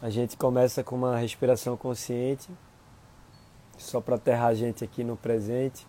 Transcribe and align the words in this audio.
A 0.00 0.10
gente 0.10 0.36
começa 0.36 0.84
com 0.84 0.94
uma 0.94 1.16
respiração 1.16 1.76
consciente, 1.76 2.48
só 3.76 4.00
para 4.00 4.14
aterrar 4.14 4.46
a 4.46 4.54
gente 4.54 4.84
aqui 4.84 5.02
no 5.02 5.16
presente. 5.16 5.84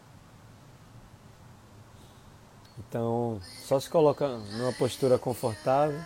Então, 2.80 3.40
só 3.68 3.80
se 3.80 3.88
coloca 3.88 4.28
numa 4.28 4.74
postura 4.74 5.20
confortável. 5.20 6.02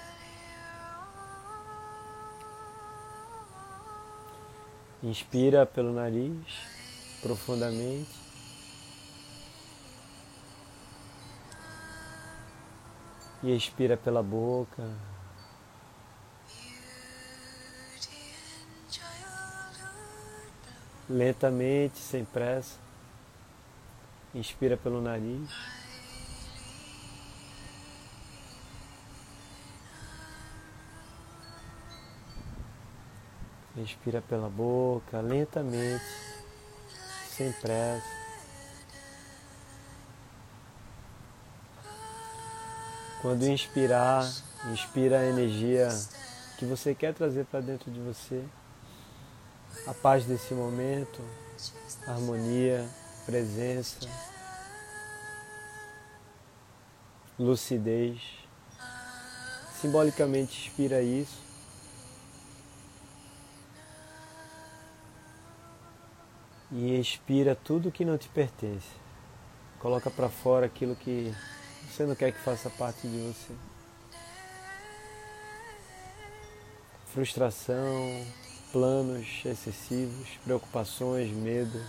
Inspira 5.01 5.65
pelo 5.65 5.93
nariz 5.93 6.35
profundamente. 7.21 8.11
E 13.41 13.55
expira 13.55 13.95
pela 13.95 14.21
boca. 14.21 14.83
Lentamente, 21.09 21.99
sem 21.99 22.23
pressa. 22.25 22.77
Inspira 24.33 24.75
pelo 24.75 25.01
nariz. 25.01 25.49
Inspira 33.75 34.21
pela 34.21 34.49
boca, 34.49 35.19
lentamente, 35.19 36.03
sem 37.29 37.51
pressa. 37.53 38.23
Quando 43.21 43.47
inspirar, 43.47 44.29
inspira 44.71 45.19
a 45.19 45.25
energia 45.25 45.87
que 46.57 46.65
você 46.65 46.93
quer 46.93 47.13
trazer 47.13 47.45
para 47.45 47.61
dentro 47.61 47.89
de 47.89 47.99
você 47.99 48.43
a 49.87 49.93
paz 49.93 50.25
desse 50.25 50.53
momento, 50.53 51.21
harmonia, 52.07 52.87
presença, 53.25 53.99
lucidez. 57.37 58.21
Simbolicamente 59.81 60.67
inspira 60.67 61.01
isso. 61.01 61.41
E 66.71 66.99
expira 66.99 67.55
tudo 67.55 67.91
que 67.91 68.05
não 68.05 68.17
te 68.17 68.29
pertence. 68.29 68.87
Coloca 69.79 70.09
para 70.09 70.29
fora 70.29 70.65
aquilo 70.65 70.95
que 70.95 71.33
você 71.91 72.05
não 72.05 72.15
quer 72.15 72.31
que 72.31 72.39
faça 72.39 72.69
parte 72.69 73.07
de 73.07 73.17
você. 73.19 73.53
Frustração, 77.07 78.25
planos 78.73 79.27
excessivos, 79.45 80.27
preocupações, 80.43 81.29
medo, 81.29 81.79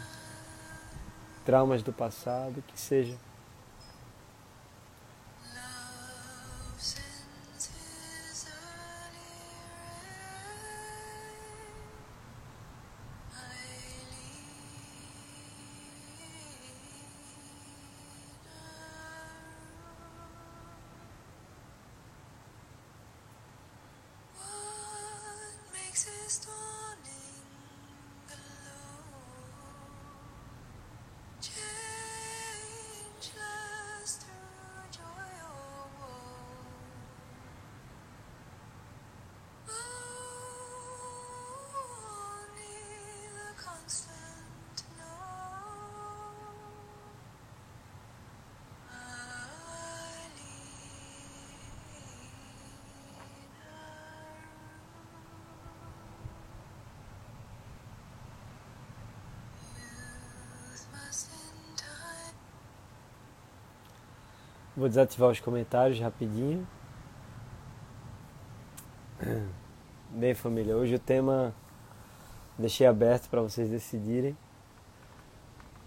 traumas 1.46 1.82
do 1.82 1.94
passado, 1.94 2.62
que 2.68 2.78
seja. 2.78 3.16
Vou 64.84 64.88
desativar 64.90 65.30
os 65.30 65.40
comentários 65.40 65.98
rapidinho. 65.98 66.68
Bem, 70.12 70.34
família, 70.34 70.76
hoje 70.76 70.96
o 70.96 70.98
tema 70.98 71.54
deixei 72.58 72.86
aberto 72.86 73.30
para 73.30 73.40
vocês 73.40 73.70
decidirem. 73.70 74.36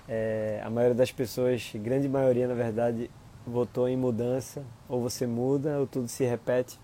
É, 0.09 0.63
a 0.65 0.69
maioria 0.71 0.95
das 0.95 1.11
pessoas, 1.11 1.71
grande 1.75 2.09
maioria 2.09 2.47
na 2.47 2.55
verdade, 2.55 3.11
votou 3.45 3.87
em 3.87 3.95
mudança. 3.95 4.65
Ou 4.89 4.99
você 4.99 5.27
muda 5.27 5.77
ou 5.77 5.85
tudo 5.85 6.07
se 6.07 6.25
repete. 6.25 6.79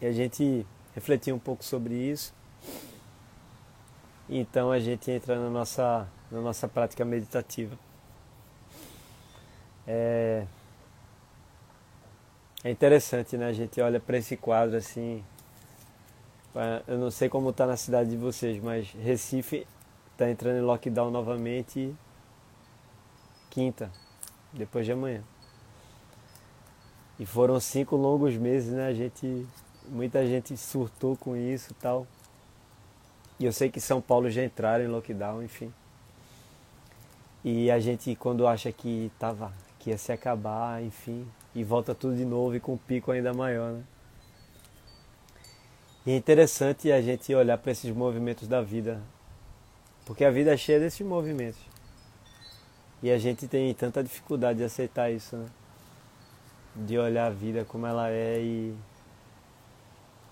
E 0.00 0.06
a 0.06 0.12
gente 0.12 0.64
refletiu 0.94 1.34
um 1.34 1.40
pouco 1.40 1.64
sobre 1.64 1.92
isso. 1.92 2.32
Então 4.28 4.70
a 4.70 4.78
gente 4.78 5.10
entra 5.10 5.36
na 5.40 5.50
nossa, 5.50 6.06
na 6.30 6.40
nossa 6.40 6.68
prática 6.68 7.04
meditativa. 7.04 7.76
É, 9.86 10.44
é 12.64 12.70
interessante, 12.70 13.36
né? 13.36 13.46
A 13.46 13.52
gente 13.52 13.80
olha 13.80 14.00
para 14.00 14.18
esse 14.18 14.36
quadro 14.36 14.76
assim. 14.76 15.22
Eu 16.86 16.98
não 16.98 17.10
sei 17.10 17.28
como 17.28 17.50
está 17.50 17.66
na 17.66 17.76
cidade 17.76 18.10
de 18.10 18.16
vocês, 18.16 18.60
mas 18.62 18.90
Recife 18.92 19.66
está 20.12 20.28
entrando 20.30 20.56
em 20.56 20.62
lockdown 20.62 21.10
novamente 21.10 21.94
quinta, 23.50 23.90
depois 24.52 24.84
de 24.84 24.92
amanhã. 24.92 25.22
E 27.18 27.24
foram 27.24 27.60
cinco 27.60 27.96
longos 27.96 28.36
meses, 28.36 28.72
né? 28.72 28.86
A 28.86 28.94
gente, 28.94 29.46
muita 29.88 30.26
gente 30.26 30.56
surtou 30.56 31.16
com 31.16 31.36
isso 31.36 31.74
tal. 31.74 32.06
E 33.38 33.44
eu 33.44 33.52
sei 33.52 33.70
que 33.70 33.80
São 33.80 34.00
Paulo 34.00 34.30
já 34.30 34.42
entraram 34.42 34.84
em 34.84 34.88
lockdown, 34.88 35.42
enfim. 35.42 35.72
E 37.44 37.70
a 37.70 37.78
gente, 37.78 38.16
quando 38.16 38.46
acha 38.46 38.72
que 38.72 39.12
tava 39.18 39.52
que 39.86 39.90
ia 39.90 39.98
se 39.98 40.10
acabar, 40.10 40.82
enfim, 40.82 41.24
e 41.54 41.62
volta 41.62 41.94
tudo 41.94 42.16
de 42.16 42.24
novo 42.24 42.56
e 42.56 42.58
com 42.58 42.72
um 42.72 42.76
pico 42.76 43.12
ainda 43.12 43.32
maior, 43.32 43.70
né? 43.70 43.84
E 46.04 46.10
é 46.10 46.16
interessante 46.16 46.90
a 46.90 47.00
gente 47.00 47.32
olhar 47.32 47.56
para 47.56 47.70
esses 47.70 47.94
movimentos 47.94 48.48
da 48.48 48.60
vida, 48.60 49.00
porque 50.04 50.24
a 50.24 50.30
vida 50.32 50.52
é 50.52 50.56
cheia 50.56 50.80
desses 50.80 51.06
movimentos. 51.06 51.60
E 53.00 53.12
a 53.12 53.16
gente 53.16 53.46
tem 53.46 53.72
tanta 53.74 54.02
dificuldade 54.02 54.58
de 54.58 54.64
aceitar 54.64 55.08
isso, 55.12 55.36
né? 55.36 55.46
De 56.74 56.98
olhar 56.98 57.28
a 57.28 57.30
vida 57.30 57.64
como 57.64 57.86
ela 57.86 58.10
é 58.10 58.40
e 58.40 58.76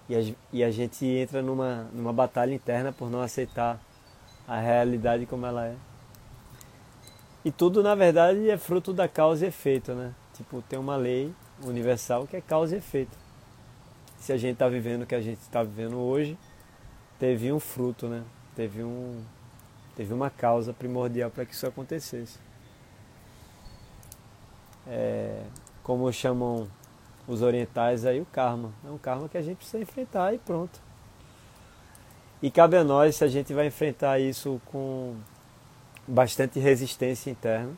e 0.09 0.17
a, 0.17 0.35
e 0.53 0.65
a 0.65 0.71
gente 0.73 1.07
entra 1.07 1.41
numa, 1.41 1.89
numa 1.93 2.13
batalha 2.13 2.53
interna 2.53 2.93
por 2.93 3.09
não 3.09 3.21
aceitar 3.21 3.81
a 4.49 4.59
realidade 4.59 5.27
como 5.27 5.47
ela 5.47 5.65
é. 5.65 5.77
E 7.45 7.53
tudo, 7.53 7.83
na 7.83 7.95
verdade, 7.95 8.49
é 8.49 8.57
fruto 8.57 8.93
da 8.93 9.07
causa 9.07 9.45
e 9.45 9.49
efeito, 9.49 9.93
né? 9.93 10.15
Tipo, 10.33 10.63
tem 10.63 10.79
uma 10.79 10.97
lei 10.97 11.33
universal 11.63 12.27
que 12.27 12.37
é 12.37 12.41
causa 12.41 12.75
e 12.75 12.79
efeito. 12.79 13.17
Se 14.19 14.33
a 14.33 14.39
gente 14.39 14.55
está 14.55 14.69
vivendo 14.69 15.03
o 15.03 15.07
que 15.07 15.15
a 15.15 15.21
gente 15.21 15.41
está 15.41 15.63
vivendo 15.63 15.99
hoje, 15.99 16.39
teve 17.19 17.53
um 17.53 17.61
fruto, 17.61 18.09
né? 18.09 18.23
Teve, 18.57 18.83
um, 18.83 19.23
teve 19.95 20.15
uma 20.15 20.31
causa 20.31 20.73
primordial 20.73 21.31
para 21.31 21.45
que 21.45 21.53
isso 21.53 21.67
acontecesse. 21.67 22.39
É, 24.87 25.43
como 25.83 26.11
chamam 26.13 26.67
os 27.29 27.43
orientais 27.43 28.07
aí, 28.07 28.21
o 28.21 28.27
karma. 28.27 28.73
É 28.87 28.91
um 28.91 28.99
karma 28.99 29.29
que 29.29 29.37
a 29.37 29.43
gente 29.43 29.59
precisa 29.59 29.83
enfrentar 29.83 30.33
e 30.33 30.39
pronto. 30.39 30.81
E 32.43 32.51
cabe 32.51 32.77
a 32.77 32.85
nós 32.85 33.17
se 33.17 33.25
a 33.25 33.29
gente 33.29 33.53
vai 33.53 33.67
enfrentar 33.67 34.19
isso 34.19 34.61
com 34.67 35.15
bastante 36.07 36.59
resistência 36.59 37.31
interna, 37.31 37.73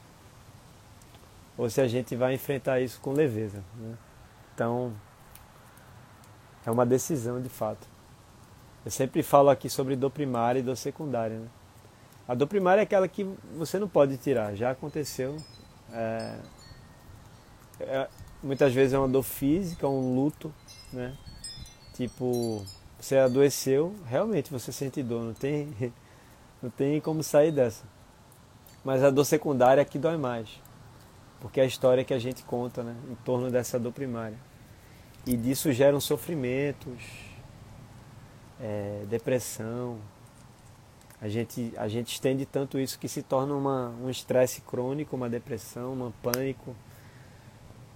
ou 1.57 1.71
se 1.71 1.81
a 1.81 1.89
gente 1.89 2.15
vai 2.15 2.35
enfrentar 2.35 2.81
isso 2.81 3.01
com 3.01 3.13
leveza. 3.13 3.63
Né? 3.77 3.97
Então, 4.55 4.93
é 6.65 6.71
uma 6.71 6.85
decisão 6.85 7.41
de 7.41 7.49
fato. 7.49 7.87
Eu 8.85 8.91
sempre 8.91 9.23
falo 9.23 9.51
aqui 9.51 9.69
sobre 9.69 9.97
dor 9.97 10.11
primária 10.11 10.61
e 10.61 10.63
dor 10.63 10.77
secundária. 10.77 11.39
Né? 11.39 11.49
A 12.29 12.35
dor 12.35 12.47
primária 12.47 12.81
é 12.81 12.85
aquela 12.85 13.09
que 13.09 13.25
você 13.57 13.79
não 13.79 13.89
pode 13.89 14.17
tirar, 14.17 14.55
já 14.55 14.71
aconteceu. 14.71 15.37
É, 15.93 16.39
é, 17.81 18.09
muitas 18.43 18.73
vezes 18.73 18.95
é 18.95 18.99
uma 18.99 19.09
dor 19.09 19.23
física, 19.23 19.89
um 19.89 20.15
luto, 20.15 20.53
né? 20.93 21.17
Tipo, 21.95 22.65
você 22.99 23.17
adoeceu, 23.17 23.95
realmente 24.07 24.51
você 24.51 24.73
sente 24.73 25.03
dor, 25.03 25.23
não 25.23 25.35
tem, 25.35 25.73
não 26.63 26.71
tem 26.71 27.01
como 27.01 27.23
sair 27.23 27.53
dessa. 27.53 27.85
Mas 28.87 29.03
a 29.03 29.11
dor 29.11 29.25
secundária 29.25 29.83
é 29.83 29.85
que 29.85 29.99
dói 29.99 30.17
mais. 30.17 30.49
Porque 31.41 31.59
é 31.59 31.65
a 31.65 31.67
história 31.67 32.05
que 32.05 32.15
a 32.15 32.21
gente 32.21 32.45
conta 32.45 32.85
né, 32.85 32.95
em 33.11 33.17
torno 33.17 33.51
dessa 33.51 33.81
dor 33.81 33.91
primária. 33.91 34.39
E 35.27 35.37
disso 35.37 35.73
geram 35.73 35.99
sofrimentos, 36.01 37.03
é, 38.61 39.03
depressão. 39.09 39.99
A 41.21 41.27
gente, 41.29 41.75
a 41.77 41.89
gente 41.89 42.13
estende 42.13 42.47
tanto 42.47 42.79
isso 42.79 42.97
que 42.97 43.09
se 43.09 43.25
torna 43.25 43.55
uma, 43.55 43.89
um 44.01 44.09
estresse 44.09 44.61
crônico, 44.61 45.17
uma 45.17 45.29
depressão, 45.29 45.93
um 45.95 46.13
pânico, 46.23 46.73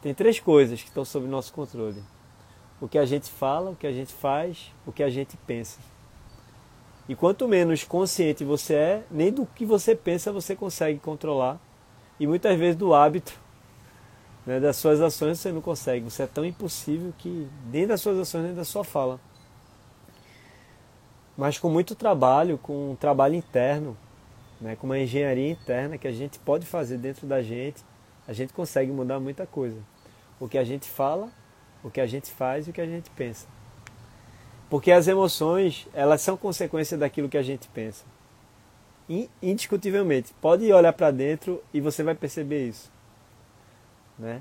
Tem 0.00 0.14
três 0.14 0.40
coisas 0.40 0.80
que 0.80 0.88
estão 0.88 1.04
sob 1.04 1.26
nosso 1.26 1.52
controle: 1.52 2.02
o 2.80 2.88
que 2.88 2.98
a 2.98 3.04
gente 3.04 3.30
fala, 3.30 3.70
o 3.70 3.76
que 3.76 3.86
a 3.86 3.92
gente 3.92 4.12
faz, 4.12 4.72
o 4.86 4.92
que 4.92 5.02
a 5.02 5.10
gente 5.10 5.36
pensa. 5.46 5.78
E 7.10 7.16
quanto 7.16 7.48
menos 7.48 7.82
consciente 7.82 8.44
você 8.44 8.74
é, 8.74 9.02
nem 9.10 9.32
do 9.32 9.44
que 9.44 9.66
você 9.66 9.96
pensa 9.96 10.32
você 10.32 10.54
consegue 10.54 11.00
controlar. 11.00 11.58
E 12.20 12.24
muitas 12.24 12.56
vezes 12.56 12.76
do 12.76 12.94
hábito, 12.94 13.36
né, 14.46 14.60
das 14.60 14.76
suas 14.76 15.00
ações 15.00 15.40
você 15.40 15.50
não 15.50 15.60
consegue. 15.60 16.04
Você 16.04 16.22
é 16.22 16.28
tão 16.28 16.44
impossível 16.44 17.12
que 17.18 17.48
nem 17.68 17.84
das 17.84 18.00
suas 18.00 18.16
ações, 18.16 18.44
nem 18.44 18.54
da 18.54 18.64
sua 18.64 18.84
fala. 18.84 19.18
Mas 21.36 21.58
com 21.58 21.68
muito 21.68 21.96
trabalho, 21.96 22.56
com 22.56 22.92
um 22.92 22.94
trabalho 22.94 23.34
interno, 23.34 23.98
né, 24.60 24.76
com 24.76 24.86
uma 24.86 25.00
engenharia 25.00 25.50
interna 25.50 25.98
que 25.98 26.06
a 26.06 26.12
gente 26.12 26.38
pode 26.38 26.64
fazer 26.64 26.96
dentro 26.96 27.26
da 27.26 27.42
gente, 27.42 27.82
a 28.28 28.32
gente 28.32 28.52
consegue 28.52 28.92
mudar 28.92 29.18
muita 29.18 29.44
coisa. 29.48 29.80
O 30.38 30.48
que 30.48 30.56
a 30.56 30.62
gente 30.62 30.88
fala, 30.88 31.28
o 31.82 31.90
que 31.90 32.00
a 32.00 32.06
gente 32.06 32.30
faz 32.30 32.68
e 32.68 32.70
o 32.70 32.72
que 32.72 32.80
a 32.80 32.86
gente 32.86 33.10
pensa. 33.10 33.48
Porque 34.70 34.92
as 34.92 35.08
emoções, 35.08 35.88
elas 35.92 36.22
são 36.22 36.36
consequência 36.36 36.96
daquilo 36.96 37.28
que 37.28 37.36
a 37.36 37.42
gente 37.42 37.68
pensa. 37.68 38.04
Indiscutivelmente. 39.42 40.32
Pode 40.40 40.72
olhar 40.72 40.92
para 40.92 41.10
dentro 41.10 41.60
e 41.74 41.80
você 41.80 42.04
vai 42.04 42.14
perceber 42.14 42.68
isso. 42.68 42.90
Né? 44.16 44.40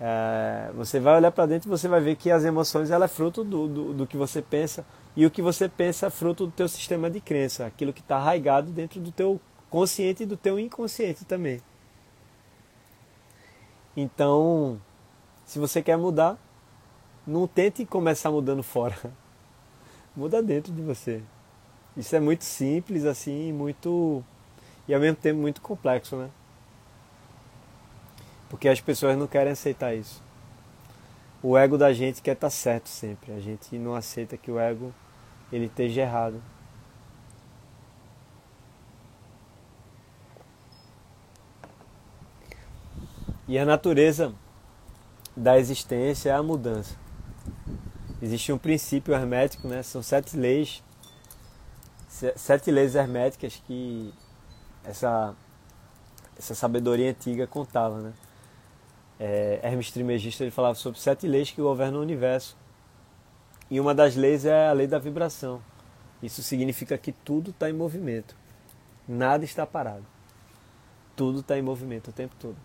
É, 0.00 0.72
você 0.74 0.98
vai 0.98 1.16
olhar 1.16 1.30
para 1.30 1.46
dentro 1.46 1.68
e 1.68 1.70
você 1.70 1.86
vai 1.86 2.00
ver 2.00 2.16
que 2.16 2.32
as 2.32 2.44
emoções 2.44 2.90
ela 2.90 3.04
é 3.04 3.08
fruto 3.08 3.44
do, 3.44 3.68
do, 3.68 3.94
do, 3.94 4.06
que 4.08 4.16
você 4.16 4.42
pensa 4.42 4.84
e 5.14 5.24
o 5.24 5.30
que 5.30 5.40
você 5.40 5.68
pensa 5.68 6.08
é 6.08 6.10
fruto 6.10 6.46
do 6.46 6.52
teu 6.52 6.66
sistema 6.66 7.08
de 7.08 7.20
crença, 7.20 7.64
aquilo 7.64 7.92
que 7.92 8.00
está 8.00 8.16
arraigado 8.16 8.72
dentro 8.72 9.00
do 9.00 9.12
teu 9.12 9.40
consciente 9.70 10.24
e 10.24 10.26
do 10.26 10.36
teu 10.36 10.58
inconsciente 10.58 11.24
também. 11.24 11.60
Então, 13.96 14.80
se 15.44 15.60
você 15.60 15.80
quer 15.80 15.96
mudar, 15.96 16.36
não 17.24 17.46
tente 17.46 17.86
começar 17.86 18.32
mudando 18.32 18.64
fora. 18.64 18.96
Muda 20.16 20.42
dentro 20.42 20.72
de 20.72 20.80
você. 20.82 21.22
Isso 21.96 22.14
é 22.14 22.20
muito 22.20 22.44
simples 22.44 23.04
assim, 23.04 23.52
muito 23.52 24.22
e 24.86 24.94
ao 24.94 25.00
mesmo 25.00 25.16
tempo 25.16 25.40
muito 25.40 25.60
complexo, 25.60 26.16
né? 26.16 26.30
Porque 28.48 28.68
as 28.68 28.80
pessoas 28.80 29.16
não 29.16 29.26
querem 29.26 29.52
aceitar 29.52 29.94
isso. 29.94 30.22
O 31.42 31.56
ego 31.56 31.76
da 31.76 31.92
gente 31.92 32.22
quer 32.22 32.32
estar 32.32 32.46
tá 32.46 32.50
certo 32.50 32.88
sempre. 32.88 33.32
A 33.32 33.40
gente 33.40 33.76
não 33.78 33.94
aceita 33.94 34.36
que 34.36 34.50
o 34.50 34.58
ego 34.58 34.94
ele 35.52 35.66
esteja 35.66 36.02
errado. 36.02 36.42
E 43.46 43.58
a 43.58 43.64
natureza 43.64 44.34
da 45.36 45.58
existência 45.58 46.30
é 46.30 46.32
a 46.32 46.42
mudança. 46.42 47.03
Existe 48.24 48.50
um 48.54 48.56
princípio 48.56 49.12
hermético, 49.12 49.68
né? 49.68 49.82
São 49.82 50.02
sete 50.02 50.34
leis, 50.34 50.82
sete 52.08 52.70
leis 52.70 52.94
herméticas 52.94 53.62
que 53.66 54.14
essa 54.82 55.36
essa 56.34 56.54
sabedoria 56.54 57.10
antiga 57.10 57.46
contava, 57.46 58.00
né? 58.00 58.14
É, 59.20 59.60
Hermes 59.62 59.90
Trismegisto 59.90 60.42
ele 60.42 60.50
falava 60.50 60.74
sobre 60.74 60.98
sete 60.98 61.28
leis 61.28 61.50
que 61.50 61.60
governam 61.60 62.00
o 62.00 62.02
universo. 62.02 62.56
E 63.70 63.78
uma 63.78 63.94
das 63.94 64.16
leis 64.16 64.46
é 64.46 64.68
a 64.68 64.72
lei 64.72 64.86
da 64.86 64.98
vibração. 64.98 65.60
Isso 66.22 66.42
significa 66.42 66.96
que 66.96 67.12
tudo 67.12 67.50
está 67.50 67.68
em 67.68 67.74
movimento. 67.74 68.34
Nada 69.06 69.44
está 69.44 69.66
parado. 69.66 70.06
Tudo 71.14 71.40
está 71.40 71.58
em 71.58 71.62
movimento 71.62 72.08
o 72.08 72.12
tempo 72.12 72.34
todo. 72.40 72.56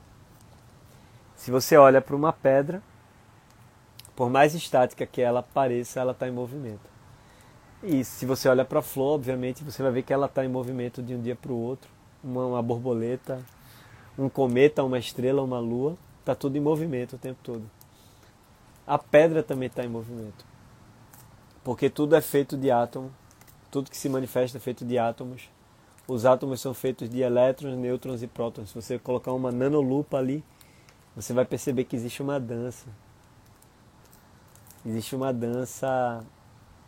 Se 1.35 1.51
você 1.51 1.75
olha 1.75 1.99
para 1.99 2.15
uma 2.15 2.31
pedra, 2.31 2.81
por 4.19 4.29
mais 4.29 4.53
estática 4.53 5.05
que 5.05 5.21
ela 5.21 5.41
pareça, 5.41 6.01
ela 6.01 6.11
está 6.11 6.27
em 6.27 6.31
movimento. 6.31 6.89
E 7.81 8.03
se 8.03 8.25
você 8.25 8.49
olha 8.49 8.65
para 8.65 8.79
a 8.79 8.81
flor, 8.81 9.15
obviamente, 9.15 9.63
você 9.63 9.81
vai 9.81 9.93
ver 9.93 10.03
que 10.03 10.11
ela 10.11 10.25
está 10.25 10.43
em 10.43 10.49
movimento 10.49 11.01
de 11.01 11.15
um 11.15 11.21
dia 11.21 11.37
para 11.37 11.53
o 11.53 11.57
outro. 11.57 11.89
Uma, 12.21 12.45
uma 12.45 12.61
borboleta, 12.61 13.41
um 14.17 14.27
cometa, 14.27 14.83
uma 14.83 14.99
estrela, 14.99 15.41
uma 15.41 15.57
lua, 15.59 15.95
está 16.19 16.35
tudo 16.35 16.57
em 16.57 16.59
movimento 16.59 17.15
o 17.15 17.17
tempo 17.17 17.39
todo. 17.41 17.63
A 18.85 18.97
pedra 18.97 19.41
também 19.41 19.67
está 19.67 19.85
em 19.85 19.87
movimento. 19.87 20.45
Porque 21.63 21.89
tudo 21.89 22.13
é 22.13 22.19
feito 22.19 22.57
de 22.57 22.69
átomo, 22.69 23.09
tudo 23.71 23.89
que 23.89 23.95
se 23.95 24.09
manifesta 24.09 24.57
é 24.57 24.59
feito 24.59 24.83
de 24.83 24.97
átomos. 24.97 25.49
Os 26.05 26.25
átomos 26.25 26.59
são 26.59 26.73
feitos 26.73 27.09
de 27.09 27.21
elétrons, 27.21 27.77
nêutrons 27.77 28.21
e 28.21 28.27
prótons. 28.27 28.71
Se 28.71 28.75
você 28.75 28.99
colocar 28.99 29.31
uma 29.31 29.49
nanolupa 29.49 30.17
ali, 30.17 30.43
você 31.15 31.31
vai 31.31 31.45
perceber 31.45 31.85
que 31.85 31.95
existe 31.95 32.21
uma 32.21 32.37
dança. 32.37 32.85
Existe 34.85 35.15
uma 35.15 35.33
dança 35.33 36.23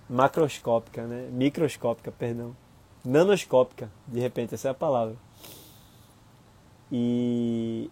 macroscópica, 0.10 1.06
né? 1.06 1.30
microscópica, 1.32 2.12
perdão. 2.12 2.56
Nanoscópica, 3.04 3.92
de 4.08 4.20
repente, 4.20 4.54
essa 4.54 4.68
é 4.68 4.72
a 4.72 4.76
palavra. 4.76 5.16
E 6.92 7.90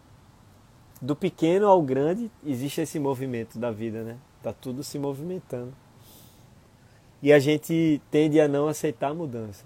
do 1.01 1.15
pequeno 1.15 1.67
ao 1.67 1.81
grande 1.81 2.29
existe 2.45 2.81
esse 2.81 2.99
movimento 2.99 3.57
da 3.57 3.71
vida, 3.71 4.03
né? 4.03 4.17
Tá 4.43 4.53
tudo 4.53 4.83
se 4.83 4.99
movimentando. 4.99 5.73
E 7.21 7.33
a 7.33 7.39
gente 7.39 8.01
tende 8.11 8.39
a 8.39 8.47
não 8.47 8.67
aceitar 8.67 9.09
a 9.09 9.13
mudança. 9.13 9.65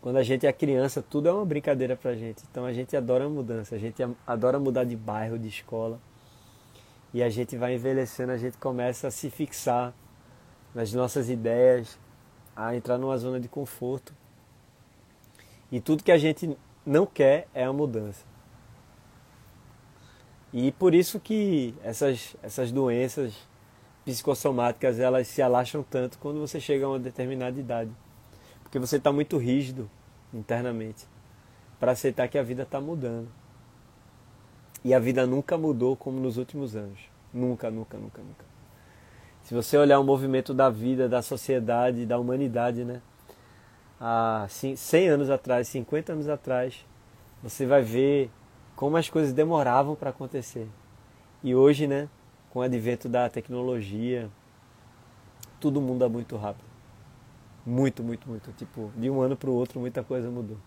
Quando 0.00 0.16
a 0.16 0.22
gente 0.22 0.46
é 0.46 0.52
criança, 0.52 1.02
tudo 1.02 1.28
é 1.28 1.32
uma 1.32 1.44
brincadeira 1.44 1.96
pra 1.96 2.14
gente. 2.14 2.42
Então 2.50 2.64
a 2.64 2.72
gente 2.72 2.96
adora 2.96 3.24
a 3.24 3.28
mudança, 3.28 3.74
a 3.74 3.78
gente 3.78 4.02
adora 4.26 4.58
mudar 4.58 4.84
de 4.84 4.96
bairro, 4.96 5.38
de 5.38 5.48
escola. 5.48 5.98
E 7.12 7.22
a 7.22 7.30
gente 7.30 7.56
vai 7.56 7.74
envelhecendo, 7.74 8.32
a 8.32 8.36
gente 8.36 8.58
começa 8.58 9.08
a 9.08 9.10
se 9.10 9.30
fixar 9.30 9.94
nas 10.74 10.92
nossas 10.92 11.30
ideias, 11.30 11.98
a 12.54 12.76
entrar 12.76 12.98
numa 12.98 13.16
zona 13.16 13.40
de 13.40 13.48
conforto. 13.48 14.14
E 15.70 15.80
tudo 15.80 16.02
que 16.02 16.12
a 16.12 16.18
gente 16.18 16.56
não 16.84 17.06
quer 17.06 17.48
é 17.54 17.64
a 17.64 17.72
mudança. 17.72 18.24
E 20.52 20.72
por 20.72 20.94
isso 20.94 21.20
que 21.20 21.74
essas, 21.82 22.36
essas 22.42 22.72
doenças 22.72 23.34
psicossomáticas 24.04 24.98
elas 24.98 25.28
se 25.28 25.42
alastram 25.42 25.82
tanto 25.82 26.18
quando 26.18 26.40
você 26.40 26.58
chega 26.58 26.86
a 26.86 26.88
uma 26.88 26.98
determinada 26.98 27.58
idade. 27.60 27.90
Porque 28.62 28.78
você 28.78 28.96
está 28.96 29.12
muito 29.12 29.36
rígido 29.36 29.90
internamente 30.32 31.06
para 31.78 31.92
aceitar 31.92 32.28
que 32.28 32.38
a 32.38 32.42
vida 32.42 32.62
está 32.62 32.80
mudando. 32.80 33.28
E 34.84 34.94
a 34.94 34.98
vida 34.98 35.26
nunca 35.26 35.58
mudou 35.58 35.96
como 35.96 36.20
nos 36.20 36.36
últimos 36.36 36.76
anos. 36.76 36.98
Nunca, 37.32 37.70
nunca, 37.70 37.98
nunca, 37.98 38.22
nunca. 38.22 38.44
Se 39.42 39.54
você 39.54 39.76
olhar 39.76 39.98
o 39.98 40.04
movimento 40.04 40.52
da 40.52 40.68
vida, 40.68 41.08
da 41.08 41.22
sociedade, 41.22 42.06
da 42.06 42.18
humanidade, 42.18 42.84
né? 42.84 43.00
Há 44.00 44.46
100 44.48 45.08
anos 45.08 45.30
atrás, 45.30 45.68
50 45.68 46.12
anos 46.12 46.28
atrás, 46.28 46.84
você 47.42 47.66
vai 47.66 47.82
ver 47.82 48.30
como 48.76 48.96
as 48.96 49.08
coisas 49.08 49.32
demoravam 49.32 49.96
para 49.96 50.10
acontecer. 50.10 50.68
E 51.42 51.54
hoje, 51.54 51.86
né, 51.86 52.08
com 52.50 52.60
o 52.60 52.62
advento 52.62 53.08
da 53.08 53.28
tecnologia, 53.28 54.30
tudo 55.58 55.80
muda 55.80 56.08
muito 56.08 56.36
rápido. 56.36 56.68
Muito, 57.66 58.02
muito, 58.02 58.28
muito. 58.28 58.52
Tipo, 58.52 58.92
de 58.96 59.10
um 59.10 59.20
ano 59.20 59.36
para 59.36 59.50
o 59.50 59.54
outro, 59.54 59.80
muita 59.80 60.02
coisa 60.04 60.30
mudou. 60.30 60.58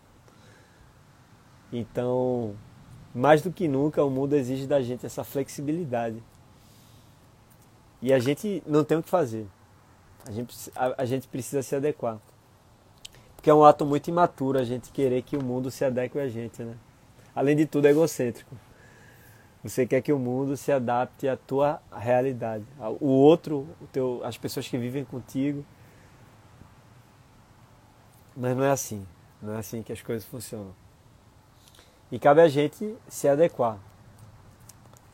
Então, 1.71 2.55
mais 3.13 3.41
do 3.41 3.51
que 3.51 3.67
nunca, 3.67 4.03
o 4.03 4.09
mundo 4.09 4.35
exige 4.35 4.65
da 4.65 4.81
gente 4.81 5.05
essa 5.05 5.23
flexibilidade. 5.23 6.21
E 8.01 8.11
a 8.11 8.19
gente 8.19 8.63
não 8.65 8.83
tem 8.83 8.97
o 8.97 9.03
que 9.03 9.09
fazer. 9.09 9.45
A 10.25 10.31
gente, 10.31 10.71
a, 10.75 11.01
a 11.01 11.05
gente 11.05 11.27
precisa 11.27 11.61
se 11.61 11.75
adequar. 11.75 12.19
Porque 13.35 13.49
é 13.49 13.53
um 13.53 13.63
ato 13.63 13.85
muito 13.85 14.07
imaturo 14.07 14.59
a 14.59 14.63
gente 14.63 14.91
querer 14.91 15.21
que 15.23 15.35
o 15.35 15.43
mundo 15.43 15.69
se 15.71 15.83
adeque 15.83 16.17
a 16.19 16.27
gente, 16.27 16.63
né? 16.63 16.75
Além 17.35 17.55
de 17.55 17.65
tudo, 17.65 17.87
é 17.87 17.91
egocêntrico. 17.91 18.55
Você 19.63 19.85
quer 19.85 20.01
que 20.01 20.11
o 20.11 20.17
mundo 20.17 20.57
se 20.57 20.71
adapte 20.71 21.27
à 21.27 21.37
tua 21.37 21.81
realidade. 21.91 22.65
O 22.99 23.07
outro, 23.07 23.67
o 23.79 23.87
teu, 23.87 24.21
as 24.23 24.37
pessoas 24.37 24.67
que 24.67 24.77
vivem 24.77 25.05
contigo. 25.05 25.63
Mas 28.35 28.55
não 28.55 28.63
é 28.63 28.71
assim. 28.71 29.05
Não 29.41 29.53
é 29.53 29.57
assim 29.57 29.83
que 29.83 29.93
as 29.93 30.01
coisas 30.01 30.27
funcionam. 30.27 30.73
E 32.11 32.19
cabe 32.19 32.41
a 32.41 32.47
gente 32.47 32.95
se 33.07 33.27
adequar. 33.27 33.77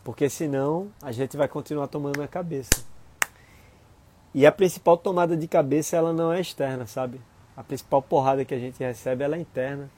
Porque 0.04 0.30
senão 0.30 0.89
a 1.01 1.12
gente 1.12 1.38
vai 1.38 1.48
continuar 1.48 1.88
tomando 1.88 2.18
na 2.18 2.27
cabeça. 2.27 2.86
E 4.34 4.46
a 4.46 4.51
principal 4.51 4.98
tomada 4.98 5.36
de 5.36 5.48
cabeça 5.48 5.96
ela 5.96 6.12
não 6.12 6.32
é 6.32 6.39
externa, 6.39 6.86
sabe? 6.86 7.22
A 7.56 7.63
principal 7.63 8.01
porrada 8.01 8.46
que 8.46 8.54
a 8.54 8.60
gente 8.60 8.80
recebe 8.80 9.24
ela 9.24 9.36
é 9.36 9.39
interna, 9.39 9.89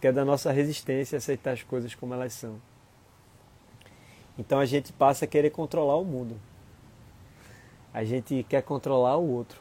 que 0.00 0.06
é 0.06 0.12
da 0.12 0.24
nossa 0.24 0.52
resistência 0.52 1.16
a 1.16 1.18
aceitar 1.18 1.52
as 1.52 1.62
coisas 1.62 1.94
como 1.94 2.14
elas 2.14 2.32
são. 2.32 2.56
Então 4.38 4.58
a 4.58 4.64
gente 4.64 4.92
passa 4.92 5.24
a 5.24 5.28
querer 5.28 5.50
controlar 5.50 5.96
o 5.96 6.04
mundo. 6.04 6.36
A 7.92 8.04
gente 8.04 8.44
quer 8.48 8.62
controlar 8.62 9.16
o 9.16 9.30
outro. 9.30 9.60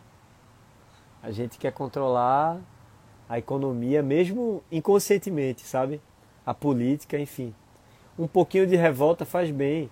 A 1.21 1.31
gente 1.31 1.57
quer 1.57 1.71
controlar 1.71 2.59
a 3.27 3.37
economia, 3.37 4.01
mesmo 4.01 4.63
inconscientemente, 4.71 5.61
sabe? 5.65 6.01
A 6.45 6.53
política, 6.53 7.19
enfim. 7.19 7.53
Um 8.17 8.27
pouquinho 8.27 8.67
de 8.67 8.75
revolta 8.75 9.25
faz 9.25 9.51
bem 9.51 9.89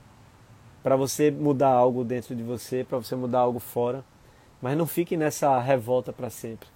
para 0.84 0.96
você 0.96 1.30
mudar 1.32 1.70
algo 1.70 2.04
dentro 2.04 2.36
de 2.36 2.44
você, 2.44 2.84
para 2.84 2.98
você 2.98 3.16
mudar 3.16 3.40
algo 3.40 3.60
fora, 3.60 4.04
mas 4.62 4.78
não 4.78 4.86
fique 4.86 5.16
nessa 5.18 5.60
revolta 5.60 6.12
para 6.12 6.30
sempre. 6.30 6.68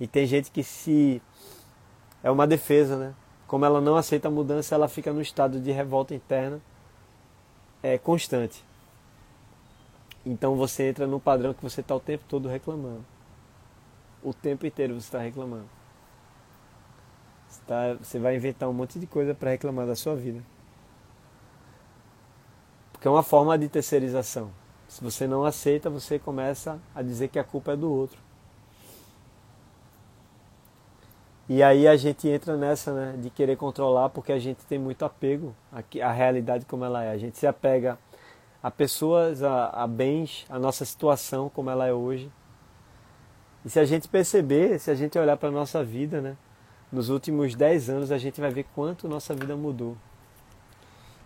E 0.00 0.06
tem 0.06 0.26
gente 0.26 0.50
que 0.50 0.62
se 0.62 1.22
é 2.22 2.30
uma 2.30 2.46
defesa, 2.46 2.96
né? 2.96 3.14
Como 3.46 3.64
ela 3.64 3.80
não 3.80 3.96
aceita 3.96 4.28
a 4.28 4.30
mudança, 4.30 4.74
ela 4.74 4.88
fica 4.88 5.12
no 5.12 5.20
estado 5.20 5.60
de 5.60 5.70
revolta 5.70 6.14
interna 6.14 6.60
é 7.84 7.98
constante. 7.98 8.64
Então 10.24 10.56
você 10.56 10.88
entra 10.88 11.06
no 11.06 11.20
padrão 11.20 11.52
que 11.52 11.62
você 11.62 11.82
está 11.82 11.94
o 11.94 12.00
tempo 12.00 12.24
todo 12.26 12.48
reclamando. 12.48 13.04
O 14.22 14.32
tempo 14.32 14.66
inteiro 14.66 14.94
você 14.94 15.00
está 15.00 15.18
reclamando. 15.18 15.68
Tá, 17.66 17.94
você 17.94 18.18
vai 18.18 18.36
inventar 18.36 18.68
um 18.68 18.72
monte 18.72 18.98
de 18.98 19.06
coisa 19.06 19.34
para 19.34 19.50
reclamar 19.50 19.86
da 19.86 19.96
sua 19.96 20.14
vida. 20.14 20.42
Porque 22.92 23.08
é 23.08 23.10
uma 23.10 23.22
forma 23.22 23.58
de 23.58 23.68
terceirização. 23.68 24.50
Se 24.88 25.02
você 25.02 25.26
não 25.26 25.44
aceita, 25.44 25.90
você 25.90 26.18
começa 26.18 26.78
a 26.94 27.02
dizer 27.02 27.28
que 27.28 27.38
a 27.38 27.44
culpa 27.44 27.72
é 27.72 27.76
do 27.76 27.90
outro. 27.90 28.18
E 31.48 31.62
aí 31.62 31.86
a 31.86 31.96
gente 31.96 32.26
entra 32.26 32.56
nessa, 32.56 32.92
né, 32.92 33.18
de 33.20 33.28
querer 33.28 33.56
controlar, 33.56 34.08
porque 34.08 34.32
a 34.32 34.38
gente 34.38 34.64
tem 34.64 34.78
muito 34.78 35.04
apego 35.04 35.54
à 36.02 36.10
realidade 36.10 36.64
como 36.64 36.84
ela 36.84 37.04
é. 37.04 37.10
A 37.10 37.18
gente 37.18 37.36
se 37.36 37.46
apega 37.46 37.98
a 38.62 38.70
pessoas, 38.70 39.42
a, 39.42 39.66
a 39.66 39.86
bens, 39.86 40.46
a 40.48 40.58
nossa 40.58 40.86
situação 40.86 41.50
como 41.50 41.68
ela 41.68 41.86
é 41.86 41.92
hoje. 41.92 42.32
E 43.62 43.68
se 43.68 43.78
a 43.78 43.84
gente 43.84 44.08
perceber, 44.08 44.78
se 44.78 44.90
a 44.90 44.94
gente 44.94 45.18
olhar 45.18 45.36
para 45.36 45.50
a 45.50 45.52
nossa 45.52 45.84
vida, 45.84 46.22
né, 46.22 46.36
nos 46.94 47.08
últimos 47.10 47.56
10 47.56 47.90
anos 47.90 48.12
a 48.12 48.18
gente 48.18 48.40
vai 48.40 48.50
ver 48.50 48.64
quanto 48.74 49.08
nossa 49.08 49.34
vida 49.34 49.56
mudou. 49.56 49.96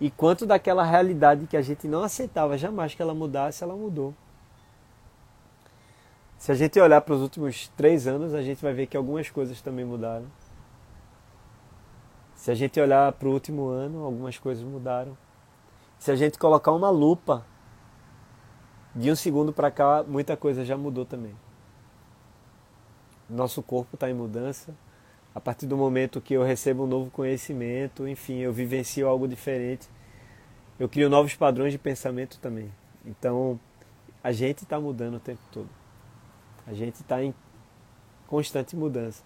E 0.01 0.11
quanto 0.11 0.47
daquela 0.47 0.83
realidade 0.83 1.47
que 1.47 1.57
a 1.57 1.63
gente 1.63 1.87
não 1.87 2.03
aceitava 2.03 2.57
jamais 2.57 2.95
que 2.95 3.03
ela 3.03 3.15
mudasse, 3.15 3.63
ela 3.63 3.77
mudou. 3.77 4.15
Se 6.39 6.51
a 6.53 6.55
gente 6.55 6.81
olhar 6.81 7.01
para 7.03 7.15
os 7.15 7.21
últimos 7.21 7.69
três 7.77 8.07
anos, 8.07 8.33
a 8.33 8.41
gente 8.43 8.63
vai 8.63 8.73
ver 8.73 8.87
que 8.87 8.97
algumas 8.97 9.29
coisas 9.29 9.61
também 9.61 9.85
mudaram. 9.85 10.27
Se 12.35 12.51
a 12.51 12.55
gente 12.55 12.81
olhar 12.81 13.13
para 13.13 13.29
o 13.29 13.33
último 13.33 13.69
ano, 13.69 14.05
algumas 14.05 14.39
coisas 14.39 14.65
mudaram. 14.65 15.19
Se 15.99 16.11
a 16.11 16.17
gente 16.17 16.39
colocar 16.39 16.73
uma 16.73 16.89
lupa 16.89 17.45
de 18.95 19.11
um 19.11 19.17
segundo 19.17 19.53
para 19.53 19.71
cá, 19.71 20.05
muita 20.07 20.37
coisa 20.37 20.65
já 20.65 20.77
mudou 20.77 21.05
também. 21.05 21.35
Nosso 23.29 23.63
corpo 23.63 23.97
está 23.97 24.09
em 24.09 24.15
mudança, 24.15 24.73
a 25.38 25.40
partir 25.40 25.66
do 25.66 25.76
momento 25.76 26.21
que 26.21 26.35
eu 26.35 26.42
recebo 26.42 26.83
um 26.83 26.87
novo 26.88 27.12
conhecimento, 27.12 28.09
enfim, 28.09 28.38
eu 28.38 28.52
vivencio 28.52 29.07
algo 29.07 29.28
diferente, 29.28 29.88
eu 30.80 30.88
crio 30.88 31.09
novos 31.09 31.37
padrões 31.37 31.71
de 31.71 31.78
pensamento 31.78 32.40
também. 32.40 32.75
Então, 33.07 33.59
a 34.23 34.33
gente 34.33 34.64
está 34.64 34.80
mudando 34.80 35.14
o 35.14 35.21
tempo 35.21 35.40
todo. 35.52 35.68
A 36.66 36.75
gente 36.75 36.97
está 36.97 37.23
em 37.23 37.33
constante 38.26 38.75
mudança. 38.75 39.23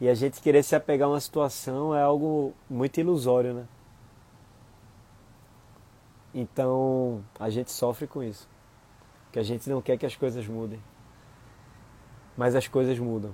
E 0.00 0.08
a 0.08 0.14
gente 0.14 0.40
querer 0.40 0.64
se 0.64 0.74
apegar 0.74 1.06
a 1.06 1.12
uma 1.12 1.20
situação 1.20 1.94
é 1.94 2.02
algo 2.02 2.52
muito 2.68 2.98
ilusório, 2.98 3.54
né? 3.54 3.68
Então, 6.34 7.24
a 7.38 7.48
gente 7.50 7.70
sofre 7.70 8.08
com 8.08 8.20
isso. 8.20 8.48
Que 9.30 9.38
a 9.38 9.44
gente 9.44 9.70
não 9.70 9.80
quer 9.80 9.96
que 9.96 10.06
as 10.06 10.16
coisas 10.16 10.44
mudem. 10.48 10.82
Mas 12.36 12.56
as 12.56 12.66
coisas 12.66 12.98
mudam. 12.98 13.32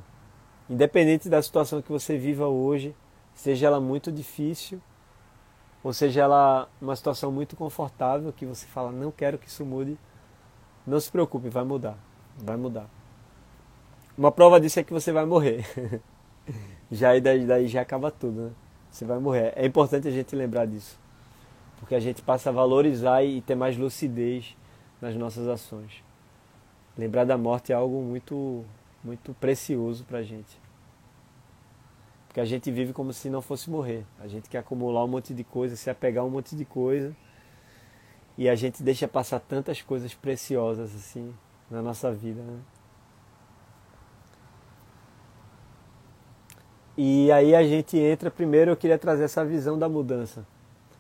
Independente 0.68 1.28
da 1.28 1.40
situação 1.40 1.80
que 1.80 1.90
você 1.90 2.18
viva 2.18 2.46
hoje, 2.46 2.94
seja 3.35 3.68
ela 3.68 3.80
muito 3.80 4.11
difícil, 4.11 4.80
ou 5.82 5.92
seja 5.92 6.23
ela 6.23 6.68
uma 6.80 6.96
situação 6.96 7.30
muito 7.30 7.54
confortável, 7.54 8.32
que 8.32 8.44
você 8.44 8.66
fala, 8.66 8.90
não 8.90 9.12
quero 9.12 9.38
que 9.38 9.49
isso 9.49 9.64
mude, 9.64 9.96
não 10.85 10.99
se 10.99 11.11
preocupe, 11.11 11.49
vai 11.49 11.62
mudar, 11.62 11.96
vai 12.37 12.56
mudar. 12.56 12.88
Uma 14.18 14.32
prova 14.32 14.61
disso 14.61 14.80
é 14.80 14.82
que 14.82 14.92
você 14.92 15.12
vai 15.12 15.25
morrer. 15.25 15.64
já 16.90 17.11
aí 17.11 17.20
daí, 17.20 17.46
daí 17.46 17.68
já 17.68 17.82
acaba 17.82 18.11
tudo, 18.11 18.42
né? 18.42 18.50
Você 18.90 19.04
vai 19.04 19.18
morrer. 19.18 19.52
É 19.54 19.66
importante 19.66 20.08
a 20.08 20.11
gente 20.11 20.35
lembrar 20.35 20.66
disso. 20.66 20.99
Porque 21.78 21.94
a 21.94 22.00
gente 22.00 22.23
passa 22.23 22.49
a 22.49 22.52
valorizar 22.52 23.23
e 23.23 23.42
ter 23.42 23.54
mais 23.54 23.76
lucidez 23.76 24.56
nas 25.00 25.14
nossas 25.14 25.46
ações. 25.46 26.02
Lembrar 26.96 27.25
da 27.25 27.37
morte 27.37 27.73
é 27.73 27.75
algo 27.75 28.00
muito 28.00 28.64
muito 29.06 29.32
precioso 29.34 30.04
para 30.04 30.18
a 30.18 30.22
gente. 30.22 30.60
Porque 32.26 32.40
a 32.40 32.44
gente 32.44 32.70
vive 32.72 32.92
como 32.92 33.12
se 33.12 33.30
não 33.30 33.40
fosse 33.40 33.70
morrer. 33.70 34.04
A 34.18 34.26
gente 34.26 34.48
quer 34.50 34.58
acumular 34.58 35.04
um 35.04 35.08
monte 35.08 35.32
de 35.32 35.44
coisa, 35.44 35.76
se 35.76 35.88
apegar 35.88 36.25
a 36.25 36.26
um 36.26 36.30
monte 36.30 36.56
de 36.56 36.64
coisa. 36.64 37.14
E 38.36 38.48
a 38.48 38.54
gente 38.56 38.82
deixa 38.82 39.06
passar 39.06 39.38
tantas 39.38 39.80
coisas 39.80 40.12
preciosas 40.12 40.94
assim 40.94 41.32
na 41.70 41.80
nossa 41.80 42.12
vida. 42.12 42.42
Né? 42.42 42.58
E 46.98 47.30
aí 47.30 47.54
a 47.54 47.62
gente 47.62 47.96
entra, 47.96 48.30
primeiro 48.30 48.72
eu 48.72 48.76
queria 48.76 48.98
trazer 48.98 49.25
essa 49.25 49.44
visão 49.44 49.78
da 49.78 49.88
mudança. 49.88 50.44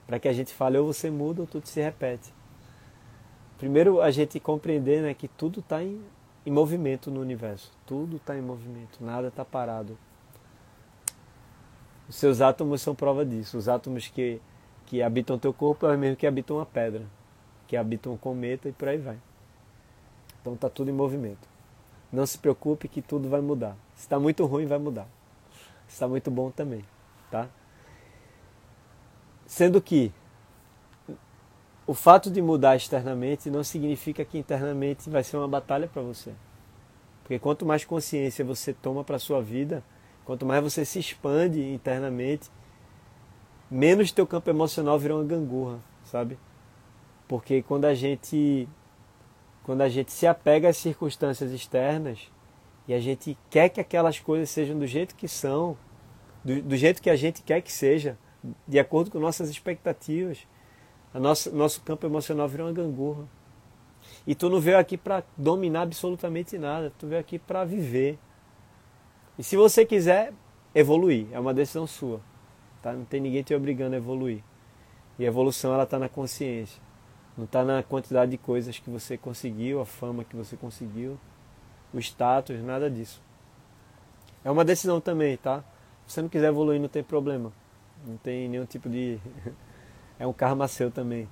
Para 0.06 0.20
que 0.20 0.28
a 0.28 0.32
gente 0.32 0.54
fale, 0.54 0.78
ou 0.78 0.86
você 0.86 1.10
muda 1.10 1.40
ou 1.40 1.46
tudo 1.46 1.66
se 1.66 1.80
repete. 1.80 2.32
Primeiro 3.58 4.00
a 4.00 4.10
gente 4.10 4.38
compreender 4.38 5.02
né, 5.02 5.12
que 5.12 5.26
tudo 5.26 5.60
está 5.60 5.82
em 5.82 6.00
em 6.46 6.50
movimento 6.52 7.10
no 7.10 7.20
universo. 7.20 7.72
Tudo 7.84 8.16
está 8.16 8.38
em 8.38 8.40
movimento, 8.40 9.04
nada 9.04 9.26
está 9.26 9.44
parado. 9.44 9.98
Os 12.08 12.14
seus 12.14 12.40
átomos 12.40 12.80
são 12.80 12.94
prova 12.94 13.26
disso. 13.26 13.58
Os 13.58 13.68
átomos 13.68 14.06
que, 14.06 14.40
que 14.86 15.02
habitam 15.02 15.40
teu 15.40 15.52
corpo 15.52 15.86
é 15.86 15.96
o 15.96 15.98
mesmo 15.98 16.16
que 16.16 16.26
habitam 16.26 16.60
a 16.60 16.64
pedra, 16.64 17.04
que 17.66 17.76
habitam 17.76 18.14
o 18.14 18.18
cometa 18.18 18.68
e 18.68 18.72
por 18.72 18.86
aí 18.86 18.96
vai. 18.96 19.18
Então 20.40 20.54
está 20.54 20.70
tudo 20.70 20.88
em 20.88 20.94
movimento. 20.94 21.48
Não 22.12 22.24
se 22.24 22.38
preocupe 22.38 22.86
que 22.86 23.02
tudo 23.02 23.28
vai 23.28 23.40
mudar. 23.40 23.76
Se 23.96 24.02
está 24.02 24.20
muito 24.20 24.46
ruim, 24.46 24.66
vai 24.66 24.78
mudar. 24.78 25.08
Se 25.88 25.94
está 25.94 26.06
muito 26.06 26.30
bom 26.30 26.52
também, 26.52 26.84
tá? 27.28 27.48
Sendo 29.44 29.80
que 29.80 30.12
o 31.86 31.94
fato 31.94 32.30
de 32.30 32.42
mudar 32.42 32.76
externamente 32.76 33.48
não 33.48 33.62
significa 33.62 34.24
que 34.24 34.38
internamente 34.38 35.08
vai 35.08 35.22
ser 35.22 35.36
uma 35.36 35.46
batalha 35.46 35.86
para 35.86 36.02
você. 36.02 36.32
Porque 37.22 37.38
quanto 37.38 37.64
mais 37.64 37.84
consciência 37.84 38.44
você 38.44 38.72
toma 38.72 39.04
para 39.04 39.16
a 39.16 39.20
sua 39.20 39.40
vida, 39.40 39.84
quanto 40.24 40.44
mais 40.44 40.62
você 40.62 40.84
se 40.84 40.98
expande 40.98 41.60
internamente, 41.72 42.50
menos 43.70 44.10
teu 44.10 44.26
campo 44.26 44.50
emocional 44.50 44.98
vira 44.98 45.14
uma 45.14 45.24
gangorra, 45.24 45.78
sabe? 46.04 46.38
Porque 47.28 47.62
quando 47.62 47.84
a 47.84 47.94
gente 47.94 48.68
quando 49.64 49.80
a 49.82 49.88
gente 49.88 50.12
se 50.12 50.28
apega 50.28 50.68
às 50.68 50.76
circunstâncias 50.76 51.50
externas 51.50 52.30
e 52.86 52.94
a 52.94 53.00
gente 53.00 53.36
quer 53.50 53.68
que 53.68 53.80
aquelas 53.80 54.20
coisas 54.20 54.48
sejam 54.48 54.78
do 54.78 54.86
jeito 54.86 55.16
que 55.16 55.26
são, 55.26 55.76
do, 56.44 56.62
do 56.62 56.76
jeito 56.76 57.02
que 57.02 57.10
a 57.10 57.16
gente 57.16 57.42
quer 57.42 57.60
que 57.60 57.72
seja, 57.72 58.16
de 58.66 58.78
acordo 58.78 59.10
com 59.10 59.18
nossas 59.18 59.50
expectativas, 59.50 60.46
a 61.16 61.18
nossa, 61.18 61.50
nosso 61.50 61.80
campo 61.80 62.04
emocional 62.04 62.46
vira 62.46 62.62
uma 62.62 62.72
gangorra. 62.72 63.24
E 64.26 64.34
tu 64.34 64.50
não 64.50 64.60
veio 64.60 64.76
aqui 64.76 64.98
para 64.98 65.24
dominar 65.34 65.80
absolutamente 65.80 66.58
nada, 66.58 66.92
tu 66.98 67.06
veio 67.06 67.18
aqui 67.18 67.38
para 67.38 67.64
viver. 67.64 68.18
E 69.38 69.42
se 69.42 69.56
você 69.56 69.86
quiser 69.86 70.34
evoluir, 70.74 71.26
é 71.32 71.40
uma 71.40 71.54
decisão 71.54 71.86
sua. 71.86 72.20
Tá? 72.82 72.92
Não 72.92 73.06
tem 73.06 73.18
ninguém 73.18 73.42
te 73.42 73.54
obrigando 73.54 73.94
a 73.94 73.96
evoluir. 73.96 74.42
E 75.18 75.24
a 75.24 75.26
evolução 75.26 75.72
ela 75.72 75.84
está 75.84 75.98
na 75.98 76.06
consciência. 76.06 76.82
Não 77.34 77.46
está 77.46 77.64
na 77.64 77.82
quantidade 77.82 78.32
de 78.32 78.36
coisas 78.36 78.78
que 78.78 78.90
você 78.90 79.16
conseguiu, 79.16 79.80
a 79.80 79.86
fama 79.86 80.22
que 80.22 80.36
você 80.36 80.54
conseguiu, 80.54 81.18
o 81.94 81.98
status, 81.98 82.62
nada 82.62 82.90
disso. 82.90 83.22
É 84.44 84.50
uma 84.50 84.66
decisão 84.66 85.00
também, 85.00 85.38
tá? 85.38 85.64
Se 86.06 86.12
você 86.12 86.20
não 86.20 86.28
quiser 86.28 86.48
evoluir, 86.48 86.78
não 86.78 86.88
tem 86.88 87.02
problema. 87.02 87.54
Não 88.06 88.18
tem 88.18 88.50
nenhum 88.50 88.66
tipo 88.66 88.90
de. 88.90 89.18
é 90.18 90.26
um 90.26 90.32
karma 90.32 90.68
seu 90.68 90.90
também. 90.90 91.28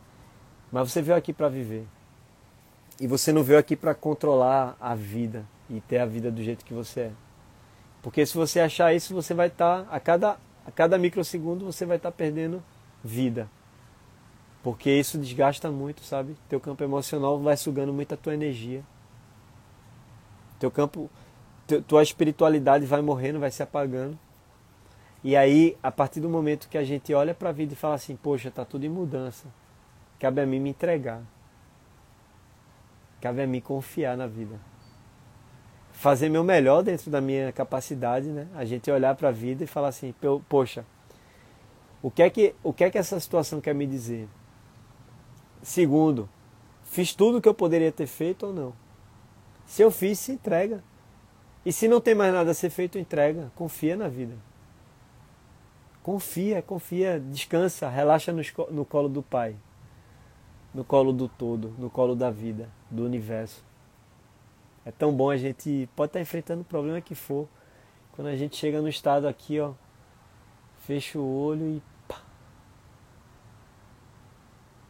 Mas 0.70 0.90
você 0.90 1.00
veio 1.00 1.16
aqui 1.16 1.32
para 1.32 1.48
viver. 1.48 1.86
E 3.00 3.06
você 3.06 3.32
não 3.32 3.42
veio 3.42 3.58
aqui 3.58 3.76
para 3.76 3.94
controlar 3.94 4.76
a 4.80 4.94
vida 4.94 5.44
e 5.68 5.80
ter 5.80 5.98
a 5.98 6.06
vida 6.06 6.30
do 6.30 6.42
jeito 6.42 6.64
que 6.64 6.74
você 6.74 7.00
é. 7.00 7.12
Porque 8.02 8.24
se 8.26 8.36
você 8.36 8.60
achar 8.60 8.94
isso, 8.94 9.14
você 9.14 9.32
vai 9.32 9.48
estar, 9.48 9.84
tá, 9.84 9.88
a, 9.90 9.98
cada, 9.98 10.36
a 10.66 10.70
cada 10.70 10.98
microsegundo, 10.98 11.64
você 11.64 11.86
vai 11.86 11.96
estar 11.96 12.10
tá 12.10 12.16
perdendo 12.16 12.62
vida. 13.02 13.48
Porque 14.62 14.90
isso 14.90 15.18
desgasta 15.18 15.70
muito, 15.70 16.02
sabe? 16.02 16.36
Teu 16.48 16.60
campo 16.60 16.82
emocional 16.84 17.38
vai 17.38 17.56
sugando 17.56 17.92
muita 17.92 18.16
tua 18.16 18.34
energia. 18.34 18.82
Teu 20.58 20.70
campo, 20.70 21.10
tua 21.86 22.02
espiritualidade 22.02 22.86
vai 22.86 23.02
morrendo, 23.02 23.40
vai 23.40 23.50
se 23.50 23.62
apagando. 23.62 24.18
E 25.24 25.34
aí, 25.34 25.74
a 25.82 25.90
partir 25.90 26.20
do 26.20 26.28
momento 26.28 26.68
que 26.68 26.76
a 26.76 26.84
gente 26.84 27.14
olha 27.14 27.34
para 27.34 27.48
a 27.48 27.52
vida 27.52 27.72
e 27.72 27.76
fala 27.76 27.94
assim: 27.94 28.14
"Poxa, 28.14 28.50
tá 28.50 28.62
tudo 28.62 28.84
em 28.84 28.90
mudança. 28.90 29.48
Cabe 30.20 30.42
a 30.42 30.46
mim 30.46 30.60
me 30.60 30.68
entregar. 30.68 31.22
Cabe 33.22 33.42
a 33.42 33.46
mim 33.46 33.60
confiar 33.60 34.18
na 34.18 34.26
vida." 34.26 34.60
Fazer 35.92 36.28
meu 36.28 36.44
melhor 36.44 36.82
dentro 36.82 37.10
da 37.10 37.22
minha 37.22 37.50
capacidade, 37.52 38.28
né? 38.28 38.48
A 38.54 38.66
gente 38.66 38.90
olhar 38.90 39.14
para 39.14 39.30
a 39.30 39.32
vida 39.32 39.64
e 39.64 39.66
falar 39.66 39.88
assim: 39.88 40.14
"Poxa, 40.46 40.84
o 42.02 42.10
que 42.10 42.22
é 42.22 42.28
que 42.28 42.54
o 42.62 42.72
que 42.72 42.84
é 42.84 42.90
que 42.90 42.98
essa 42.98 43.18
situação 43.18 43.62
quer 43.62 43.74
me 43.74 43.86
dizer?" 43.86 44.28
Segundo, 45.62 46.28
fiz 46.82 47.14
tudo 47.14 47.38
o 47.38 47.40
que 47.40 47.48
eu 47.48 47.54
poderia 47.54 47.90
ter 47.90 48.06
feito 48.06 48.46
ou 48.46 48.52
não. 48.52 48.74
Se 49.64 49.80
eu 49.80 49.90
fiz, 49.90 50.18
se 50.18 50.32
entrega. 50.32 50.84
E 51.64 51.72
se 51.72 51.88
não 51.88 51.98
tem 51.98 52.14
mais 52.14 52.34
nada 52.34 52.50
a 52.50 52.54
ser 52.54 52.68
feito, 52.68 52.98
entrega. 52.98 53.50
Confia 53.56 53.96
na 53.96 54.08
vida. 54.08 54.36
Confia, 56.04 56.60
confia, 56.60 57.18
descansa, 57.18 57.88
relaxa 57.88 58.30
no, 58.30 58.42
no 58.70 58.84
colo 58.84 59.08
do 59.08 59.22
Pai, 59.22 59.56
no 60.74 60.84
colo 60.84 61.14
do 61.14 61.30
todo, 61.30 61.74
no 61.78 61.88
colo 61.88 62.14
da 62.14 62.30
vida, 62.30 62.68
do 62.90 63.06
universo. 63.06 63.64
É 64.84 64.92
tão 64.92 65.14
bom 65.14 65.30
a 65.30 65.38
gente 65.38 65.88
pode 65.96 66.10
estar 66.10 66.20
enfrentando 66.20 66.60
o 66.60 66.64
problema 66.64 67.00
que 67.00 67.14
for. 67.14 67.48
Quando 68.12 68.28
a 68.28 68.36
gente 68.36 68.54
chega 68.54 68.82
no 68.82 68.88
estado 68.88 69.26
aqui, 69.26 69.58
ó, 69.58 69.72
fecha 70.80 71.18
o 71.18 71.42
olho 71.42 71.66
e 71.66 71.82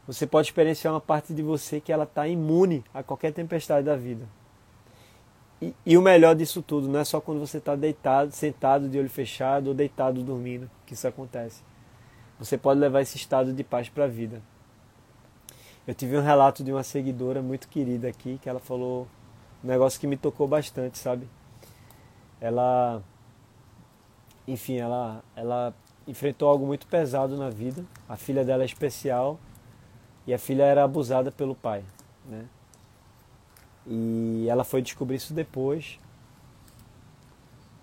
você 0.04 0.26
pode 0.26 0.48
experienciar 0.48 0.92
uma 0.92 1.00
parte 1.00 1.32
de 1.32 1.42
você 1.44 1.80
que 1.80 1.92
ela 1.92 2.02
está 2.02 2.26
imune 2.26 2.84
a 2.92 3.04
qualquer 3.04 3.32
tempestade 3.32 3.86
da 3.86 3.94
vida. 3.94 4.28
E, 5.86 5.96
o 5.96 6.02
melhor 6.02 6.34
disso 6.34 6.60
tudo, 6.60 6.88
não 6.88 7.00
é 7.00 7.04
só 7.04 7.20
quando 7.20 7.40
você 7.40 7.58
está 7.58 7.74
deitado, 7.74 8.32
sentado 8.32 8.88
de 8.88 8.98
olho 8.98 9.08
fechado 9.08 9.68
ou 9.68 9.74
deitado 9.74 10.22
dormindo 10.22 10.70
que 10.84 10.94
isso 10.94 11.06
acontece. 11.08 11.62
Você 12.38 12.58
pode 12.58 12.80
levar 12.80 13.00
esse 13.00 13.16
estado 13.16 13.52
de 13.52 13.64
paz 13.64 13.88
para 13.88 14.04
a 14.04 14.08
vida. 14.08 14.42
Eu 15.86 15.94
tive 15.94 16.16
um 16.16 16.22
relato 16.22 16.64
de 16.64 16.72
uma 16.72 16.82
seguidora 16.82 17.40
muito 17.40 17.68
querida 17.68 18.08
aqui, 18.08 18.38
que 18.42 18.48
ela 18.48 18.58
falou 18.58 19.06
um 19.62 19.68
negócio 19.68 20.00
que 20.00 20.06
me 20.06 20.16
tocou 20.16 20.48
bastante, 20.48 20.98
sabe? 20.98 21.28
Ela, 22.40 23.02
enfim, 24.46 24.76
ela, 24.76 25.22
ela 25.36 25.74
enfrentou 26.06 26.48
algo 26.48 26.66
muito 26.66 26.86
pesado 26.86 27.36
na 27.36 27.48
vida. 27.48 27.84
A 28.08 28.16
filha 28.16 28.44
dela 28.44 28.62
é 28.62 28.66
especial 28.66 29.38
e 30.26 30.34
a 30.34 30.38
filha 30.38 30.64
era 30.64 30.84
abusada 30.84 31.30
pelo 31.30 31.54
pai, 31.54 31.84
né? 32.26 32.46
E 33.86 34.46
ela 34.48 34.64
foi 34.64 34.80
descobrir 34.80 35.16
isso 35.16 35.34
depois. 35.34 35.98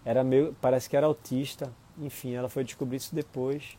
Era 0.03 0.23
meio, 0.23 0.55
parece 0.59 0.89
que 0.89 0.97
era 0.97 1.05
autista, 1.05 1.71
enfim, 1.99 2.33
ela 2.33 2.49
foi 2.49 2.63
descobrir 2.63 2.97
isso 2.97 3.13
depois. 3.13 3.77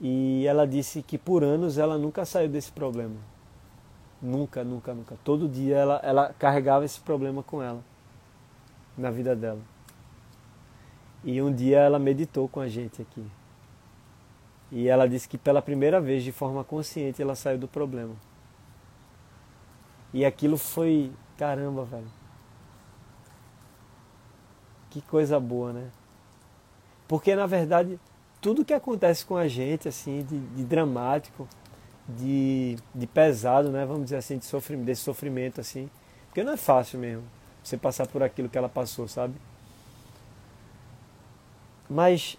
E 0.00 0.46
ela 0.46 0.66
disse 0.66 1.02
que 1.02 1.18
por 1.18 1.42
anos 1.42 1.78
ela 1.78 1.98
nunca 1.98 2.24
saiu 2.24 2.48
desse 2.48 2.70
problema. 2.70 3.16
Nunca, 4.22 4.62
nunca, 4.62 4.94
nunca. 4.94 5.16
Todo 5.24 5.48
dia 5.48 5.76
ela, 5.76 6.00
ela 6.04 6.34
carregava 6.38 6.84
esse 6.84 7.00
problema 7.00 7.42
com 7.42 7.62
ela, 7.62 7.82
na 8.96 9.10
vida 9.10 9.34
dela. 9.34 9.60
E 11.24 11.42
um 11.42 11.52
dia 11.52 11.78
ela 11.80 11.98
meditou 11.98 12.48
com 12.48 12.60
a 12.60 12.68
gente 12.68 13.02
aqui. 13.02 13.24
E 14.70 14.86
ela 14.86 15.08
disse 15.08 15.28
que 15.28 15.38
pela 15.38 15.62
primeira 15.62 16.00
vez, 16.00 16.22
de 16.22 16.30
forma 16.30 16.62
consciente, 16.62 17.20
ela 17.20 17.34
saiu 17.34 17.58
do 17.58 17.66
problema. 17.66 18.14
E 20.12 20.24
aquilo 20.24 20.56
foi, 20.56 21.12
caramba, 21.36 21.84
velho. 21.84 22.10
Que 24.90 25.00
coisa 25.02 25.38
boa, 25.38 25.72
né? 25.72 25.90
Porque 27.06 27.34
na 27.34 27.46
verdade, 27.46 27.98
tudo 28.40 28.64
que 28.64 28.72
acontece 28.72 29.24
com 29.24 29.36
a 29.36 29.46
gente, 29.46 29.88
assim, 29.88 30.22
de, 30.22 30.38
de 30.38 30.64
dramático, 30.64 31.46
de, 32.08 32.76
de, 32.94 33.06
pesado, 33.06 33.70
né? 33.70 33.84
Vamos 33.84 34.04
dizer 34.04 34.16
assim, 34.16 34.38
de 34.38 34.44
sofrimento, 34.44 34.86
desse 34.86 35.02
sofrimento, 35.02 35.60
assim. 35.60 35.90
Porque 36.26 36.42
não 36.42 36.52
é 36.54 36.56
fácil 36.56 36.98
mesmo 36.98 37.24
você 37.62 37.76
passar 37.76 38.06
por 38.06 38.22
aquilo 38.22 38.48
que 38.48 38.56
ela 38.56 38.68
passou, 38.68 39.06
sabe? 39.06 39.34
Mas 41.88 42.38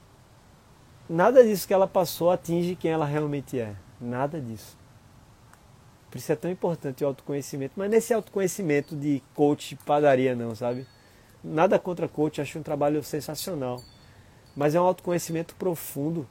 Nada 1.10 1.44
disso 1.44 1.68
que 1.68 1.74
ela 1.74 1.88
passou 1.88 2.30
atinge 2.30 2.76
quem 2.76 2.92
ela 2.92 3.06
realmente 3.06 3.60
é. 3.60 3.74
Nada 4.00 4.40
disso. 4.40 4.78
Por 6.10 6.18
isso 6.18 6.32
é 6.32 6.36
tão 6.36 6.50
importante 6.50 7.04
o 7.04 7.08
autoconhecimento. 7.08 7.74
Mas 7.76 7.90
nesse 7.90 8.14
autoconhecimento 8.14 8.96
de 8.96 9.22
coach 9.36 9.76
padaria 9.86 10.36
não, 10.36 10.56
sabe? 10.56 10.86
Nada 11.44 11.78
contra 11.80 12.08
coach, 12.08 12.42
acho 12.42 12.60
um 12.60 12.64
trabalho 12.64 13.04
sensacional. 13.04 13.82
Mas 14.56 14.76
é 14.76 14.82
um 14.82 14.86
autoconhecimento 14.86 15.56
profundo. 15.56 16.28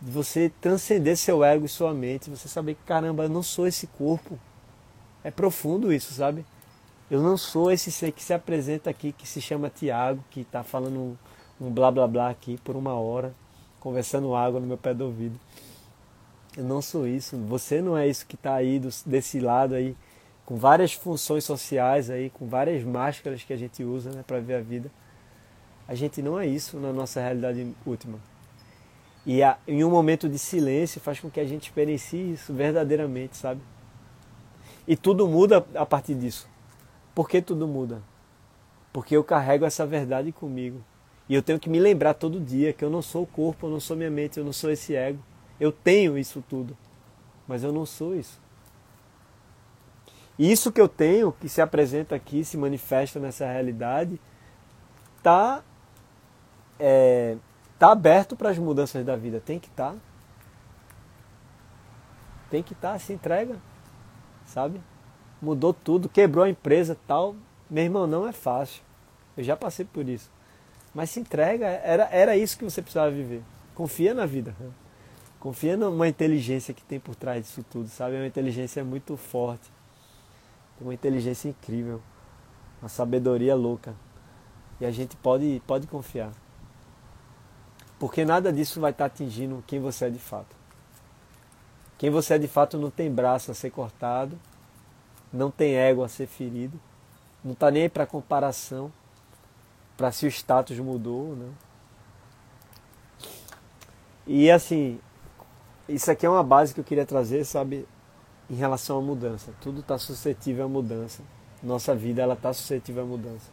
De 0.00 0.10
você 0.10 0.52
transcender 0.60 1.16
seu 1.16 1.42
ego 1.42 1.64
e 1.64 1.68
sua 1.68 1.92
mente. 1.92 2.30
Você 2.30 2.46
saber 2.46 2.74
que, 2.74 2.82
caramba, 2.84 3.24
eu 3.24 3.28
não 3.28 3.42
sou 3.42 3.66
esse 3.66 3.86
corpo. 3.86 4.38
É 5.24 5.30
profundo 5.30 5.92
isso, 5.92 6.12
sabe? 6.12 6.44
Eu 7.10 7.22
não 7.22 7.36
sou 7.36 7.72
esse 7.72 7.90
ser 7.90 8.12
que 8.12 8.22
se 8.22 8.34
apresenta 8.34 8.90
aqui, 8.90 9.12
que 9.12 9.26
se 9.26 9.40
chama 9.40 9.70
Tiago, 9.70 10.22
que 10.30 10.42
está 10.42 10.62
falando 10.62 10.98
um, 10.98 11.16
um 11.66 11.70
blá 11.70 11.90
blá 11.90 12.06
blá 12.06 12.30
aqui 12.30 12.58
por 12.58 12.76
uma 12.76 12.92
hora 12.92 13.34
conversando 13.80 14.34
água 14.34 14.60
no 14.60 14.66
meu 14.66 14.76
pé 14.76 14.92
do 14.92 15.04
ouvido. 15.04 15.38
Eu 16.58 16.64
não 16.64 16.82
sou 16.82 17.06
isso, 17.06 17.36
você 17.36 17.80
não 17.80 17.96
é 17.96 18.08
isso 18.08 18.26
que 18.26 18.34
está 18.34 18.54
aí 18.54 18.80
do, 18.80 18.88
desse 19.06 19.38
lado 19.38 19.76
aí, 19.76 19.96
com 20.44 20.56
várias 20.56 20.92
funções 20.92 21.44
sociais 21.44 22.10
aí, 22.10 22.30
com 22.30 22.48
várias 22.48 22.82
máscaras 22.82 23.44
que 23.44 23.52
a 23.52 23.56
gente 23.56 23.84
usa 23.84 24.10
né, 24.10 24.24
para 24.26 24.40
ver 24.40 24.56
a 24.56 24.60
vida. 24.60 24.90
A 25.86 25.94
gente 25.94 26.20
não 26.20 26.36
é 26.36 26.48
isso 26.48 26.80
na 26.80 26.92
nossa 26.92 27.20
realidade 27.20 27.72
última. 27.86 28.18
E 29.24 29.40
a, 29.40 29.56
em 29.68 29.84
um 29.84 29.90
momento 29.90 30.28
de 30.28 30.36
silêncio 30.36 31.00
faz 31.00 31.20
com 31.20 31.30
que 31.30 31.38
a 31.38 31.44
gente 31.44 31.68
experiencie 31.68 32.32
isso 32.32 32.52
verdadeiramente, 32.52 33.36
sabe? 33.36 33.60
E 34.84 34.96
tudo 34.96 35.28
muda 35.28 35.64
a 35.76 35.86
partir 35.86 36.16
disso. 36.16 36.48
Por 37.14 37.28
que 37.28 37.40
tudo 37.40 37.68
muda? 37.68 38.02
Porque 38.92 39.16
eu 39.16 39.22
carrego 39.22 39.64
essa 39.64 39.86
verdade 39.86 40.32
comigo. 40.32 40.82
E 41.28 41.36
eu 41.36 41.42
tenho 41.42 41.60
que 41.60 41.70
me 41.70 41.78
lembrar 41.78 42.14
todo 42.14 42.40
dia 42.40 42.72
que 42.72 42.84
eu 42.84 42.90
não 42.90 43.00
sou 43.00 43.22
o 43.22 43.26
corpo, 43.28 43.68
eu 43.68 43.70
não 43.70 43.78
sou 43.78 43.96
minha 43.96 44.10
mente, 44.10 44.38
eu 44.38 44.44
não 44.44 44.52
sou 44.52 44.72
esse 44.72 44.96
ego. 44.96 45.22
Eu 45.60 45.72
tenho 45.72 46.16
isso 46.16 46.42
tudo, 46.48 46.76
mas 47.46 47.64
eu 47.64 47.72
não 47.72 47.84
sou 47.84 48.14
isso. 48.14 48.40
isso 50.38 50.70
que 50.70 50.80
eu 50.80 50.88
tenho, 50.88 51.32
que 51.32 51.48
se 51.48 51.60
apresenta 51.60 52.14
aqui, 52.14 52.44
se 52.44 52.56
manifesta 52.56 53.18
nessa 53.18 53.44
realidade, 53.44 54.20
tá, 55.22 55.62
é, 56.78 57.36
tá 57.78 57.90
aberto 57.90 58.36
para 58.36 58.50
as 58.50 58.58
mudanças 58.58 59.04
da 59.04 59.16
vida. 59.16 59.40
Tem 59.44 59.58
que 59.58 59.68
estar. 59.68 59.92
Tá. 59.92 59.98
Tem 62.50 62.62
que 62.62 62.72
estar, 62.72 62.92
tá, 62.92 62.98
se 62.98 63.12
entrega, 63.12 63.56
sabe? 64.46 64.80
Mudou 65.42 65.74
tudo, 65.74 66.08
quebrou 66.08 66.44
a 66.44 66.48
empresa 66.48 66.96
tal. 67.06 67.36
Meu 67.68 67.84
irmão, 67.84 68.06
não 68.06 68.26
é 68.26 68.32
fácil. 68.32 68.82
Eu 69.36 69.44
já 69.44 69.56
passei 69.56 69.84
por 69.84 70.08
isso. 70.08 70.30
Mas 70.94 71.10
se 71.10 71.20
entrega, 71.20 71.66
era, 71.66 72.08
era 72.10 72.36
isso 72.36 72.56
que 72.56 72.64
você 72.64 72.80
precisava 72.80 73.10
viver. 73.10 73.42
Confia 73.74 74.14
na 74.14 74.24
vida. 74.24 74.54
Confia 75.40 75.76
numa 75.76 76.08
inteligência 76.08 76.74
que 76.74 76.82
tem 76.82 76.98
por 76.98 77.14
trás 77.14 77.44
disso 77.44 77.64
tudo, 77.70 77.88
sabe? 77.88 78.16
É 78.16 78.18
uma 78.18 78.26
inteligência 78.26 78.84
muito 78.84 79.16
forte. 79.16 79.70
Tem 80.76 80.86
uma 80.86 80.94
inteligência 80.94 81.48
incrível. 81.48 82.02
Uma 82.82 82.88
sabedoria 82.88 83.54
louca. 83.54 83.94
E 84.80 84.86
a 84.86 84.90
gente 84.90 85.16
pode, 85.16 85.62
pode 85.66 85.86
confiar. 85.86 86.32
Porque 87.98 88.24
nada 88.24 88.52
disso 88.52 88.80
vai 88.80 88.90
estar 88.90 89.06
atingindo 89.06 89.62
quem 89.66 89.80
você 89.80 90.06
é 90.06 90.10
de 90.10 90.18
fato. 90.18 90.56
Quem 91.98 92.10
você 92.10 92.34
é 92.34 92.38
de 92.38 92.46
fato 92.46 92.78
não 92.78 92.90
tem 92.90 93.12
braço 93.12 93.50
a 93.50 93.54
ser 93.54 93.70
cortado, 93.70 94.38
não 95.32 95.50
tem 95.50 95.74
ego 95.74 96.04
a 96.04 96.08
ser 96.08 96.28
ferido, 96.28 96.78
não 97.42 97.52
está 97.52 97.70
nem 97.72 97.88
para 97.88 98.06
comparação, 98.06 98.92
para 99.96 100.12
se 100.12 100.24
o 100.24 100.28
status 100.28 100.78
mudou. 100.78 101.34
Né? 101.34 101.50
E 104.28 104.48
assim, 104.48 105.00
isso 105.88 106.10
aqui 106.10 106.26
é 106.26 106.28
uma 106.28 106.42
base 106.42 106.74
que 106.74 106.80
eu 106.80 106.84
queria 106.84 107.06
trazer, 107.06 107.44
sabe, 107.44 107.86
em 108.50 108.54
relação 108.54 108.98
à 108.98 109.02
mudança. 109.02 109.52
Tudo 109.60 109.80
está 109.80 109.98
suscetível 109.98 110.66
à 110.66 110.68
mudança. 110.68 111.22
Nossa 111.62 111.94
vida 111.94 112.22
ela 112.22 112.34
está 112.34 112.52
suscetível 112.52 113.02
à 113.02 113.06
mudança. 113.06 113.50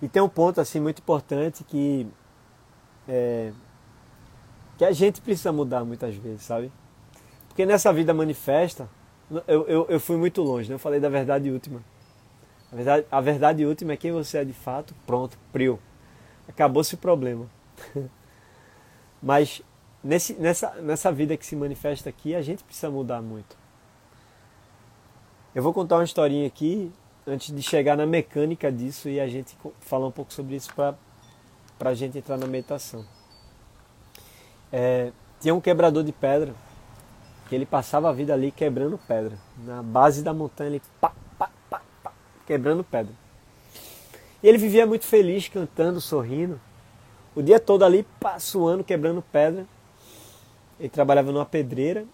E 0.00 0.08
tem 0.08 0.22
um 0.22 0.28
ponto 0.28 0.60
assim 0.60 0.80
muito 0.80 0.98
importante 0.98 1.64
que 1.64 2.06
é, 3.08 3.52
que 4.76 4.84
a 4.84 4.92
gente 4.92 5.20
precisa 5.20 5.52
mudar 5.52 5.84
muitas 5.84 6.14
vezes, 6.14 6.42
sabe? 6.42 6.70
Porque 7.48 7.64
nessa 7.64 7.92
vida 7.92 8.12
manifesta, 8.12 8.88
eu, 9.48 9.66
eu, 9.66 9.86
eu 9.88 10.00
fui 10.00 10.16
muito 10.16 10.42
longe, 10.42 10.68
né? 10.68 10.74
eu 10.74 10.78
falei 10.78 11.00
da 11.00 11.08
verdade 11.08 11.50
última. 11.50 11.82
A 12.70 12.76
verdade, 12.76 13.06
a 13.10 13.20
verdade 13.20 13.64
última 13.64 13.92
é 13.92 13.96
quem 13.96 14.12
você 14.12 14.38
é 14.38 14.44
de 14.44 14.52
fato, 14.52 14.94
pronto, 15.06 15.38
prio. 15.52 15.78
Acabou-se 16.46 16.94
o 16.94 16.98
problema. 16.98 17.46
Mas 19.22 19.62
nesse, 20.06 20.34
nessa, 20.34 20.70
nessa 20.76 21.10
vida 21.10 21.36
que 21.36 21.44
se 21.44 21.56
manifesta 21.56 22.08
aqui, 22.08 22.34
a 22.34 22.42
gente 22.42 22.62
precisa 22.62 22.90
mudar 22.90 23.20
muito. 23.20 23.56
Eu 25.54 25.62
vou 25.62 25.72
contar 25.72 25.96
uma 25.96 26.04
historinha 26.04 26.46
aqui, 26.46 26.92
antes 27.26 27.54
de 27.54 27.62
chegar 27.62 27.96
na 27.96 28.06
mecânica 28.06 28.70
disso 28.70 29.08
e 29.08 29.18
a 29.18 29.26
gente 29.26 29.56
falar 29.80 30.06
um 30.06 30.12
pouco 30.12 30.32
sobre 30.32 30.54
isso 30.54 30.72
para 30.74 30.96
a 31.80 31.94
gente 31.94 32.18
entrar 32.18 32.36
na 32.36 32.46
meditação. 32.46 33.04
É, 34.72 35.12
tinha 35.40 35.54
um 35.54 35.60
quebrador 35.60 36.04
de 36.04 36.12
pedra 36.12 36.54
que 37.48 37.54
ele 37.54 37.66
passava 37.66 38.08
a 38.08 38.12
vida 38.12 38.32
ali 38.32 38.50
quebrando 38.50 38.98
pedra. 38.98 39.38
Na 39.64 39.82
base 39.82 40.22
da 40.22 40.32
montanha, 40.32 40.70
ele 40.70 40.82
pá, 41.00 41.12
pá, 41.38 41.50
pá, 41.68 41.80
pá, 42.02 42.12
quebrando 42.46 42.84
pedra. 42.84 43.14
E 44.42 44.48
ele 44.48 44.58
vivia 44.58 44.86
muito 44.86 45.04
feliz, 45.04 45.48
cantando, 45.48 46.00
sorrindo. 46.00 46.60
O 47.34 47.42
dia 47.42 47.58
todo 47.58 47.84
ali, 47.84 48.04
pá, 48.20 48.38
suando, 48.38 48.84
quebrando 48.84 49.22
pedra. 49.22 49.66
Ele 50.78 50.88
trabalhava 50.88 51.32
numa 51.32 51.46
pedreira. 51.46 52.06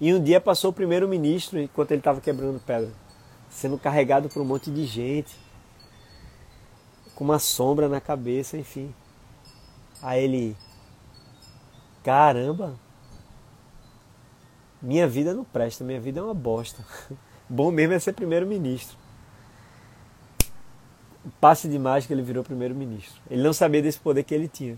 E 0.00 0.12
um 0.12 0.20
dia 0.20 0.40
passou 0.40 0.70
o 0.70 0.74
primeiro-ministro 0.74 1.60
enquanto 1.60 1.92
ele 1.92 2.00
estava 2.00 2.20
quebrando 2.20 2.58
pedra, 2.58 2.90
sendo 3.48 3.78
carregado 3.78 4.28
por 4.28 4.42
um 4.42 4.44
monte 4.44 4.68
de 4.68 4.84
gente, 4.84 5.38
com 7.14 7.22
uma 7.22 7.38
sombra 7.38 7.88
na 7.88 8.00
cabeça, 8.00 8.58
enfim. 8.58 8.92
Aí 10.02 10.24
ele, 10.24 10.56
caramba, 12.02 12.74
minha 14.82 15.06
vida 15.06 15.32
não 15.32 15.44
presta, 15.44 15.84
minha 15.84 16.00
vida 16.00 16.18
é 16.18 16.22
uma 16.24 16.34
bosta. 16.34 16.84
Bom 17.48 17.70
mesmo 17.70 17.94
é 17.94 18.00
ser 18.00 18.14
primeiro-ministro. 18.14 18.98
Passe 21.40 21.68
de 21.68 21.78
mágica, 21.78 22.12
ele 22.12 22.22
virou 22.22 22.42
primeiro-ministro. 22.42 23.22
Ele 23.30 23.44
não 23.44 23.52
sabia 23.52 23.80
desse 23.80 24.00
poder 24.00 24.24
que 24.24 24.34
ele 24.34 24.48
tinha. 24.48 24.76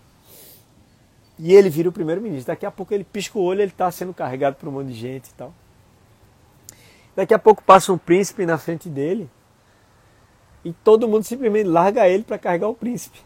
E 1.39 1.53
ele 1.53 1.69
vira 1.69 1.89
o 1.89 1.93
primeiro-ministro. 1.93 2.53
Daqui 2.53 2.65
a 2.65 2.71
pouco 2.71 2.95
ele 2.95 3.05
pisca 3.05 3.39
o 3.39 3.43
olho, 3.43 3.61
ele 3.61 3.73
está 3.73 3.91
sendo 3.91 4.15
carregado 4.15 4.57
por 4.57 4.69
um 4.69 4.73
monte 4.73 4.89
de 4.89 4.95
gente 4.95 5.29
e 5.29 5.35
tal. 5.35 5.53
Daqui 7.17 7.35
a 7.35 7.39
pouco 7.39 7.63
passa 7.63 7.93
um 7.93 7.99
príncipe 7.99 8.45
na 8.45 8.59
frente 8.59 8.89
dele 8.89 9.31
e 10.65 10.73
todo 10.73 11.07
mundo 11.07 11.25
simplesmente 11.25 11.69
larga 11.69 12.09
ele 12.09 12.25
para 12.25 12.39
carregar 12.39 12.69
o 12.69 12.75
príncipe. 12.75 13.21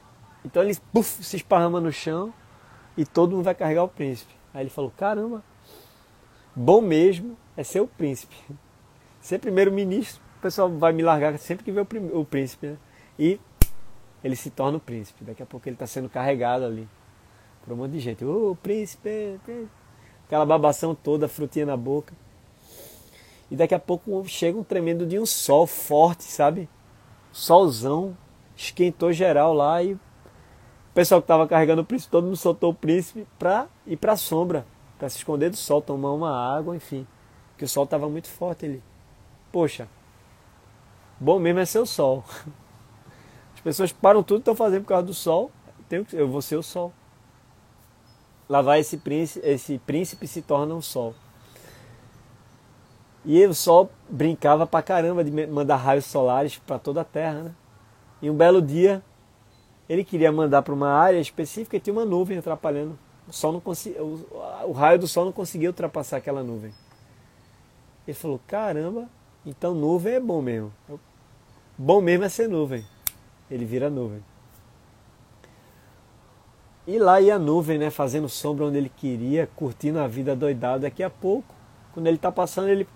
Então 0.45 0.63
ele 0.63 0.77
puff, 0.93 1.25
se 1.25 1.37
esparrama 1.37 1.81
no 1.81 1.93
chão 1.93 2.33
e 2.97 3.07
todo 3.07 3.35
mundo 3.35 3.45
vai 3.45 3.55
carregar 3.55 3.85
o 3.85 3.89
príncipe. 3.89 4.35
Aí 4.53 4.63
ele 4.63 4.71
falou: 4.71 4.93
caramba, 4.97 5.43
bom 6.55 6.81
mesmo 6.81 7.37
é 7.57 7.63
ser 7.63 7.81
o 7.81 7.87
príncipe. 7.87 8.37
Ser 9.21 9.39
primeiro-ministro, 9.39 10.23
o 10.39 10.41
pessoal 10.41 10.71
vai 10.71 10.93
me 10.93 11.03
largar 11.03 11.39
sempre 11.39 11.65
que 11.65 11.73
vê 11.73 11.81
o, 11.81 12.25
príncipe. 12.25 12.69
Né? 12.69 12.77
E 13.19 13.41
ele 14.23 14.37
se 14.37 14.51
torna 14.51 14.79
o 14.79 14.81
príncipe. 14.81 15.25
Daqui 15.25 15.43
a 15.43 15.47
pouco 15.47 15.69
ele 15.69 15.75
está 15.75 15.87
sendo 15.87 16.09
carregado 16.09 16.65
ali 16.65 16.89
por 17.69 17.75
um 17.75 17.77
monte 17.77 17.93
de 17.93 18.01
gente. 18.01 18.25
Ô, 18.25 18.53
oh, 18.53 18.57
príncipe, 18.57 19.39
príncipe! 19.45 19.69
Aquela 20.27 20.47
babação 20.47 20.95
toda, 20.95 21.29
frutinha 21.29 21.67
na 21.67 21.77
boca. 21.77 22.15
E 23.51 23.57
daqui 23.57 23.75
a 23.75 23.79
pouco 23.79 24.27
chega 24.27 24.59
um 24.59 24.65
tremendo 24.65 25.07
de 25.07 25.19
um 25.19 25.27
sol 25.27 25.67
forte, 25.67 26.25
sabe? 26.25 26.69
Solzão, 27.31 28.17
esquentou 28.57 29.13
geral 29.13 29.53
lá 29.53 29.83
e 29.83 29.99
pessoal 30.95 31.21
que 31.21 31.27
estava 31.27 31.47
carregando 31.47 31.83
o 31.83 31.85
príncipe, 31.85 32.11
todo 32.11 32.25
mundo 32.25 32.37
soltou 32.37 32.73
o 32.73 32.75
príncipe 32.75 33.27
para 33.39 33.69
ir 33.87 33.97
para 33.97 34.15
a 34.15 34.17
sombra, 34.17 34.67
para 34.99 35.09
se 35.09 35.19
esconder 35.19 35.49
do 35.51 35.57
sol, 35.57 35.81
tomar 35.81 36.13
uma 36.13 36.57
água, 36.57 36.75
enfim. 36.75 37.07
Que 37.57 37.65
o 37.65 37.69
sol 37.69 37.85
estava 37.85 38.09
muito 38.09 38.29
forte 38.29 38.67
ali. 38.67 38.83
Poxa, 39.53 39.89
bom 41.21 41.39
mesmo 41.39 41.61
é 41.61 41.65
ser 41.65 41.79
o 41.79 41.87
sol. 41.87 42.25
As 43.55 43.61
pessoas 43.61 43.93
param 43.93 44.23
tudo 44.23 44.39
que 44.39 44.43
estão 44.43 44.57
fazendo 44.57 44.83
por 44.83 44.89
causa 44.89 45.07
do 45.07 45.15
sol. 45.15 45.51
Eu 46.13 46.29
vou 46.29 46.43
ser 46.43 46.57
o 46.57 46.63
sol. 46.63 46.93
Lá 48.49 48.63
vai 48.63 48.81
esse 48.81 48.97
príncipe, 48.97 49.47
esse 49.47 49.79
príncipe 49.79 50.27
se 50.27 50.41
torna 50.41 50.75
um 50.75 50.81
sol. 50.81 51.15
E 53.25 53.45
o 53.45 53.55
sol 53.55 53.91
brincava 54.09 54.67
pra 54.67 54.83
caramba 54.83 55.23
de 55.23 55.31
mandar 55.47 55.77
raios 55.77 56.07
solares 56.07 56.57
para 56.59 56.79
toda 56.79 57.03
a 57.03 57.05
Terra, 57.05 57.43
né? 57.43 57.55
E 58.23 58.31
um 58.31 58.35
belo 58.35 58.63
dia 58.63 59.03
ele 59.89 60.05
queria 60.05 60.31
mandar 60.31 60.63
para 60.63 60.75
uma 60.75 60.91
área 60.91 61.19
específica 61.19 61.77
e 61.77 61.81
tinha 61.81 61.93
uma 61.93 62.05
nuvem 62.05 62.39
atrapalhando. 62.39 62.99
O, 63.27 63.33
sol 63.33 63.53
não 63.53 63.61
consegui, 63.61 63.99
o, 63.99 64.27
o 64.67 64.73
raio 64.73 64.99
do 64.99 65.09
sol 65.09 65.25
não 65.25 65.33
conseguia 65.33 65.69
ultrapassar 65.69 66.19
aquela 66.19 66.43
nuvem. 66.43 66.73
Ele 68.07 68.15
falou: 68.15 68.41
caramba, 68.47 69.09
então 69.45 69.75
nuvem 69.75 70.15
é 70.15 70.21
bom 70.21 70.41
mesmo. 70.41 70.73
Bom 71.77 72.01
mesmo 72.01 72.25
é 72.25 72.29
ser 72.29 72.49
nuvem. 72.49 72.85
Ele 73.51 73.65
vira 73.65 73.89
nuvem. 73.89 74.23
E 76.89 76.99
lá 76.99 77.21
ia 77.21 77.35
a 77.35 77.39
nuvem, 77.39 77.77
né, 77.77 77.91
fazendo 77.91 78.31
sombra 78.31 78.65
onde 78.65 78.79
ele 78.79 78.89
queria, 78.89 79.47
curtindo 79.55 79.99
a 79.99 80.09
vida 80.09 80.35
doidada. 80.35 80.79
Daqui 80.79 81.03
a 81.03 81.11
pouco, 81.11 81.55
quando 81.93 82.07
ele 82.07 82.17
está 82.17 82.33
passando, 82.33 82.71
ele 82.71 82.89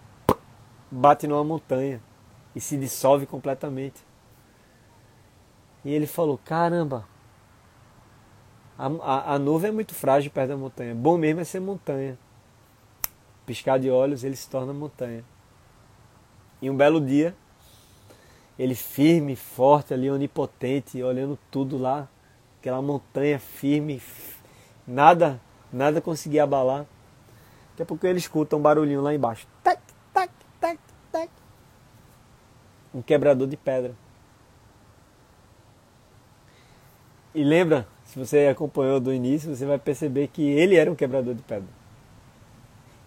bate 0.90 1.26
numa 1.26 1.44
montanha 1.44 2.00
e 2.56 2.60
se 2.60 2.78
dissolve 2.78 3.26
completamente. 3.26 4.02
E 5.84 5.92
ele 5.92 6.06
falou: 6.06 6.40
Caramba, 6.42 7.06
a, 8.78 8.86
a, 8.86 9.34
a 9.34 9.38
nuvem 9.38 9.68
é 9.68 9.72
muito 9.74 9.94
frágil 9.94 10.30
perto 10.30 10.48
da 10.48 10.56
montanha. 10.56 10.94
Bom 10.94 11.18
mesmo 11.18 11.42
é 11.42 11.44
ser 11.44 11.60
montanha. 11.60 12.18
Piscar 13.44 13.78
de 13.78 13.90
olhos, 13.90 14.24
ele 14.24 14.36
se 14.36 14.48
torna 14.48 14.72
montanha. 14.72 15.22
E 16.62 16.70
um 16.70 16.74
belo 16.74 16.98
dia, 16.98 17.36
ele 18.58 18.74
firme, 18.74 19.36
forte 19.36 19.92
ali, 19.92 20.10
onipotente, 20.10 21.02
olhando 21.02 21.38
tudo 21.50 21.76
lá, 21.76 22.08
aquela 22.62 22.80
montanha 22.80 23.40
firme, 23.40 24.00
nada, 24.86 25.40
nada 25.72 26.00
conseguia 26.00 26.44
abalar. 26.44 26.86
Daqui 27.70 27.82
a 27.82 27.86
pouco 27.86 28.06
ele 28.06 28.18
escuta 28.18 28.54
um 28.54 28.60
barulhinho 28.60 29.02
lá 29.02 29.12
embaixo. 29.12 29.48
Tac, 29.64 29.82
tac, 30.14 30.30
tac, 30.60 30.78
tac. 31.10 31.28
Um 32.94 33.02
quebrador 33.02 33.48
de 33.48 33.56
pedra. 33.56 33.96
E 37.34 37.42
lembra, 37.42 37.88
se 38.04 38.16
você 38.16 38.46
acompanhou 38.46 39.00
do 39.00 39.12
início, 39.12 39.56
você 39.56 39.66
vai 39.66 39.78
perceber 39.78 40.28
que 40.28 40.42
ele 40.42 40.76
era 40.76 40.88
um 40.88 40.94
quebrador 40.94 41.34
de 41.34 41.42
pedra. 41.42 41.68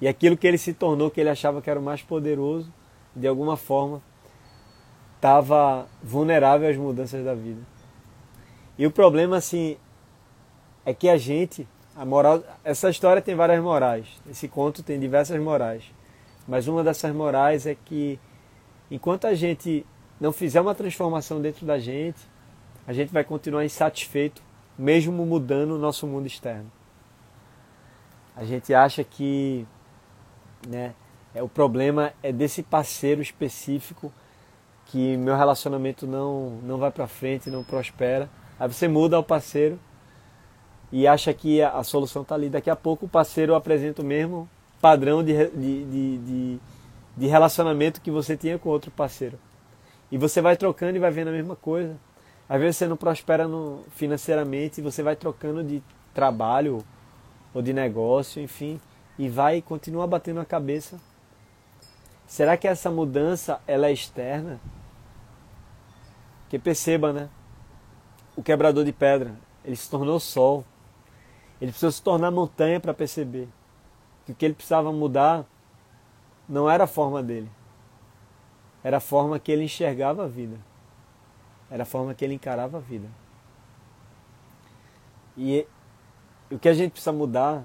E 0.01 0.07
aquilo 0.07 0.35
que 0.35 0.45
ele 0.45 0.57
se 0.57 0.73
tornou, 0.73 1.09
que 1.09 1.21
ele 1.21 1.29
achava 1.29 1.61
que 1.61 1.69
era 1.69 1.79
o 1.79 1.83
mais 1.83 2.01
poderoso, 2.01 2.73
de 3.15 3.25
alguma 3.25 3.55
forma, 3.55 4.01
estava 5.15 5.87
vulnerável 6.03 6.69
às 6.69 6.75
mudanças 6.75 7.23
da 7.23 7.33
vida. 7.33 7.61
E 8.77 8.85
o 8.85 8.91
problema, 8.91 9.37
assim, 9.37 9.77
é 10.85 10.93
que 10.93 11.09
a 11.09 11.17
gente, 11.17 11.67
a 11.95 12.05
moral, 12.05 12.43
essa 12.63 12.89
história 12.89 13.21
tem 13.21 13.35
várias 13.35 13.61
morais. 13.61 14.07
Esse 14.29 14.47
conto 14.47 14.83
tem 14.83 14.99
diversas 14.99 15.41
morais. 15.41 15.83
Mas 16.47 16.67
uma 16.67 16.83
dessas 16.83 17.13
morais 17.13 17.65
é 17.65 17.75
que 17.75 18.19
enquanto 18.91 19.25
a 19.25 19.33
gente 19.33 19.85
não 20.19 20.31
fizer 20.31 20.61
uma 20.61 20.75
transformação 20.75 21.41
dentro 21.41 21.65
da 21.65 21.79
gente, 21.79 22.19
a 22.87 22.93
gente 22.93 23.11
vai 23.11 23.23
continuar 23.23 23.65
insatisfeito, 23.65 24.41
mesmo 24.77 25.25
mudando 25.25 25.71
o 25.71 25.79
nosso 25.79 26.05
mundo 26.05 26.27
externo. 26.27 26.71
A 28.35 28.43
gente 28.43 28.73
acha 28.73 29.03
que 29.03 29.65
né, 30.67 30.93
é, 31.33 31.41
o 31.41 31.47
problema 31.49 32.13
é 32.21 32.31
desse 32.31 32.61
parceiro 32.61 33.21
específico 33.21 34.11
que 34.85 35.17
meu 35.17 35.35
relacionamento 35.35 36.05
não, 36.05 36.59
não 36.61 36.77
vai 36.77 36.91
para 36.91 37.07
frente, 37.07 37.49
não 37.49 37.63
prospera. 37.63 38.29
Aí 38.59 38.71
você 38.71 38.87
muda 38.87 39.19
o 39.19 39.23
parceiro 39.23 39.79
e 40.91 41.07
acha 41.07 41.33
que 41.33 41.61
a, 41.61 41.71
a 41.71 41.83
solução 41.83 42.21
está 42.21 42.35
ali. 42.35 42.49
Daqui 42.49 42.69
a 42.69 42.75
pouco 42.75 43.05
o 43.05 43.09
parceiro 43.09 43.55
apresenta 43.55 44.01
o 44.01 44.05
mesmo 44.05 44.49
padrão 44.81 45.23
de, 45.23 45.33
de, 45.49 45.85
de, 45.85 46.17
de, 46.17 46.59
de 47.17 47.27
relacionamento 47.27 48.01
que 48.01 48.11
você 48.11 48.37
tinha 48.37 48.57
com 48.57 48.69
outro 48.69 48.91
parceiro. 48.91 49.37
E 50.11 50.17
você 50.17 50.41
vai 50.41 50.55
trocando 50.55 50.95
e 50.95 50.99
vai 50.99 51.11
vendo 51.11 51.29
a 51.29 51.31
mesma 51.31 51.55
coisa. 51.55 51.97
Às 52.47 52.61
vezes 52.61 52.77
você 52.77 52.87
não 52.87 52.95
prospera 52.95 53.47
no, 53.47 53.83
financeiramente, 53.91 54.81
você 54.81 55.01
vai 55.01 55.15
trocando 55.15 55.63
de 55.63 55.81
trabalho 56.13 56.85
ou 57.53 57.61
de 57.61 57.73
negócio, 57.73 58.41
enfim, 58.41 58.79
e 59.17 59.27
vai 59.27 59.57
e 59.57 59.61
continua 59.61 60.05
batendo 60.05 60.39
a 60.39 60.45
cabeça. 60.45 60.99
Será 62.27 62.55
que 62.55 62.67
essa 62.67 62.91
mudança 62.91 63.59
ela 63.67 63.87
é 63.87 63.91
externa? 63.91 64.59
Que 66.49 66.59
perceba, 66.59 67.11
né? 67.11 67.29
O 68.35 68.43
quebrador 68.43 68.83
de 68.83 68.91
pedra, 68.91 69.35
ele 69.63 69.75
se 69.75 69.89
tornou 69.89 70.19
sol. 70.19 70.63
Ele 71.61 71.71
precisou 71.71 71.91
se 71.91 72.01
tornar 72.01 72.31
montanha 72.31 72.79
para 72.79 72.93
perceber 72.93 73.47
que 74.25 74.31
o 74.31 74.35
que 74.35 74.45
ele 74.45 74.53
precisava 74.53 74.91
mudar 74.91 75.45
não 76.47 76.69
era 76.69 76.83
a 76.83 76.87
forma 76.87 77.23
dele, 77.23 77.49
era 78.83 78.97
a 78.97 78.99
forma 78.99 79.39
que 79.39 79.51
ele 79.51 79.63
enxergava 79.63 80.25
a 80.25 80.27
vida, 80.27 80.59
era 81.69 81.83
a 81.83 81.85
forma 81.85 82.13
que 82.13 82.23
ele 82.23 82.33
encarava 82.33 82.77
a 82.77 82.79
vida. 82.79 83.07
E 85.37 85.65
o 86.51 86.59
que 86.59 86.69
a 86.69 86.73
gente 86.73 86.91
precisa 86.91 87.11
mudar 87.11 87.63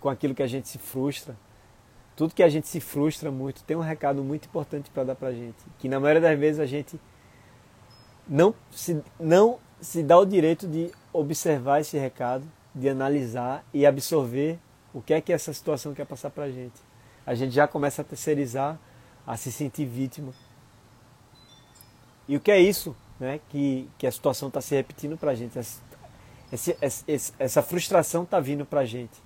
com 0.00 0.08
aquilo 0.08 0.34
que 0.34 0.42
a 0.42 0.46
gente 0.46 0.68
se 0.68 0.78
frustra, 0.78 1.36
tudo 2.16 2.34
que 2.34 2.42
a 2.42 2.48
gente 2.48 2.66
se 2.66 2.80
frustra 2.80 3.30
muito, 3.30 3.62
tem 3.62 3.76
um 3.76 3.80
recado 3.80 4.22
muito 4.24 4.46
importante 4.46 4.90
para 4.90 5.04
dar 5.04 5.14
para 5.14 5.32
gente, 5.32 5.58
que 5.78 5.88
na 5.88 6.00
maioria 6.00 6.22
das 6.22 6.38
vezes 6.38 6.60
a 6.60 6.66
gente 6.66 6.98
não 8.26 8.54
se, 8.70 9.02
não 9.20 9.58
se 9.80 10.02
dá 10.02 10.18
o 10.18 10.24
direito 10.24 10.66
de 10.66 10.90
observar 11.12 11.80
esse 11.80 11.96
recado, 11.98 12.44
de 12.74 12.88
analisar 12.88 13.64
e 13.72 13.86
absorver 13.86 14.58
o 14.92 15.00
que 15.00 15.14
é 15.14 15.20
que 15.20 15.32
essa 15.32 15.52
situação 15.52 15.94
quer 15.94 16.06
passar 16.06 16.30
para 16.30 16.44
a 16.44 16.50
gente. 16.50 16.80
A 17.26 17.34
gente 17.34 17.54
já 17.54 17.68
começa 17.68 18.02
a 18.02 18.04
terceirizar, 18.04 18.78
a 19.26 19.36
se 19.36 19.52
sentir 19.52 19.84
vítima. 19.84 20.32
E 22.26 22.36
o 22.36 22.40
que 22.40 22.50
é 22.50 22.60
isso 22.60 22.96
né, 23.18 23.40
que, 23.48 23.88
que 23.98 24.06
a 24.06 24.12
situação 24.12 24.48
está 24.48 24.60
se 24.60 24.74
repetindo 24.74 25.16
para 25.16 25.32
a 25.32 25.34
gente? 25.34 25.58
Essa, 25.58 25.80
essa, 26.80 27.34
essa 27.38 27.62
frustração 27.62 28.22
está 28.22 28.40
vindo 28.40 28.64
para 28.64 28.80
a 28.80 28.84
gente. 28.84 29.18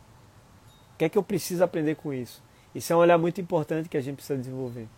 O 0.95 0.99
que 0.99 1.05
é 1.05 1.09
que 1.09 1.19
eu 1.19 1.23
preciso 1.23 1.65
aprender 1.65 1.97
com 1.97 2.12
isso? 2.12 2.43
Isso 2.75 2.93
é 2.93 2.97
um 2.97 3.01
olhar 3.01 3.19
muito 3.19 3.41
importante 3.41 3.88
que 3.88 3.97
a 3.97 4.01
gente 4.01 4.17
precisa 4.17 4.38
desenvolver. 4.38 4.88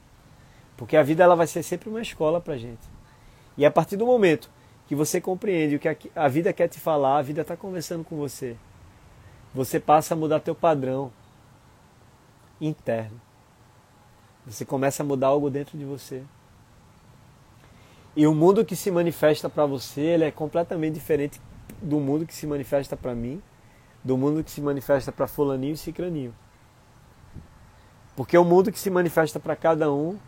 Porque 0.77 0.97
a 0.97 1.03
vida 1.03 1.23
ela 1.23 1.37
vai 1.37 1.47
ser 1.47 1.63
sempre 1.63 1.89
uma 1.89 2.01
escola 2.01 2.41
para 2.41 2.55
a 2.55 2.59
gente. 2.59 2.83
E 3.57 3.65
a 3.65 3.71
partir 3.71 3.97
do 3.97 4.07
momento 4.07 4.51
que 4.87 4.95
você 4.95 5.21
compreende 5.21 5.77
o 5.77 5.79
que 5.79 5.89
a 6.15 6.29
vida 6.29 6.53
quer 6.53 6.69
te 6.69 6.79
falar, 6.79 7.19
a 7.19 7.23
vida 7.23 7.41
está 7.41 7.57
conversando 7.57 8.05
com 8.05 8.17
você. 8.17 8.57
Você 9.55 9.81
passa 9.81 10.15
a 10.15 10.17
mudar 10.17 10.41
teu 10.41 10.55
padrão 10.55 11.13
interno. 12.61 13.21
Você 14.47 14.65
começa 14.65 15.03
a 15.03 15.07
mudar 15.07 15.29
algo 15.29 15.49
dentro 15.49 15.79
de 15.79 15.85
você. 15.85 16.23
E 18.15 18.27
o 18.27 18.35
mundo 18.35 18.65
que 18.65 18.77
se 18.77 18.91
manifesta 18.91 19.49
para 19.49 19.65
você, 19.65 20.01
ele 20.01 20.25
é 20.25 20.31
completamente 20.31 20.95
diferente 20.95 21.41
do 21.81 21.99
mundo 21.99 22.27
que 22.27 22.35
se 22.35 22.47
manifesta 22.47 22.97
para 22.97 23.15
mim, 23.15 23.43
do 24.03 24.19
mundo 24.19 24.45
que 24.45 24.51
se 24.51 24.61
manifesta 24.61 25.11
para 25.11 25.27
fulaninho 25.27 25.75
e 25.75 25.79
cicraninho. 25.79 26.35
Porque 28.15 28.37
o 28.37 28.45
mundo 28.45 28.71
que 28.71 28.79
se 28.79 28.91
manifesta 28.91 29.41
para 29.41 29.57
cada 29.57 29.91
um 29.91 30.19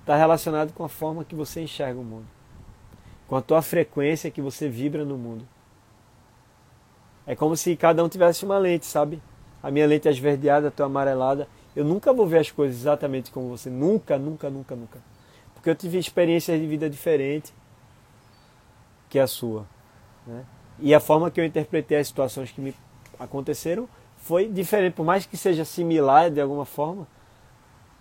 está 0.00 0.16
relacionado 0.16 0.72
com 0.72 0.84
a 0.84 0.88
forma 0.88 1.24
que 1.24 1.34
você 1.34 1.60
enxerga 1.60 1.98
o 1.98 2.04
mundo 2.04 2.43
com 3.26 3.36
a 3.36 3.42
tua 3.42 3.62
frequência 3.62 4.30
que 4.30 4.40
você 4.40 4.68
vibra 4.68 5.04
no 5.04 5.16
mundo. 5.16 5.46
É 7.26 7.34
como 7.34 7.56
se 7.56 7.74
cada 7.76 8.04
um 8.04 8.08
tivesse 8.08 8.44
uma 8.44 8.58
lente, 8.58 8.86
sabe? 8.86 9.22
A 9.62 9.70
minha 9.70 9.86
lente 9.86 10.06
é 10.08 10.10
esverdeada, 10.10 10.68
a 10.68 10.70
tua 10.70 10.86
amarelada. 10.86 11.48
Eu 11.74 11.84
nunca 11.84 12.12
vou 12.12 12.26
ver 12.26 12.38
as 12.38 12.50
coisas 12.50 12.76
exatamente 12.76 13.30
como 13.30 13.48
você. 13.48 13.70
Nunca, 13.70 14.18
nunca, 14.18 14.50
nunca, 14.50 14.76
nunca. 14.76 14.98
Porque 15.54 15.70
eu 15.70 15.74
tive 15.74 15.98
experiências 15.98 16.60
de 16.60 16.66
vida 16.66 16.88
diferentes 16.90 17.52
que 19.08 19.18
a 19.18 19.26
sua. 19.26 19.66
Né? 20.26 20.44
E 20.78 20.94
a 20.94 21.00
forma 21.00 21.30
que 21.30 21.40
eu 21.40 21.44
interpretei 21.44 21.98
as 21.98 22.08
situações 22.08 22.50
que 22.50 22.60
me 22.60 22.74
aconteceram 23.18 23.88
foi 24.18 24.46
diferente. 24.48 24.94
Por 24.94 25.06
mais 25.06 25.24
que 25.24 25.36
seja 25.36 25.64
similar 25.64 26.30
de 26.30 26.40
alguma 26.40 26.66
forma, 26.66 27.06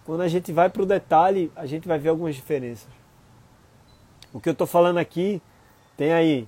quando 0.05 0.21
a 0.21 0.27
gente 0.27 0.51
vai 0.51 0.69
para 0.69 0.81
o 0.81 0.85
detalhe, 0.85 1.51
a 1.55 1.65
gente 1.65 1.87
vai 1.87 1.97
ver 1.97 2.09
algumas 2.09 2.35
diferenças. 2.35 2.87
O 4.33 4.39
que 4.39 4.49
eu 4.49 4.53
estou 4.53 4.65
falando 4.65 4.97
aqui 4.97 5.39
tem 5.95 6.11
aí, 6.11 6.47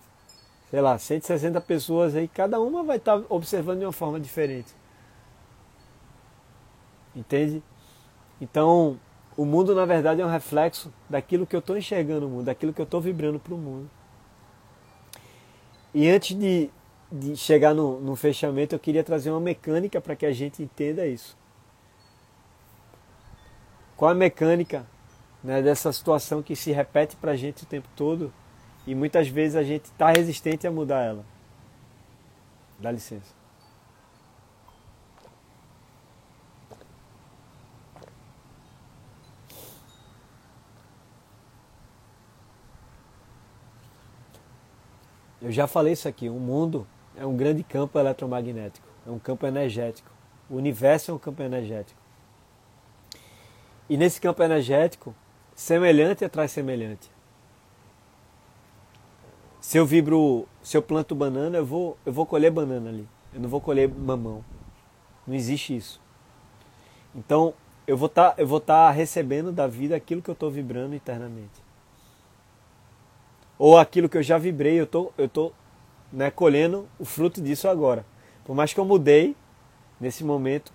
sei 0.71 0.81
lá, 0.81 0.97
160 0.97 1.61
pessoas 1.61 2.15
aí, 2.15 2.27
cada 2.27 2.59
uma 2.59 2.83
vai 2.83 2.97
estar 2.97 3.19
tá 3.19 3.25
observando 3.29 3.79
de 3.79 3.85
uma 3.85 3.93
forma 3.93 4.19
diferente. 4.19 4.73
Entende? 7.15 7.61
Então, 8.41 8.99
o 9.37 9.45
mundo 9.45 9.75
na 9.75 9.85
verdade 9.85 10.19
é 10.19 10.25
um 10.25 10.29
reflexo 10.29 10.91
daquilo 11.09 11.45
que 11.45 11.55
eu 11.55 11.59
estou 11.59 11.77
enxergando 11.77 12.21
no 12.21 12.29
mundo, 12.29 12.45
daquilo 12.45 12.73
que 12.73 12.81
eu 12.81 12.85
estou 12.85 12.99
vibrando 12.99 13.39
para 13.39 13.53
o 13.53 13.57
mundo. 13.57 13.89
E 15.93 16.09
antes 16.09 16.37
de, 16.37 16.69
de 17.11 17.37
chegar 17.37 17.73
no, 17.73 18.01
no 18.01 18.15
fechamento, 18.15 18.75
eu 18.75 18.79
queria 18.79 19.03
trazer 19.03 19.29
uma 19.29 19.39
mecânica 19.39 20.01
para 20.01 20.15
que 20.15 20.25
a 20.25 20.33
gente 20.33 20.61
entenda 20.61 21.05
isso. 21.05 21.37
Qual 23.95 24.11
a 24.11 24.15
mecânica 24.15 24.85
né, 25.45 25.61
dessa 25.61 25.93
situação 25.93 26.41
que 26.41 26.55
se 26.55 26.71
repete 26.71 27.15
para 27.15 27.33
a 27.33 27.35
gente 27.35 27.63
o 27.63 27.65
tempo 27.67 27.87
todo 27.95 28.33
e 28.87 28.95
muitas 28.95 29.27
vezes 29.27 29.55
a 29.55 29.63
gente 29.63 29.85
está 29.85 30.09
resistente 30.09 30.65
a 30.65 30.71
mudar 30.71 31.03
ela. 31.03 31.23
Dá 32.79 32.91
licença. 32.91 33.33
Eu 45.39 45.51
já 45.51 45.67
falei 45.67 45.93
isso 45.93 46.07
aqui, 46.07 46.27
o 46.27 46.33
mundo 46.33 46.87
é 47.15 47.23
um 47.23 47.37
grande 47.37 47.63
campo 47.63 47.99
eletromagnético, 47.99 48.87
é 49.05 49.11
um 49.11 49.19
campo 49.19 49.45
energético. 49.45 50.09
O 50.49 50.55
universo 50.55 51.11
é 51.11 51.13
um 51.13 51.19
campo 51.19 51.43
energético. 51.43 52.01
E 53.87 53.95
nesse 53.95 54.19
campo 54.19 54.41
energético, 54.41 55.13
Semelhante 55.55 56.25
atrai 56.25 56.49
semelhante. 56.49 57.09
Se 59.61 59.77
eu 59.77 59.85
vibro, 59.85 60.47
se 60.61 60.75
eu 60.75 60.81
planto 60.81 61.15
banana, 61.15 61.57
eu 61.57 61.65
vou, 61.65 61.97
eu 62.05 62.11
vou 62.11 62.25
colher 62.25 62.51
banana 62.51 62.89
ali. 62.89 63.07
Eu 63.33 63.39
não 63.39 63.49
vou 63.49 63.61
colher 63.61 63.89
mamão. 63.89 64.43
Não 65.25 65.33
existe 65.33 65.75
isso. 65.75 65.99
Então, 67.15 67.53
eu 67.87 67.95
vou 67.95 68.09
tá, 68.09 68.35
estar 68.37 68.59
tá 68.59 68.91
recebendo 68.91 69.51
da 69.51 69.65
vida 69.65 69.95
aquilo 69.95 70.21
que 70.21 70.29
eu 70.29 70.33
estou 70.33 70.51
vibrando 70.51 70.93
internamente. 70.93 71.63
Ou 73.57 73.77
aquilo 73.77 74.09
que 74.09 74.17
eu 74.17 74.23
já 74.23 74.37
vibrei, 74.37 74.77
eu 74.77 74.83
estou, 74.83 75.13
eu 75.17 75.29
tô, 75.29 75.53
né, 76.11 76.29
colhendo 76.29 76.87
o 76.99 77.05
fruto 77.05 77.41
disso 77.41 77.69
agora. 77.69 78.05
Por 78.43 78.53
mais 78.53 78.73
que 78.73 78.79
eu 78.79 78.85
mudei 78.85 79.35
nesse 79.99 80.23
momento, 80.23 80.73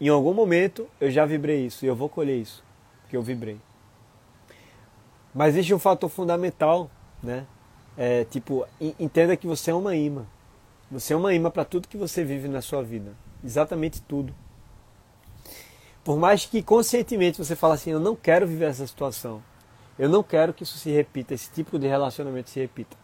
em 0.00 0.08
algum 0.08 0.34
momento 0.34 0.88
eu 1.00 1.10
já 1.10 1.24
vibrei 1.24 1.64
isso 1.64 1.84
e 1.84 1.88
eu 1.88 1.94
vou 1.94 2.08
colher 2.08 2.36
isso 2.36 2.62
que 3.08 3.16
eu 3.16 3.22
vibrei. 3.22 3.58
Mas 5.36 5.54
existe 5.54 5.74
um 5.74 5.78
fator 5.78 6.08
fundamental, 6.08 6.90
né? 7.22 7.46
É, 7.94 8.24
tipo, 8.24 8.66
entenda 8.98 9.36
que 9.36 9.46
você 9.46 9.70
é 9.70 9.74
uma 9.74 9.94
imã. 9.94 10.24
Você 10.90 11.12
é 11.12 11.16
uma 11.16 11.34
imã 11.34 11.50
para 11.50 11.62
tudo 11.62 11.88
que 11.88 11.96
você 11.98 12.24
vive 12.24 12.48
na 12.48 12.62
sua 12.62 12.82
vida. 12.82 13.12
Exatamente 13.44 14.00
tudo. 14.00 14.34
Por 16.02 16.16
mais 16.16 16.46
que 16.46 16.62
conscientemente 16.62 17.36
você 17.36 17.54
fale 17.54 17.74
assim, 17.74 17.90
eu 17.90 18.00
não 18.00 18.16
quero 18.16 18.46
viver 18.46 18.64
essa 18.64 18.86
situação. 18.86 19.42
Eu 19.98 20.08
não 20.08 20.22
quero 20.22 20.54
que 20.54 20.62
isso 20.62 20.78
se 20.78 20.90
repita, 20.90 21.34
esse 21.34 21.50
tipo 21.52 21.78
de 21.78 21.86
relacionamento 21.86 22.48
se 22.48 22.58
repita. 22.58 22.96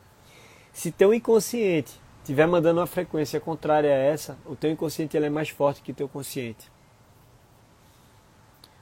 Se 0.72 0.90
teu 0.90 1.12
inconsciente 1.12 2.00
estiver 2.22 2.46
mandando 2.46 2.80
uma 2.80 2.86
frequência 2.86 3.38
contrária 3.40 3.90
a 3.90 3.98
essa, 3.98 4.38
o 4.46 4.56
teu 4.56 4.70
inconsciente 4.70 5.18
ele 5.18 5.26
é 5.26 5.30
mais 5.30 5.50
forte 5.50 5.82
que 5.82 5.92
o 5.92 5.94
teu 5.94 6.08
consciente. 6.08 6.72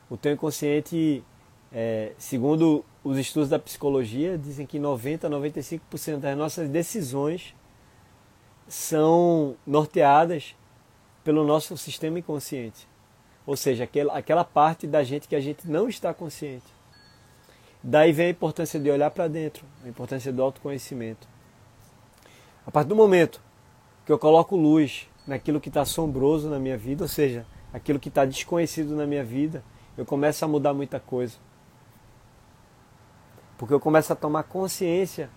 O 0.09 0.17
teu 0.17 0.33
inconsciente, 0.33 1.25
é, 1.73 2.13
segundo 2.17 2.85
os 3.03 3.19
estudos 3.19 3.49
da 3.49 3.59
psicologia 3.59 4.37
dizem 4.37 4.67
que 4.67 4.79
90 4.79 5.27
a 5.27 5.31
95% 5.31 6.19
das 6.19 6.37
nossas 6.37 6.69
decisões 6.69 7.55
são 8.69 9.57
norteadas 9.67 10.55
pelo 11.25 11.45
nosso 11.45 11.77
sistema 11.77 12.19
inconsciente. 12.19 12.89
Ou 13.47 13.57
seja, 13.57 13.85
aquela, 13.85 14.17
aquela 14.17 14.45
parte 14.45 14.87
da 14.87 15.03
gente 15.03 15.27
que 15.27 15.35
a 15.35 15.41
gente 15.41 15.69
não 15.69 15.89
está 15.89 16.13
consciente. 16.13 16.67
Daí 17.83 18.13
vem 18.13 18.27
a 18.27 18.31
importância 18.31 18.79
de 18.79 18.91
olhar 18.91 19.11
para 19.11 19.27
dentro, 19.27 19.65
a 19.83 19.89
importância 19.89 20.31
do 20.31 20.43
autoconhecimento. 20.43 21.27
A 22.67 22.71
partir 22.71 22.91
do 22.91 22.97
momento 22.97 23.41
que 24.05 24.13
eu 24.13 24.19
coloco 24.19 24.55
luz 24.55 25.09
naquilo 25.27 25.61
que 25.61 25.69
está 25.69 25.81
assombroso 25.81 26.51
na 26.51 26.59
minha 26.59 26.77
vida, 26.77 27.05
ou 27.05 27.09
seja, 27.09 27.47
aquilo 27.73 27.99
que 27.99 28.09
está 28.09 28.27
desconhecido 28.27 28.95
na 28.95 29.07
minha 29.07 29.25
vida, 29.25 29.65
eu 29.97 30.05
começo 30.05 30.45
a 30.45 30.49
mudar 30.49 30.75
muita 30.75 31.01
coisa. 31.01 31.39
Porque 33.61 33.75
eu 33.75 33.79
começo 33.79 34.11
a 34.11 34.17
tomar 34.17 34.45
consciência 34.45 35.29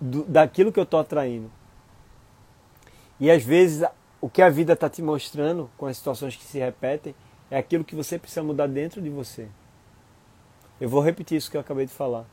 do, 0.00 0.24
daquilo 0.24 0.72
que 0.72 0.80
eu 0.80 0.82
estou 0.82 0.98
atraindo. 0.98 1.48
E 3.20 3.30
às 3.30 3.44
vezes 3.44 3.88
o 4.20 4.28
que 4.28 4.42
a 4.42 4.48
vida 4.48 4.72
está 4.72 4.90
te 4.90 5.00
mostrando 5.00 5.70
com 5.78 5.86
as 5.86 5.96
situações 5.96 6.34
que 6.34 6.42
se 6.42 6.58
repetem 6.58 7.14
é 7.48 7.56
aquilo 7.56 7.84
que 7.84 7.94
você 7.94 8.18
precisa 8.18 8.42
mudar 8.42 8.66
dentro 8.66 9.00
de 9.00 9.08
você. 9.08 9.46
Eu 10.80 10.88
vou 10.88 11.00
repetir 11.00 11.38
isso 11.38 11.48
que 11.48 11.56
eu 11.56 11.60
acabei 11.60 11.86
de 11.86 11.92
falar. 11.92 12.24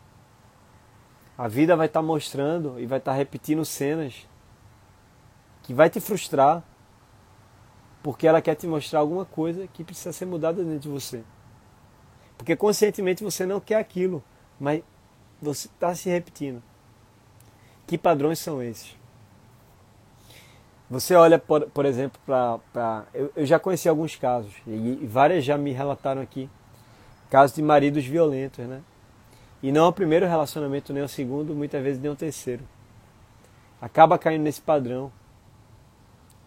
A 1.37 1.47
vida 1.47 1.75
vai 1.75 1.85
estar 1.85 1.99
tá 1.99 2.05
mostrando 2.07 2.79
e 2.79 2.87
vai 2.87 2.97
estar 2.97 3.11
tá 3.11 3.17
repetindo 3.17 3.63
cenas 3.63 4.27
que 5.61 5.71
vai 5.71 5.87
te 5.87 5.99
frustrar 5.99 6.63
porque 8.01 8.25
ela 8.25 8.41
quer 8.41 8.55
te 8.55 8.65
mostrar 8.65 9.01
alguma 9.01 9.23
coisa 9.23 9.67
que 9.67 9.83
precisa 9.83 10.11
ser 10.11 10.25
mudada 10.25 10.63
dentro 10.63 10.79
de 10.79 10.89
você. 10.89 11.23
Porque 12.39 12.55
conscientemente 12.55 13.23
você 13.23 13.45
não 13.45 13.59
quer 13.59 13.75
aquilo, 13.75 14.23
mas 14.63 14.81
você 15.41 15.67
está 15.67 15.93
se 15.93 16.09
repetindo. 16.09 16.63
Que 17.85 17.97
padrões 17.97 18.39
são 18.39 18.63
esses? 18.63 18.95
Você 20.89 21.15
olha, 21.15 21.37
por, 21.37 21.69
por 21.69 21.85
exemplo, 21.85 22.17
para. 22.25 23.05
Eu, 23.13 23.29
eu, 23.35 23.45
já 23.45 23.59
conheci 23.59 23.89
alguns 23.89 24.15
casos, 24.15 24.53
e, 24.65 25.05
várias 25.05 25.43
já 25.43 25.57
me 25.57 25.73
relataram 25.73 26.21
aqui, 26.21 26.49
casos 27.29 27.53
de 27.53 27.61
maridos 27.61 28.05
violentos, 28.05 28.65
né? 28.65 28.81
E 29.61 29.69
não 29.69 29.83
é 29.83 29.87
o 29.89 29.91
primeiro 29.91 30.25
relacionamento, 30.27 30.93
nem 30.93 31.03
o 31.03 31.09
segundo, 31.09 31.53
muitas 31.53 31.83
vezes 31.83 32.01
nem 32.01 32.09
o 32.09 32.15
terceiro. 32.15 32.63
Acaba 33.81 34.17
caindo 34.17 34.43
nesse 34.43 34.61
padrão. 34.61 35.11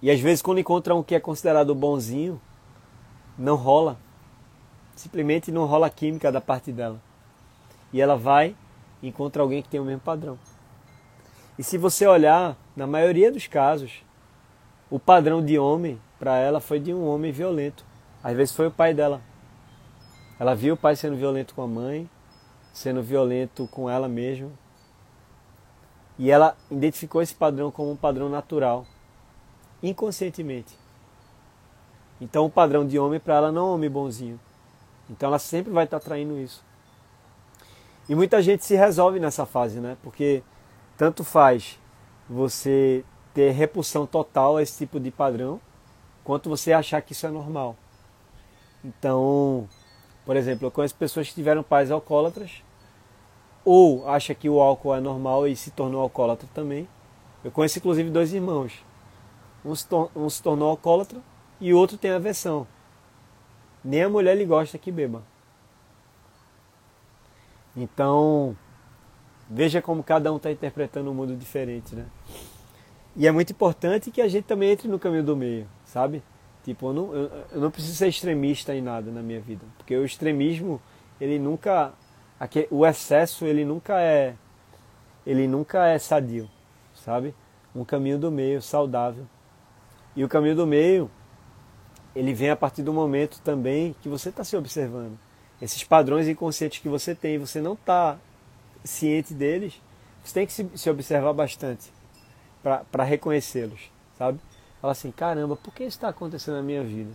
E 0.01 0.11
às 0.11 0.21
vezes 0.21 0.41
quando 0.41 0.59
encontra 0.59 0.95
um 0.95 1.03
que 1.03 1.15
é 1.15 1.21
considerado 1.21 1.75
bonzinho, 1.75 2.41
não 3.37 3.57
rola. 3.57 3.99
Simplesmente 4.95 5.53
não 5.53 5.67
rola 5.67 5.89
a 5.89 5.91
química 5.91 6.33
da 6.33 6.41
parte 6.41 6.73
dela. 6.73 7.05
E 7.92 8.01
ela 8.01 8.16
vai 8.16 8.57
e 9.03 9.09
encontra 9.09 9.42
alguém 9.42 9.62
que 9.62 9.68
tem 9.68 9.81
o 9.81 9.85
mesmo 9.85 10.01
padrão. 10.01 10.38
E 11.59 11.62
se 11.62 11.79
você 11.79 12.07
olhar, 12.07 12.57
na 12.77 12.87
maioria 12.87 13.33
dos 13.33 13.46
casos, 13.46 14.05
o 14.90 14.99
padrão 14.99 15.44
de 15.44 15.59
homem 15.59 16.01
para 16.18 16.37
ela 16.37 16.61
foi 16.61 16.79
de 16.79 16.92
um 16.92 17.07
homem 17.07 17.33
violento. 17.33 17.85
Às 18.22 18.37
vezes 18.37 18.55
foi 18.55 18.66
o 18.66 18.70
pai 18.70 18.92
dela. 18.92 19.22
Ela 20.38 20.55
viu 20.55 20.75
o 20.75 20.77
pai 20.77 20.94
sendo 20.96 21.16
violento 21.16 21.55
com 21.55 21.62
a 21.62 21.66
mãe, 21.66 22.09
sendo 22.75 23.03
violento 23.03 23.66
com 23.68 23.88
ela 23.88 24.07
mesma. 24.07 24.51
E 26.18 26.31
ela 26.31 26.57
identificou 26.70 27.22
esse 27.22 27.35
padrão 27.35 27.70
como 27.70 27.90
um 27.90 27.96
padrão 27.96 28.29
natural, 28.29 28.87
inconscientemente. 29.83 30.77
Então 32.20 32.44
o 32.44 32.51
padrão 32.51 32.87
de 32.87 32.99
homem 32.99 33.20
para 33.20 33.35
ela 33.35 33.53
não 33.53 33.62
é 33.62 33.70
um 33.70 33.75
homem 33.75 33.90
bonzinho. 33.90 34.40
Então 35.09 35.29
ela 35.29 35.38
sempre 35.38 35.72
vai 35.72 35.85
estar 35.85 36.01
traindo 36.01 36.38
isso. 36.38 36.64
E 38.09 38.14
muita 38.14 38.40
gente 38.40 38.64
se 38.64 38.77
resolve 38.77 39.19
nessa 39.19 39.45
fase, 39.45 39.81
né? 39.81 39.97
Porque 40.03 40.42
tanto 40.97 41.25
faz 41.25 41.79
você 42.29 43.05
ter 43.35 43.51
repulsão 43.51 44.07
total 44.07 44.57
a 44.57 44.62
esse 44.62 44.79
tipo 44.79 44.99
de 44.99 45.11
padrão, 45.11 45.61
quanto 46.25 46.49
você 46.49 46.73
achar 46.73 47.03
que 47.03 47.12
isso 47.12 47.27
é 47.27 47.31
normal. 47.31 47.77
Então, 48.85 49.69
por 50.25 50.37
exemplo, 50.37 50.66
eu 50.66 50.71
conheço 50.71 50.95
pessoas 50.95 51.29
que 51.29 51.35
tiveram 51.35 51.62
pais 51.62 51.90
alcoólatras, 51.90 52.62
ou 53.64 54.09
acha 54.09 54.35
que 54.35 54.49
o 54.49 54.61
álcool 54.61 54.95
é 54.95 55.01
normal 55.01 55.47
e 55.49 55.57
se 55.57 55.73
tornou 55.73 56.01
alcoólatra 56.01 56.49
também. 56.55 56.88
Eu 57.42 57.51
conheço 57.51 57.79
inclusive 57.79 58.11
dois 58.11 58.33
irmãos. 58.33 58.85
Um 59.64 59.75
se, 59.75 59.87
um 60.14 60.31
se 60.31 60.40
tornou 60.40 60.71
alcoólatra 60.71 61.21
e 61.61 61.75
o 61.75 61.79
outro 61.79 61.99
tem 61.99 62.12
aversão. 62.12 62.66
Nem 63.85 64.05
a 64.05 64.09
mulher 64.09 64.37
lhe 64.37 64.45
gosta 64.45 64.79
que 64.79 64.92
beba. 64.92 65.23
Então, 67.77 68.57
veja 69.51 69.83
como 69.83 70.03
cada 70.03 70.33
um 70.33 70.37
está 70.37 70.51
interpretando 70.51 71.11
um 71.11 71.15
mundo 71.15 71.37
diferente, 71.37 71.95
né? 71.95 72.07
E 73.15 73.27
é 73.27 73.33
muito 73.33 73.51
importante 73.51 74.11
que 74.11 74.21
a 74.21 74.29
gente 74.29 74.45
também 74.45 74.71
entre 74.71 74.89
no 74.89 74.99
caminho 74.99 75.25
do 75.25 75.37
meio, 75.37 75.67
sabe? 75.85 76.23
Tipo, 76.65 76.89
eu 76.89 76.93
não, 76.93 77.15
eu, 77.15 77.31
eu 77.53 77.61
não 77.61 77.71
preciso 77.71 77.95
ser 77.95 78.09
extremista 78.09 78.75
em 78.75 78.83
nada 78.83 79.11
na 79.11 79.23
minha 79.23 79.41
vida. 79.41 79.65
Porque 79.79 79.97
o 79.97 80.05
extremismo, 80.05 80.81
ele 81.21 81.39
nunca. 81.39 81.93
O 82.71 82.85
excesso, 82.85 83.45
ele 83.47 83.65
nunca 83.65 84.01
é. 84.01 84.35
Ele 85.25 85.47
nunca 85.47 85.87
é 85.87 85.99
sadio, 85.99 86.49
sabe? 86.95 87.35
Um 87.75 87.85
caminho 87.85 88.19
do 88.19 88.31
meio 88.31 88.61
saudável. 88.61 89.27
E 90.15 90.25
o 90.25 90.29
caminho 90.29 90.57
do 90.57 90.67
meio, 90.67 91.11
ele 92.15 92.33
vem 92.33 92.51
a 92.51 92.57
partir 92.57 92.83
do 92.83 92.93
momento 92.93 93.41
também 93.43 93.95
que 94.03 94.09
você 94.09 94.31
está 94.31 94.43
se 94.43 94.57
observando. 94.57 95.19
Esses 95.61 95.83
padrões 95.85 96.29
inconscientes 96.29 96.81
que 96.81 96.88
você 96.88 97.14
tem, 97.14 97.38
você 97.38 97.61
não 97.61 97.73
está 97.75 98.19
ciente 98.85 99.33
deles, 99.33 99.81
você 100.23 100.35
tem 100.35 100.47
que 100.47 100.53
se, 100.53 100.69
se 100.75 100.90
observar 100.90 101.33
bastante 101.33 101.90
para 102.62 103.05
reconhecê-los, 103.05 103.90
sabe? 104.19 104.40
Fala 104.81 104.92
assim, 104.92 105.11
caramba, 105.11 105.57
por 105.57 105.73
que 105.73 105.85
isso 105.85 105.97
está 105.97 106.09
acontecendo 106.09 106.57
na 106.57 106.62
minha 106.62 106.83
vida? 106.83 107.12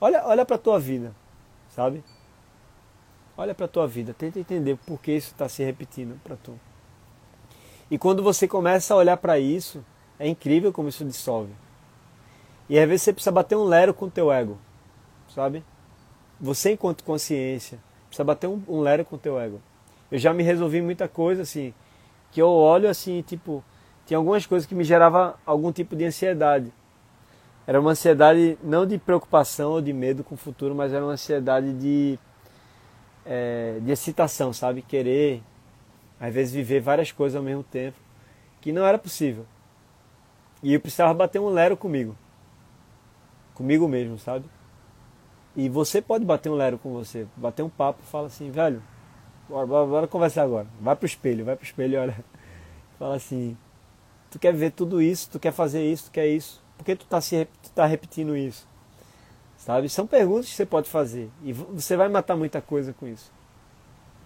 Olha, 0.00 0.24
olha 0.26 0.44
para 0.44 0.56
a 0.56 0.58
tua 0.58 0.78
vida, 0.78 1.14
sabe? 1.68 2.02
Olha 3.36 3.54
para 3.54 3.66
a 3.66 3.68
tua 3.68 3.86
vida, 3.86 4.14
tenta 4.14 4.38
entender 4.38 4.76
por 4.86 5.00
que 5.00 5.12
isso 5.12 5.32
está 5.32 5.48
se 5.48 5.62
repetindo 5.62 6.18
para 6.22 6.36
tu. 6.36 6.58
E 7.90 7.98
quando 7.98 8.22
você 8.22 8.48
começa 8.48 8.94
a 8.94 8.96
olhar 8.96 9.16
para 9.16 9.38
isso, 9.38 9.84
é 10.18 10.26
incrível 10.26 10.72
como 10.72 10.88
isso 10.88 11.04
dissolve. 11.04 11.52
E 12.68 12.78
às 12.78 12.88
vezes 12.88 13.02
você 13.02 13.12
precisa 13.12 13.32
bater 13.32 13.56
um 13.56 13.64
lero 13.64 13.92
com 13.92 14.06
o 14.06 14.10
teu 14.10 14.32
ego, 14.32 14.58
sabe? 15.28 15.62
Você 16.40 16.72
enquanto 16.72 17.04
consciência, 17.04 17.78
precisa 18.06 18.24
bater 18.24 18.48
um, 18.48 18.62
um 18.68 18.80
lero 18.80 19.04
com 19.04 19.16
o 19.16 19.18
teu 19.18 19.38
ego. 19.38 19.60
Eu 20.10 20.18
já 20.18 20.32
me 20.32 20.42
resolvi 20.42 20.80
muita 20.82 21.08
coisa 21.08 21.42
assim, 21.42 21.72
que 22.30 22.40
eu 22.40 22.48
olho 22.48 22.88
assim, 22.88 23.22
tipo, 23.22 23.64
tinha 24.06 24.18
algumas 24.18 24.44
coisas 24.46 24.66
que 24.66 24.74
me 24.74 24.84
gerava 24.84 25.38
algum 25.46 25.72
tipo 25.72 25.96
de 25.96 26.04
ansiedade. 26.04 26.72
Era 27.66 27.80
uma 27.80 27.92
ansiedade 27.92 28.58
não 28.62 28.86
de 28.86 28.98
preocupação 28.98 29.72
ou 29.72 29.80
de 29.80 29.92
medo 29.92 30.22
com 30.22 30.34
o 30.34 30.38
futuro, 30.38 30.74
mas 30.74 30.92
era 30.92 31.02
uma 31.02 31.12
ansiedade 31.12 31.72
de, 31.72 32.18
é, 33.24 33.78
de 33.80 33.90
excitação, 33.90 34.52
sabe? 34.52 34.82
Querer, 34.82 35.42
às 36.20 36.32
vezes, 36.32 36.52
viver 36.52 36.80
várias 36.80 37.10
coisas 37.10 37.36
ao 37.36 37.42
mesmo 37.42 37.62
tempo, 37.62 37.96
que 38.60 38.70
não 38.70 38.84
era 38.84 38.98
possível. 38.98 39.46
E 40.62 40.74
eu 40.74 40.80
precisava 40.80 41.14
bater 41.14 41.40
um 41.40 41.48
lero 41.48 41.76
comigo. 41.76 42.16
Comigo 43.54 43.88
mesmo, 43.88 44.18
sabe? 44.18 44.44
E 45.56 45.68
você 45.68 46.02
pode 46.02 46.24
bater 46.24 46.50
um 46.50 46.54
lero 46.54 46.78
com 46.78 46.92
você, 46.92 47.26
bater 47.36 47.62
um 47.62 47.68
papo, 47.68 48.02
fala 48.02 48.26
assim, 48.26 48.50
velho, 48.50 48.82
bora, 49.48 49.66
bora, 49.66 49.86
bora 49.86 50.08
conversar 50.08 50.42
agora. 50.42 50.66
Vai 50.80 50.96
pro 50.96 51.06
espelho, 51.06 51.44
vai 51.44 51.54
pro 51.54 51.64
espelho 51.64 52.00
olha. 52.00 52.16
Fala 52.98 53.16
assim, 53.16 53.56
tu 54.30 54.38
quer 54.38 54.54
ver 54.54 54.70
tudo 54.70 55.02
isso, 55.02 55.28
tu 55.28 55.40
quer 55.40 55.52
fazer 55.52 55.84
isso, 55.84 56.04
tu 56.04 56.10
quer 56.12 56.28
isso. 56.28 56.62
Por 56.78 56.84
que 56.84 56.94
tu 56.94 57.04
está 57.04 57.18
tá 57.74 57.86
repetindo 57.86 58.36
isso? 58.36 58.68
Sabe? 59.56 59.88
São 59.88 60.06
perguntas 60.06 60.46
que 60.46 60.54
você 60.54 60.64
pode 60.64 60.88
fazer 60.88 61.28
e 61.42 61.52
você 61.52 61.96
vai 61.96 62.08
matar 62.08 62.36
muita 62.36 62.60
coisa 62.60 62.92
com 62.92 63.06
isso. 63.06 63.32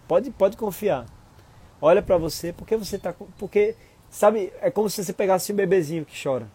Pode, 0.06 0.30
pode 0.30 0.56
confiar. 0.56 1.06
Olha 1.80 2.02
para 2.02 2.16
você, 2.16 2.52
porque 2.52 2.76
você 2.76 2.96
está 2.96 3.14
porque 3.38 3.76
sabe, 4.10 4.52
é 4.60 4.70
como 4.70 4.88
se 4.90 5.04
você 5.04 5.12
pegasse 5.12 5.52
um 5.52 5.56
bebezinho 5.56 6.04
que 6.04 6.20
chora. 6.20 6.48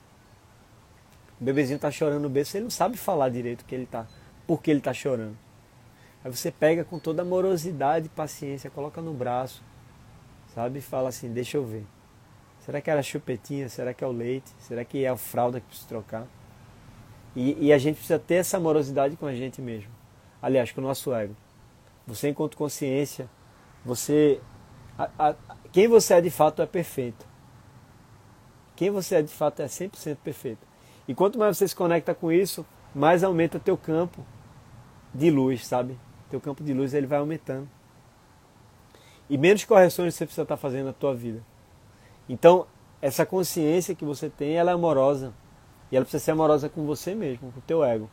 O 1.40 1.44
bebezinho 1.44 1.78
está 1.78 1.90
chorando 1.92 2.22
no 2.22 2.30
berço, 2.30 2.58
ele 2.58 2.66
não 2.66 2.72
sabe 2.72 2.98
falar 2.98 3.30
direito 3.30 3.66
que 3.66 3.74
ele 3.74 3.86
tá, 3.86 4.08
por 4.54 4.62
que 4.62 4.70
ele 4.70 4.80
está 4.82 4.94
chorando. 4.94 5.36
Aí 6.24 6.32
você 6.32 6.52
pega 6.52 6.84
com 6.84 7.00
toda 7.00 7.24
amorosidade 7.24 8.06
e 8.06 8.10
paciência, 8.10 8.70
coloca 8.70 9.02
no 9.02 9.12
braço, 9.12 9.64
sabe? 10.54 10.78
E 10.78 10.82
fala 10.82 11.10
assim, 11.10 11.34
deixa 11.34 11.58
eu 11.58 11.66
ver. 11.66 11.84
Será 12.60 12.80
que 12.80 12.92
era 12.92 13.00
a 13.00 13.04
chupetinha? 13.04 13.68
Será 13.68 13.96
que 13.96 14.04
é 14.04 14.08
o 14.08 14.12
leite? 14.12 14.52
Será 14.60 14.86
que 14.86 15.04
é 15.04 15.10
a 15.10 15.18
fralda 15.18 15.60
que 15.60 15.66
precisa 15.66 15.90
trocar? 15.90 16.28
E, 17.36 17.66
e, 17.66 17.74
a 17.74 17.80
gente 17.80 17.96
precisa 17.96 18.20
ter 18.20 18.36
essa 18.36 18.58
amorosidade 18.58 19.16
com 19.16 19.26
a 19.26 19.34
gente 19.34 19.60
mesmo. 19.60 19.90
Aliás, 20.40 20.72
com 20.72 20.82
o 20.82 20.84
nosso 20.84 21.12
ego. 21.12 21.36
Você, 22.06 22.30
enquanto 22.30 22.56
consciência, 22.56 23.28
você. 23.84 24.40
A, 25.00 25.10
a, 25.18 25.36
quem 25.72 25.88
você 25.88 26.14
é 26.14 26.22
de 26.22 26.30
fato 26.30 26.62
é 26.62 26.68
perfeito. 26.68 27.26
Quem 28.76 28.92
você 28.92 29.16
é 29.16 29.22
de 29.24 29.34
fato 29.34 29.64
é 29.64 29.66
100% 29.66 30.18
perfeito. 30.18 30.62
E 31.08 31.16
quanto 31.16 31.40
mais 31.40 31.58
você 31.58 31.68
se 31.68 31.76
conecta 31.76 32.14
com 32.14 32.32
isso, 32.32 32.64
mais 32.94 33.24
aumenta 33.24 33.60
teu 33.60 33.76
campo 33.76 34.24
de 35.14 35.30
luz, 35.30 35.66
sabe? 35.66 35.98
Teu 36.30 36.42
campo 36.42 36.64
de 36.64 36.74
luz 36.74 36.94
ele 36.94 37.08
vai 37.08 37.20
aumentando. 37.20 37.70
E 39.30 39.38
menos 39.38 39.64
correções 39.64 40.16
você 40.16 40.26
precisa 40.26 40.44
estar 40.44 40.58
fazendo 40.58 40.88
na 40.88 40.94
tua 40.94 41.14
vida. 41.14 41.42
Então, 42.28 42.66
essa 43.02 43.26
consciência 43.26 43.96
que 43.96 44.06
você 44.06 44.30
tem, 44.30 44.56
ela 44.56 44.72
é 44.72 44.74
amorosa. 44.74 45.34
E 45.92 45.96
ela 45.96 46.04
precisa 46.04 46.24
ser 46.24 46.32
amorosa 46.32 46.70
com 46.70 46.86
você 46.86 47.14
mesmo, 47.14 47.52
com 47.52 47.60
o 47.60 47.64
teu 47.64 47.84
ego. 47.84 48.10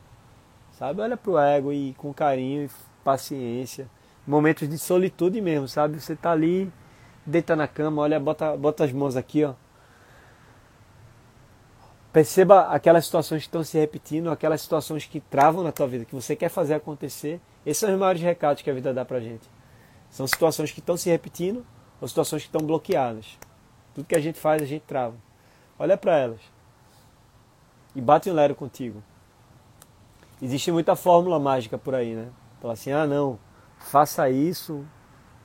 sabe? 0.73 1.01
Olha 1.01 1.17
pro 1.17 1.39
ego 1.39 1.73
e 1.73 1.95
com 1.95 2.13
carinho 2.13 2.65
e 2.65 2.71
paciência. 3.05 3.89
Momentos 4.27 4.69
de 4.69 4.79
solitude 4.79 5.41
mesmo, 5.41 5.67
sabe? 5.69 6.01
Você 6.01 6.15
tá 6.15 6.33
ali, 6.33 6.71
deita 7.25 7.57
na 7.57 7.67
cama, 7.67 8.03
olha, 8.03 8.21
bota, 8.21 8.57
bota 8.57 8.85
as 8.85 8.93
mãos 8.93 9.17
aqui, 9.17 9.45
ó. 9.45 9.55
Perceba 12.13 12.63
aquelas 12.63 13.05
situações 13.05 13.43
que 13.43 13.49
estão 13.49 13.63
se 13.63 13.79
repetindo, 13.79 14.31
aquelas 14.31 14.61
situações 14.61 15.05
que 15.05 15.21
travam 15.21 15.63
na 15.63 15.71
tua 15.71 15.87
vida, 15.87 16.05
que 16.05 16.15
você 16.15 16.35
quer 16.35 16.49
fazer 16.49 16.75
acontecer. 16.75 17.41
Esses 17.65 17.79
são 17.79 17.93
os 17.93 17.99
maiores 17.99 18.21
recados 18.21 18.63
que 18.63 18.71
a 18.71 18.75
vida 18.75 18.93
dá 18.93 19.05
pra 19.05 19.21
gente. 19.21 19.49
São 20.11 20.27
situações 20.27 20.73
que 20.73 20.81
estão 20.81 20.97
se 20.97 21.09
repetindo 21.09 21.65
ou 22.01 22.09
situações 22.09 22.43
que 22.43 22.49
estão 22.49 22.67
bloqueadas. 22.67 23.39
Tudo 23.95 24.07
que 24.07 24.17
a 24.17 24.21
gente 24.21 24.41
faz, 24.41 24.61
a 24.61 24.67
gente 24.67 24.83
trava. 24.83 25.15
Olha 25.79 25.97
para 25.97 26.19
elas. 26.19 26.41
E 27.95 28.01
bate 28.01 28.29
um 28.29 28.35
lero 28.35 28.57
contigo. 28.57 29.03
Existe 30.43 30.73
muita 30.73 30.97
fórmula 30.97 31.39
mágica 31.39 31.79
por 31.79 31.95
aí, 31.95 32.15
né? 32.15 32.29
Fala 32.61 32.75
assim, 32.75 32.91
ah 32.91 33.07
não, 33.07 33.39
faça 33.79 34.29
isso, 34.29 34.85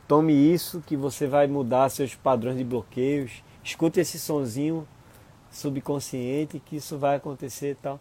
tome 0.08 0.34
isso 0.34 0.82
que 0.82 0.98
você 0.98 1.28
vai 1.28 1.48
mudar 1.48 1.90
seus 1.90 2.16
padrões 2.16 2.58
de 2.58 2.64
bloqueios. 2.64 3.44
Escute 3.64 4.00
esse 4.00 4.18
sonzinho 4.18 4.88
subconsciente 5.56 6.60
que 6.60 6.76
isso 6.76 6.98
vai 6.98 7.16
acontecer 7.16 7.72
e 7.72 7.76
tal. 7.76 8.00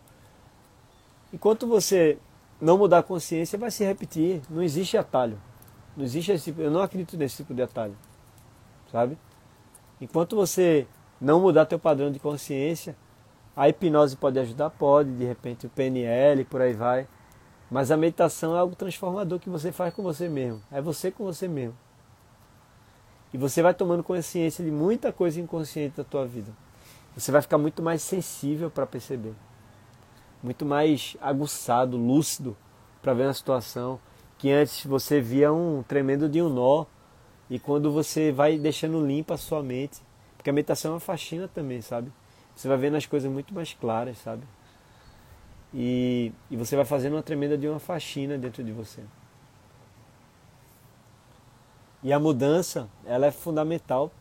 Enquanto 1.32 1.66
você 1.66 2.18
não 2.60 2.76
mudar 2.76 2.98
a 2.98 3.02
consciência, 3.02 3.58
vai 3.58 3.70
se 3.70 3.84
repetir. 3.84 4.42
Não 4.50 4.62
existe 4.62 4.96
atalho. 4.96 5.38
Não 5.96 6.04
existe 6.04 6.32
esse 6.32 6.44
tipo, 6.44 6.60
eu 6.60 6.70
não 6.70 6.82
acredito 6.82 7.16
nesse 7.16 7.36
tipo 7.36 7.54
de 7.54 7.62
atalho. 7.62 7.96
Sabe? 8.90 9.16
Enquanto 10.00 10.36
você 10.36 10.86
não 11.20 11.40
mudar 11.40 11.66
teu 11.66 11.78
padrão 11.78 12.10
de 12.10 12.18
consciência, 12.18 12.96
a 13.56 13.68
hipnose 13.68 14.16
pode 14.16 14.38
ajudar, 14.38 14.70
pode, 14.70 15.10
de 15.12 15.24
repente 15.24 15.66
o 15.66 15.70
PNL, 15.70 16.44
por 16.44 16.60
aí 16.60 16.72
vai. 16.72 17.06
Mas 17.70 17.90
a 17.90 17.96
meditação 17.96 18.54
é 18.56 18.58
algo 18.58 18.74
transformador 18.74 19.38
que 19.38 19.48
você 19.48 19.70
faz 19.70 19.94
com 19.94 20.02
você 20.02 20.28
mesmo. 20.28 20.60
É 20.70 20.80
você 20.80 21.10
com 21.10 21.24
você 21.24 21.46
mesmo. 21.46 21.76
E 23.32 23.38
você 23.38 23.62
vai 23.62 23.74
tomando 23.74 24.02
consciência 24.02 24.64
de 24.64 24.70
muita 24.70 25.12
coisa 25.12 25.40
inconsciente 25.40 25.96
da 25.96 26.04
tua 26.04 26.26
vida. 26.26 26.52
Você 27.16 27.30
vai 27.30 27.40
ficar 27.40 27.58
muito 27.58 27.82
mais 27.82 28.02
sensível 28.02 28.70
para 28.70 28.86
perceber. 28.86 29.34
Muito 30.42 30.66
mais 30.66 31.16
aguçado, 31.20 31.96
lúcido 31.96 32.56
para 33.00 33.14
ver 33.14 33.28
a 33.28 33.34
situação 33.34 34.00
que 34.36 34.50
antes 34.50 34.84
você 34.84 35.20
via 35.20 35.52
um 35.52 35.82
tremendo 35.82 36.28
de 36.28 36.42
um 36.42 36.48
nó 36.48 36.86
e 37.48 37.58
quando 37.58 37.92
você 37.92 38.32
vai 38.32 38.58
deixando 38.58 39.06
limpa 39.06 39.34
a 39.34 39.38
sua 39.38 39.62
mente, 39.62 40.02
porque 40.36 40.50
a 40.50 40.52
meditação 40.52 40.90
é 40.90 40.94
uma 40.94 41.00
faxina 41.00 41.48
também, 41.48 41.80
sabe? 41.80 42.12
Você 42.54 42.68
vai 42.68 42.76
vendo 42.76 42.96
as 42.96 43.06
coisas 43.06 43.30
muito 43.30 43.54
mais 43.54 43.72
claras, 43.74 44.18
sabe? 44.18 44.42
E, 45.72 46.32
e 46.50 46.56
você 46.56 46.76
vai 46.76 46.84
fazendo 46.84 47.14
uma 47.14 47.22
tremenda 47.22 47.56
de 47.56 47.68
uma 47.68 47.80
faxina 47.80 48.36
dentro 48.38 48.62
de 48.62 48.72
você. 48.72 49.02
E 52.02 52.12
a 52.12 52.18
mudança, 52.18 52.88
ela 53.04 53.26
é 53.26 53.30
fundamental 53.30 54.12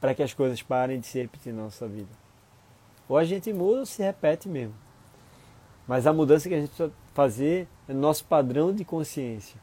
para 0.00 0.14
que 0.14 0.22
as 0.22 0.34
coisas 0.34 0.60
parem 0.60 0.98
de 0.98 1.06
se 1.06 1.20
repetir 1.20 1.52
na 1.52 1.62
nossa 1.62 1.86
vida. 1.86 2.21
Ou 3.08 3.16
a 3.16 3.24
gente 3.24 3.52
muda 3.52 3.80
ou 3.80 3.86
se 3.86 4.02
repete 4.02 4.48
mesmo. 4.48 4.74
Mas 5.86 6.06
a 6.06 6.12
mudança 6.12 6.48
que 6.48 6.54
a 6.54 6.60
gente 6.60 6.68
precisa 6.68 6.92
fazer 7.12 7.68
é 7.88 7.92
nosso 7.92 8.24
padrão 8.24 8.72
de 8.74 8.84
consciência. 8.84 9.60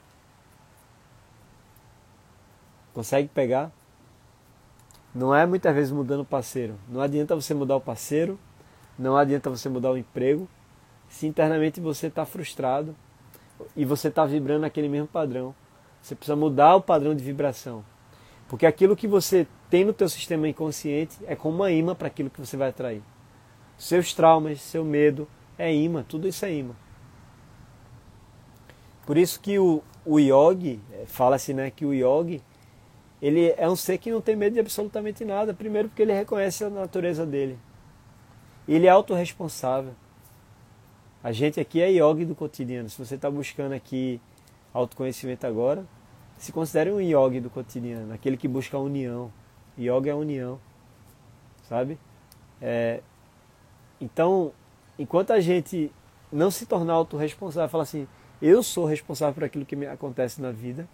Consegue 2.94 3.28
pegar? 3.30 3.72
Não 5.14 5.34
é 5.34 5.46
muitas 5.46 5.74
vezes 5.74 5.92
mudando 5.92 6.22
o 6.22 6.26
parceiro. 6.26 6.76
Não 6.88 7.02
adianta 7.02 7.36
você 7.36 7.54
mudar 7.54 7.76
o 7.76 7.82
parceiro, 7.82 8.40
não 8.98 9.18
adianta 9.18 9.50
você 9.50 9.70
mudar 9.70 9.92
o 9.92 9.98
emprego, 9.98 10.48
se 11.08 11.26
internamente 11.26 11.80
você 11.80 12.08
está 12.08 12.26
frustrado 12.26 12.96
e 13.76 13.86
você 13.86 14.10
está 14.10 14.26
vibrando 14.26 14.66
aquele 14.66 14.88
mesmo 14.88 15.08
padrão. 15.08 15.56
Você 16.02 16.16
precisa 16.16 16.36
mudar 16.36 16.76
o 16.76 16.82
padrão 16.82 17.16
de 17.16 17.24
vibração. 17.24 17.84
Porque 18.48 18.66
aquilo 18.66 18.96
que 18.96 19.08
você 19.08 19.48
tem 19.70 19.84
no 19.84 19.94
teu 19.94 20.10
sistema 20.10 20.48
inconsciente 20.48 21.18
é 21.26 21.36
como 21.36 21.56
uma 21.56 21.72
imã 21.72 21.96
para 21.96 22.08
aquilo 22.08 22.30
que 22.30 22.40
você 22.40 22.58
vai 22.58 22.70
atrair. 22.70 23.02
Seus 23.80 24.14
traumas, 24.14 24.62
seu 24.62 24.84
medo, 24.84 25.28
é 25.58 25.74
imã, 25.74 26.04
tudo 26.04 26.28
isso 26.28 26.46
é 26.46 26.54
imã. 26.54 26.76
Por 29.06 29.18
isso 29.18 29.40
que 29.40 29.58
o, 29.58 29.82
o 30.06 30.20
yogi, 30.20 30.80
é, 30.92 31.06
fala-se 31.08 31.54
né, 31.54 31.72
que 31.72 31.86
o 31.86 31.94
yogi, 31.94 32.44
ele 33.22 33.54
é 33.58 33.68
um 33.68 33.76
ser 33.76 33.98
que 33.98 34.12
não 34.12 34.22
tem 34.22 34.36
medo 34.36 34.54
de 34.54 34.60
absolutamente 34.60 35.26
nada. 35.26 35.54
Primeiro 35.54 35.90
porque 35.90 36.02
ele 36.02 36.14
reconhece 36.14 36.64
a 36.64 36.70
natureza 36.70 37.26
dele. 37.26 37.58
Ele 38.68 38.86
é 38.86 38.90
autorresponsável. 38.90 39.94
A 41.24 41.32
gente 41.32 41.60
aqui 41.60 41.82
é 41.82 41.90
yogi 41.90 42.26
do 42.26 42.36
cotidiano. 42.36 42.90
Se 42.90 43.04
você 43.04 43.16
está 43.16 43.32
buscando 43.32 43.74
aqui 43.74 44.22
autoconhecimento 44.74 45.48
agora, 45.48 45.86
se 46.38 46.52
considere 46.52 46.92
um 46.92 47.02
yogi 47.02 47.40
do 47.40 47.50
cotidiano, 47.50 48.14
aquele 48.14 48.38
que 48.38 48.48
busca 48.48 48.78
a 48.78 48.80
união. 48.80 49.32
Yoga 49.78 50.10
é 50.10 50.14
a 50.14 50.16
união, 50.16 50.60
sabe? 51.68 51.98
É, 52.62 53.02
então, 54.00 54.52
enquanto 54.98 55.32
a 55.32 55.40
gente 55.40 55.92
não 56.32 56.50
se 56.50 56.66
tornar 56.66 56.94
autorresponsável, 56.94 57.70
falar 57.70 57.84
assim, 57.84 58.08
eu 58.42 58.64
sou 58.64 58.86
responsável 58.86 59.34
por 59.34 59.44
aquilo 59.44 59.66
que 59.66 59.76
me 59.76 59.86
acontece 59.86 60.42
na 60.42 60.52
vida 60.52 60.88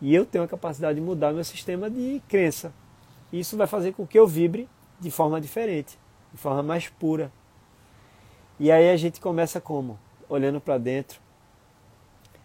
e 0.00 0.14
eu 0.14 0.26
tenho 0.26 0.44
a 0.44 0.48
capacidade 0.48 0.98
de 0.98 1.04
mudar 1.04 1.32
meu 1.32 1.44
sistema 1.44 1.90
de 1.90 2.22
crença. 2.28 2.72
Isso 3.32 3.56
vai 3.56 3.66
fazer 3.66 3.92
com 3.92 4.06
que 4.06 4.18
eu 4.18 4.26
vibre 4.26 4.68
de 5.00 5.10
forma 5.10 5.40
diferente, 5.40 5.98
de 6.32 6.38
forma 6.38 6.62
mais 6.62 6.88
pura. 6.88 7.32
E 8.58 8.70
aí 8.70 8.90
a 8.90 8.96
gente 8.96 9.20
começa 9.20 9.60
como? 9.60 9.98
Olhando 10.28 10.60
para 10.60 10.78
dentro. 10.78 11.20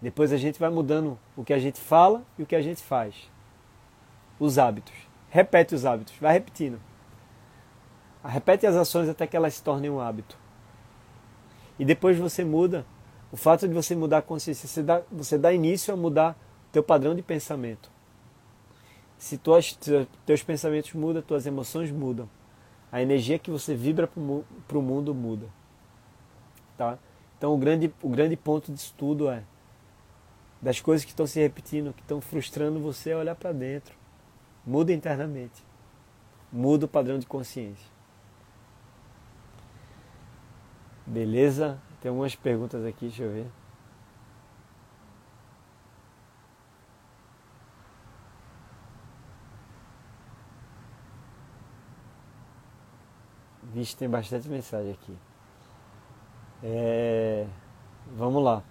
Depois 0.02 0.34
a 0.34 0.38
gente 0.38 0.60
vai 0.60 0.70
mudando 0.70 1.18
o 1.36 1.44
que 1.44 1.54
a 1.54 1.60
gente 1.60 1.80
fala 1.80 2.24
e 2.38 2.44
o 2.44 2.46
que 2.46 2.56
a 2.56 2.62
gente 2.62 2.82
faz. 2.82 3.16
Os 4.40 4.58
hábitos. 4.58 4.94
Repete 5.30 5.74
os 5.74 5.86
hábitos, 5.86 6.14
vai 6.20 6.34
repetindo. 6.34 6.80
Repete 8.24 8.66
as 8.66 8.76
ações 8.76 9.10
até 9.10 9.28
que 9.28 9.36
elas 9.36 9.56
se 9.56 9.64
tornem 9.64 9.92
um 9.92 10.00
hábito. 10.00 10.38
E 11.78 11.84
depois 11.84 12.18
você 12.18 12.44
muda. 12.44 12.86
O 13.32 13.38
fato 13.38 13.68
de 13.68 13.74
você 13.74 13.96
mudar 13.96 14.20
a 14.20 14.22
consciência, 14.22 14.68
você 14.68 14.84
dá, 14.84 15.02
você 15.12 15.38
dá 15.38 15.52
início 15.52 15.92
a 15.94 15.98
mudar 15.98 16.38
teu 16.72 16.84
padrão 16.84 17.16
de 17.16 17.22
pensamento. 17.24 17.92
Se 19.18 19.38
tuas, 19.38 19.78
teus 20.26 20.44
pensamentos 20.44 20.94
mudam, 20.94 21.22
tuas 21.22 21.46
emoções 21.48 21.90
mudam. 21.92 22.30
A 22.92 23.02
energia 23.02 23.40
que 23.40 23.50
você 23.50 23.74
vibra 23.74 24.08
para 24.08 24.78
o 24.78 24.82
mundo 24.82 25.16
muda. 25.16 25.48
Tá? 26.78 26.98
Então 27.38 27.54
o 27.54 27.58
grande, 27.58 27.94
o 28.02 28.10
grande 28.10 28.38
ponto 28.38 28.72
disso 28.72 28.94
tudo 28.98 29.30
é 29.30 29.44
das 30.62 30.80
coisas 30.80 31.04
que 31.04 31.12
estão 31.12 31.28
se 31.28 31.40
repetindo, 31.40 31.94
que 31.94 32.02
estão 32.02 32.22
frustrando 32.22 32.80
você, 32.80 33.10
é 33.10 33.18
olhar 33.18 33.36
para 33.36 33.52
dentro. 33.52 33.96
Muda 34.66 34.94
internamente. 34.94 35.64
Muda 36.52 36.86
o 36.86 36.88
padrão 36.88 37.20
de 37.20 37.26
consciência. 37.26 37.93
Beleza? 41.06 41.80
Tem 42.02 42.10
algumas 42.10 42.36
perguntas 42.36 42.86
aqui, 42.86 43.08
deixa 43.08 43.24
eu 43.24 43.32
ver. 43.32 43.48
Vixe, 53.74 53.96
tem 53.96 54.08
bastante 54.08 54.48
mensagem 54.48 54.92
aqui. 54.92 55.18
É, 56.62 57.48
vamos 58.16 58.44
lá. 58.44 58.64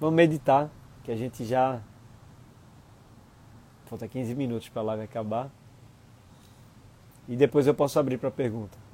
Vamos 0.00 0.16
meditar, 0.16 0.68
que 1.04 1.12
a 1.12 1.16
gente 1.16 1.44
já. 1.44 1.80
Falta 3.86 4.08
15 4.08 4.34
minutos 4.34 4.68
para 4.68 4.82
a 4.82 4.84
live 4.84 5.04
acabar. 5.04 5.48
E 7.28 7.36
depois 7.36 7.66
eu 7.66 7.74
posso 7.74 7.98
abrir 7.98 8.18
para 8.18 8.30
pergunta. 8.30 8.85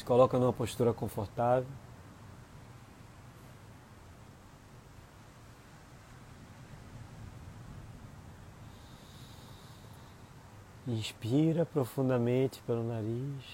Se 0.00 0.06
coloca 0.06 0.38
numa 0.38 0.50
postura 0.50 0.94
confortável. 0.94 1.68
Inspira 10.86 11.66
profundamente 11.66 12.62
pelo 12.62 12.82
nariz. 12.82 13.44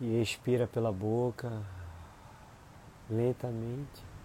E 0.00 0.20
expira 0.20 0.66
pela 0.66 0.90
boca 0.90 1.64
lentamente. 3.08 4.17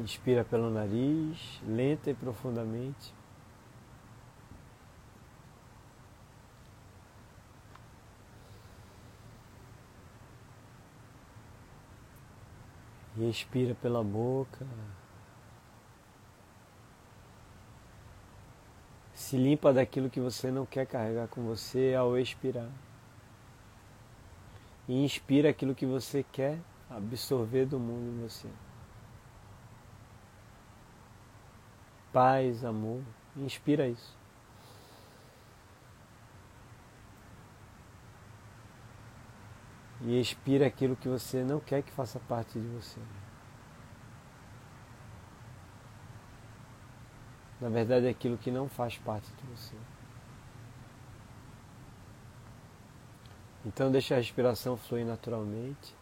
Inspira 0.00 0.42
pelo 0.42 0.70
nariz, 0.70 1.60
lenta 1.62 2.10
e 2.10 2.14
profundamente. 2.14 3.14
E 13.14 13.28
expira 13.28 13.74
pela 13.74 14.02
boca. 14.02 14.66
Se 19.12 19.36
limpa 19.36 19.70
daquilo 19.70 20.08
que 20.08 20.18
você 20.18 20.50
não 20.50 20.64
quer 20.64 20.86
carregar 20.86 21.28
com 21.28 21.42
você 21.42 21.94
ao 21.94 22.16
expirar. 22.16 22.70
E 24.88 25.04
inspira 25.04 25.50
aquilo 25.50 25.74
que 25.74 25.84
você 25.84 26.24
quer 26.32 26.58
absorver 26.88 27.66
do 27.66 27.78
mundo 27.78 28.16
em 28.16 28.26
você. 28.26 28.48
Paz, 32.12 32.64
amor, 32.64 33.02
inspira 33.36 33.86
isso. 33.86 34.18
E 40.02 40.18
expira 40.18 40.66
aquilo 40.66 40.96
que 40.96 41.08
você 41.08 41.44
não 41.44 41.60
quer 41.60 41.82
que 41.82 41.92
faça 41.92 42.18
parte 42.20 42.58
de 42.58 42.66
você. 42.68 43.00
Na 47.60 47.68
verdade, 47.68 48.06
é 48.06 48.10
aquilo 48.10 48.38
que 48.38 48.50
não 48.50 48.68
faz 48.68 48.96
parte 48.96 49.30
de 49.30 49.46
você. 49.48 49.76
Então, 53.66 53.92
deixa 53.92 54.14
a 54.14 54.18
respiração 54.18 54.76
fluir 54.76 55.04
naturalmente. 55.04 55.99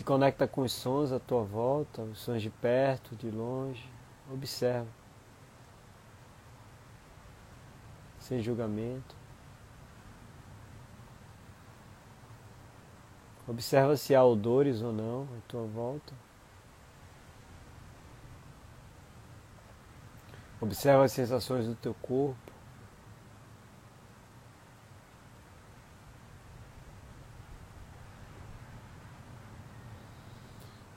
Se 0.00 0.04
conecta 0.04 0.48
com 0.48 0.62
os 0.62 0.72
sons 0.72 1.12
à 1.12 1.20
tua 1.20 1.42
volta, 1.42 2.00
os 2.00 2.20
sons 2.20 2.40
de 2.40 2.48
perto, 2.48 3.14
de 3.16 3.30
longe. 3.30 3.86
Observa. 4.32 4.88
Sem 8.18 8.40
julgamento. 8.40 9.14
Observa 13.46 13.94
se 13.94 14.14
há 14.14 14.24
odores 14.24 14.80
ou 14.80 14.90
não 14.90 15.28
à 15.36 15.40
tua 15.46 15.66
volta. 15.66 16.14
Observa 20.62 21.04
as 21.04 21.12
sensações 21.12 21.66
do 21.66 21.74
teu 21.74 21.92
corpo. 21.92 22.49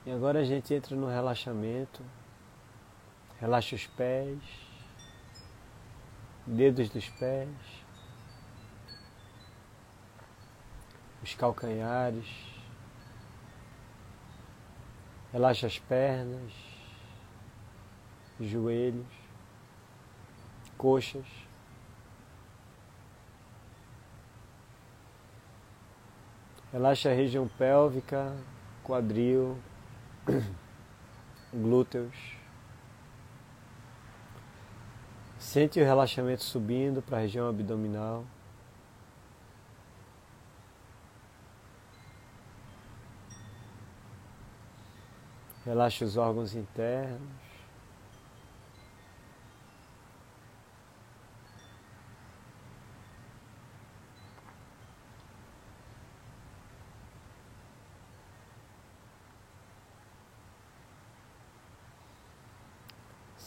E 0.06 0.12
agora 0.12 0.40
a 0.40 0.44
gente 0.44 0.74
entra 0.74 0.94
no 0.94 1.08
relaxamento. 1.08 2.02
Relaxa 3.40 3.74
os 3.74 3.86
pés, 3.86 4.38
dedos 6.46 6.90
dos 6.90 7.08
pés, 7.08 7.48
os 11.22 11.34
calcanhares. 11.34 12.26
Relaxa 15.32 15.66
as 15.66 15.78
pernas, 15.78 16.52
os 18.38 18.46
joelhos, 18.46 19.06
coxas. 20.76 21.26
Relaxa 26.70 27.10
a 27.10 27.14
região 27.14 27.48
pélvica, 27.48 28.36
quadril, 28.82 29.58
glúteos. 31.52 32.14
Sente 35.38 35.80
o 35.80 35.84
relaxamento 35.84 36.42
subindo 36.42 37.02
para 37.02 37.18
a 37.18 37.20
região 37.20 37.48
abdominal. 37.48 38.24
Relaxa 45.64 46.04
os 46.04 46.16
órgãos 46.16 46.54
internos. 46.54 47.43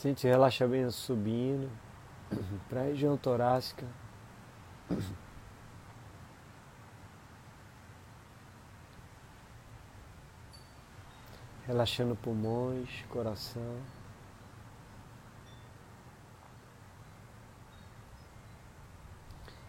Sente 0.07 0.25
relaxamento 0.25 0.93
subindo 0.93 1.69
para 2.69 2.79
a 2.79 2.83
região 2.85 3.17
torácica. 3.17 3.85
Relaxando 11.67 12.15
pulmões, 12.15 13.03
coração. 13.09 13.81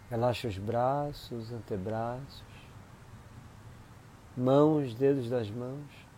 Relaxa 0.09 0.47
os 0.47 0.57
braços, 0.57 1.51
antebraços, 1.51 2.45
mãos, 4.37 4.95
dedos 4.95 5.29
das 5.29 5.51
mãos. 5.51 6.08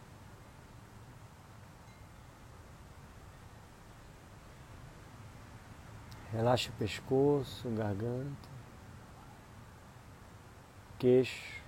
Relaxa 6.31 6.69
o 6.69 6.73
pescoço, 6.73 7.69
garganta, 7.71 8.49
queixo. 10.97 11.59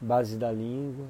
Base 0.00 0.38
da 0.38 0.50
língua. 0.50 1.06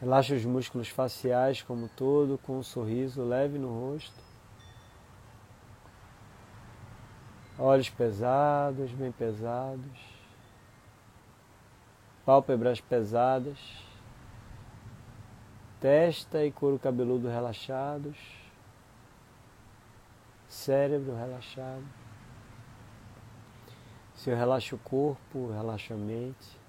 Relaxa 0.00 0.34
os 0.34 0.44
músculos 0.44 0.88
faciais 0.88 1.62
como 1.62 1.88
todo, 1.88 2.38
com 2.38 2.58
um 2.58 2.62
sorriso 2.64 3.22
leve 3.22 3.56
no 3.56 3.68
rosto. 3.68 4.35
Olhos 7.58 7.88
pesados, 7.88 8.90
bem 8.92 9.10
pesados. 9.10 9.98
Pálpebras 12.26 12.82
pesadas. 12.82 13.58
Testa 15.80 16.44
e 16.44 16.52
couro 16.52 16.78
cabeludo 16.78 17.28
relaxados. 17.28 18.18
Cérebro 20.46 21.16
relaxado. 21.16 21.84
Se 24.14 24.28
eu 24.28 24.36
relaxo 24.36 24.76
o 24.76 24.78
corpo, 24.78 25.50
relaxa 25.50 25.94
a 25.94 25.96
mente. 25.96 26.60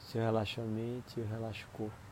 Se 0.00 0.18
eu 0.18 0.24
relaxo 0.24 0.60
a 0.60 0.64
mente, 0.64 1.20
eu 1.20 1.26
relaxo 1.26 1.66
o 1.72 1.76
corpo. 1.76 2.05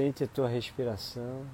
Sente 0.00 0.24
a 0.24 0.26
tua 0.26 0.48
respiração. 0.48 1.46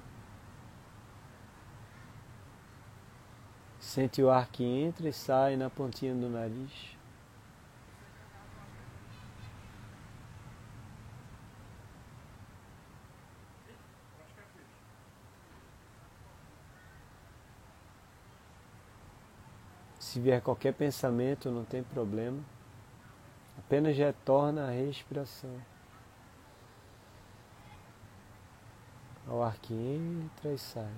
Sente 3.77 4.23
o 4.23 4.29
ar 4.29 4.47
que 4.47 4.63
entra 4.63 5.09
e 5.09 5.11
sai 5.11 5.57
na 5.57 5.69
pontinha 5.69 6.15
do 6.15 6.29
nariz. 6.29 6.95
Se 19.99 20.21
vier 20.21 20.41
qualquer 20.41 20.73
pensamento, 20.73 21.51
não 21.51 21.65
tem 21.65 21.83
problema. 21.83 22.41
Apenas 23.57 23.97
retorna 23.97 24.67
a 24.67 24.71
respiração. 24.71 25.76
ao 29.27 29.43
arquímetra 29.43 30.53
e 30.53 30.57
sai. 30.57 30.93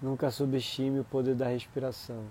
Nunca 0.00 0.30
subestime 0.30 1.00
o 1.00 1.04
poder 1.04 1.34
da 1.34 1.48
respiração. 1.48 2.24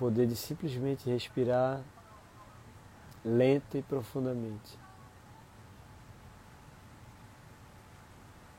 Poder 0.00 0.26
de 0.26 0.34
simplesmente 0.34 1.10
respirar 1.10 1.82
lenta 3.22 3.76
e 3.76 3.82
profundamente. 3.82 4.78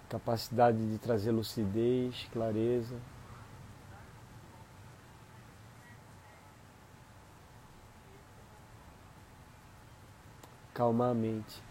Capacidade 0.07 0.77
de 0.77 0.99
trazer 0.99 1.31
lucidez, 1.31 2.27
clareza. 2.31 2.95
Calmar 10.75 11.09
a 11.09 11.13
mente. 11.15 11.70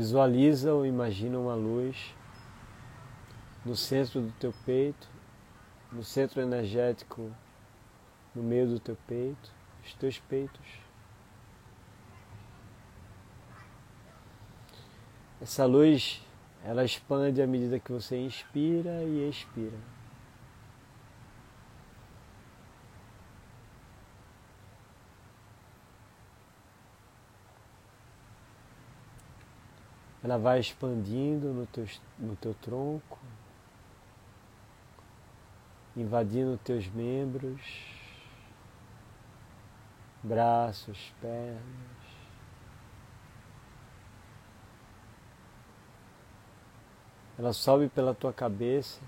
Visualiza 0.00 0.72
ou 0.72 0.86
imagina 0.86 1.38
uma 1.38 1.54
luz 1.54 2.14
no 3.66 3.76
centro 3.76 4.22
do 4.22 4.32
teu 4.40 4.50
peito, 4.64 5.06
no 5.92 6.02
centro 6.02 6.40
energético, 6.40 7.30
no 8.34 8.42
meio 8.42 8.66
do 8.66 8.80
teu 8.80 8.96
peito, 9.06 9.52
os 9.84 9.92
teus 9.92 10.18
peitos. 10.18 10.66
Essa 15.38 15.66
luz, 15.66 16.26
ela 16.64 16.82
expande 16.82 17.42
à 17.42 17.46
medida 17.46 17.78
que 17.78 17.92
você 17.92 18.16
inspira 18.16 19.02
e 19.02 19.28
expira. 19.28 19.76
Ela 30.22 30.36
vai 30.36 30.60
expandindo 30.60 31.48
no 31.54 31.66
teu, 31.66 31.86
no 32.18 32.36
teu 32.36 32.54
tronco, 32.54 33.18
invadindo 35.96 36.58
teus 36.58 36.86
membros, 36.88 37.60
braços, 40.22 41.12
pernas. 41.20 41.60
Ela 47.38 47.54
sobe 47.54 47.88
pela 47.88 48.14
tua 48.14 48.34
cabeça. 48.34 49.00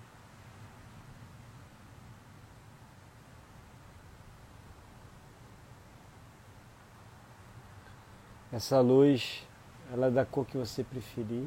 Essa 8.51 8.81
luz 8.81 9.47
ela 9.93 10.07
é 10.07 10.11
da 10.11 10.25
cor 10.25 10.47
que 10.47 10.57
você 10.57 10.83
preferir. 10.83 11.47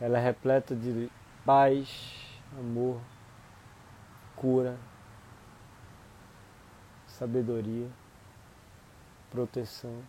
Ela 0.00 0.18
é 0.18 0.22
repleta 0.22 0.76
de 0.76 1.10
paz, 1.44 2.38
amor, 2.56 3.00
cura, 4.36 4.78
sabedoria, 7.08 7.88
proteção. 9.28 10.00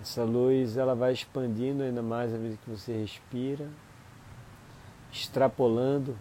Essa 0.00 0.24
luz 0.24 0.78
ela 0.78 0.94
vai 0.94 1.12
expandindo 1.12 1.82
ainda 1.82 2.02
mais 2.02 2.34
à 2.34 2.38
medida 2.38 2.58
que 2.64 2.70
você 2.70 2.98
respira, 2.98 3.68
extrapolando 5.12 6.16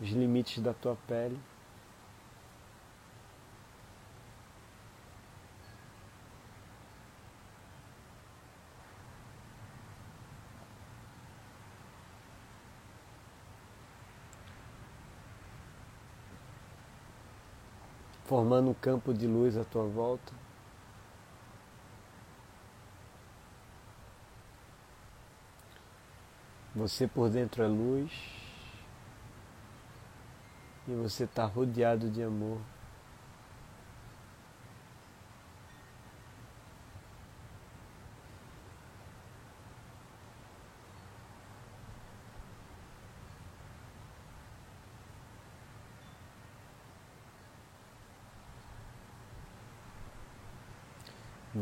os 0.00 0.08
limites 0.08 0.62
da 0.62 0.72
tua 0.72 0.96
pele. 1.06 1.38
Formando 18.36 18.68
um 18.68 18.74
campo 18.74 19.14
de 19.14 19.26
luz 19.26 19.56
à 19.56 19.64
tua 19.64 19.86
volta. 19.86 20.30
Você 26.74 27.06
por 27.06 27.30
dentro 27.30 27.62
é 27.62 27.66
luz 27.66 28.12
e 30.86 30.92
você 30.96 31.24
está 31.24 31.46
rodeado 31.46 32.10
de 32.10 32.22
amor. 32.22 32.60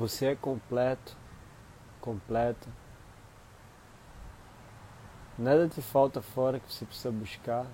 Você 0.04 0.26
é 0.26 0.36
completo, 0.36 1.16
completa. 1.98 2.68
Nada 5.38 5.66
te 5.66 5.80
falta 5.80 6.20
fora 6.20 6.60
que 6.60 6.70
você 6.70 6.84
precisa 6.84 7.10
buscar 7.10 7.66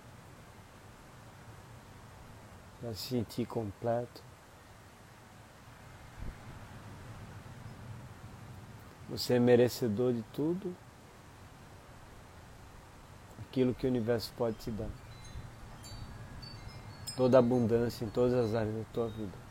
para 2.81 2.95
se 2.95 3.09
sentir 3.09 3.47
completo. 3.47 4.23
Você 9.09 9.35
é 9.35 9.41
merecedor 9.41 10.13
de 10.13 10.23
tudo 10.33 10.73
aquilo 13.41 13.75
que 13.75 13.89
o 13.89 13.91
universo 13.91 14.33
pode 14.37 14.57
te 14.59 14.71
dar. 14.71 14.89
Toda 17.17 17.41
abundância 17.41 18.05
em 18.05 18.09
todas 18.09 18.35
as 18.35 18.55
áreas 18.55 18.77
da 18.77 18.85
tua 18.93 19.09
vida. 19.09 19.50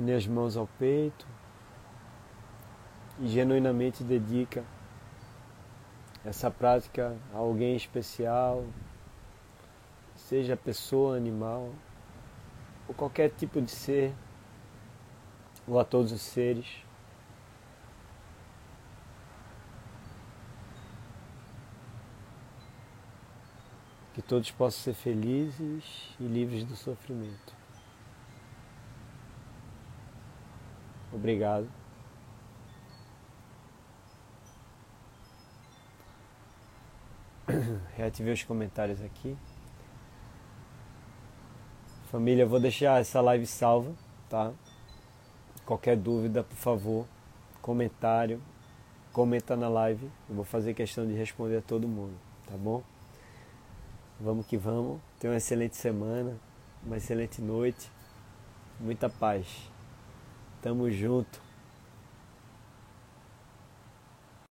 Une 0.00 0.14
as 0.14 0.26
mãos 0.26 0.56
ao 0.56 0.66
peito 0.66 1.26
e 3.18 3.28
genuinamente 3.28 4.02
dedica 4.02 4.64
essa 6.24 6.50
prática 6.50 7.14
a 7.34 7.36
alguém 7.36 7.76
especial, 7.76 8.64
seja 10.16 10.56
pessoa, 10.56 11.18
animal, 11.18 11.70
ou 12.88 12.94
qualquer 12.94 13.30
tipo 13.30 13.60
de 13.60 13.70
ser, 13.70 14.14
ou 15.68 15.78
a 15.78 15.84
todos 15.84 16.12
os 16.12 16.22
seres. 16.22 16.82
Que 24.14 24.22
todos 24.22 24.50
possam 24.50 24.82
ser 24.82 24.94
felizes 24.94 26.16
e 26.18 26.24
livres 26.24 26.64
do 26.64 26.74
sofrimento. 26.74 27.59
Obrigado. 31.12 31.68
Reativei 37.96 38.32
os 38.32 38.42
comentários 38.42 39.02
aqui. 39.02 39.36
Família, 42.10 42.44
vou 42.46 42.58
deixar 42.58 43.00
essa 43.00 43.20
live 43.20 43.46
salva, 43.46 43.92
tá? 44.28 44.52
Qualquer 45.64 45.96
dúvida, 45.96 46.42
por 46.42 46.56
favor, 46.56 47.06
comentário, 47.62 48.42
comenta 49.12 49.56
na 49.56 49.68
live. 49.68 50.10
Eu 50.28 50.34
vou 50.34 50.44
fazer 50.44 50.74
questão 50.74 51.06
de 51.06 51.14
responder 51.14 51.58
a 51.58 51.62
todo 51.62 51.86
mundo, 51.86 52.14
tá 52.46 52.56
bom? 52.56 52.82
Vamos 54.20 54.46
que 54.46 54.56
vamos. 54.56 55.00
Tenha 55.20 55.32
uma 55.32 55.36
excelente 55.36 55.76
semana, 55.76 56.36
uma 56.84 56.96
excelente 56.96 57.40
noite, 57.40 57.90
muita 58.80 59.08
paz. 59.08 59.69
Tamo 60.60 60.88
junto. 60.90 61.49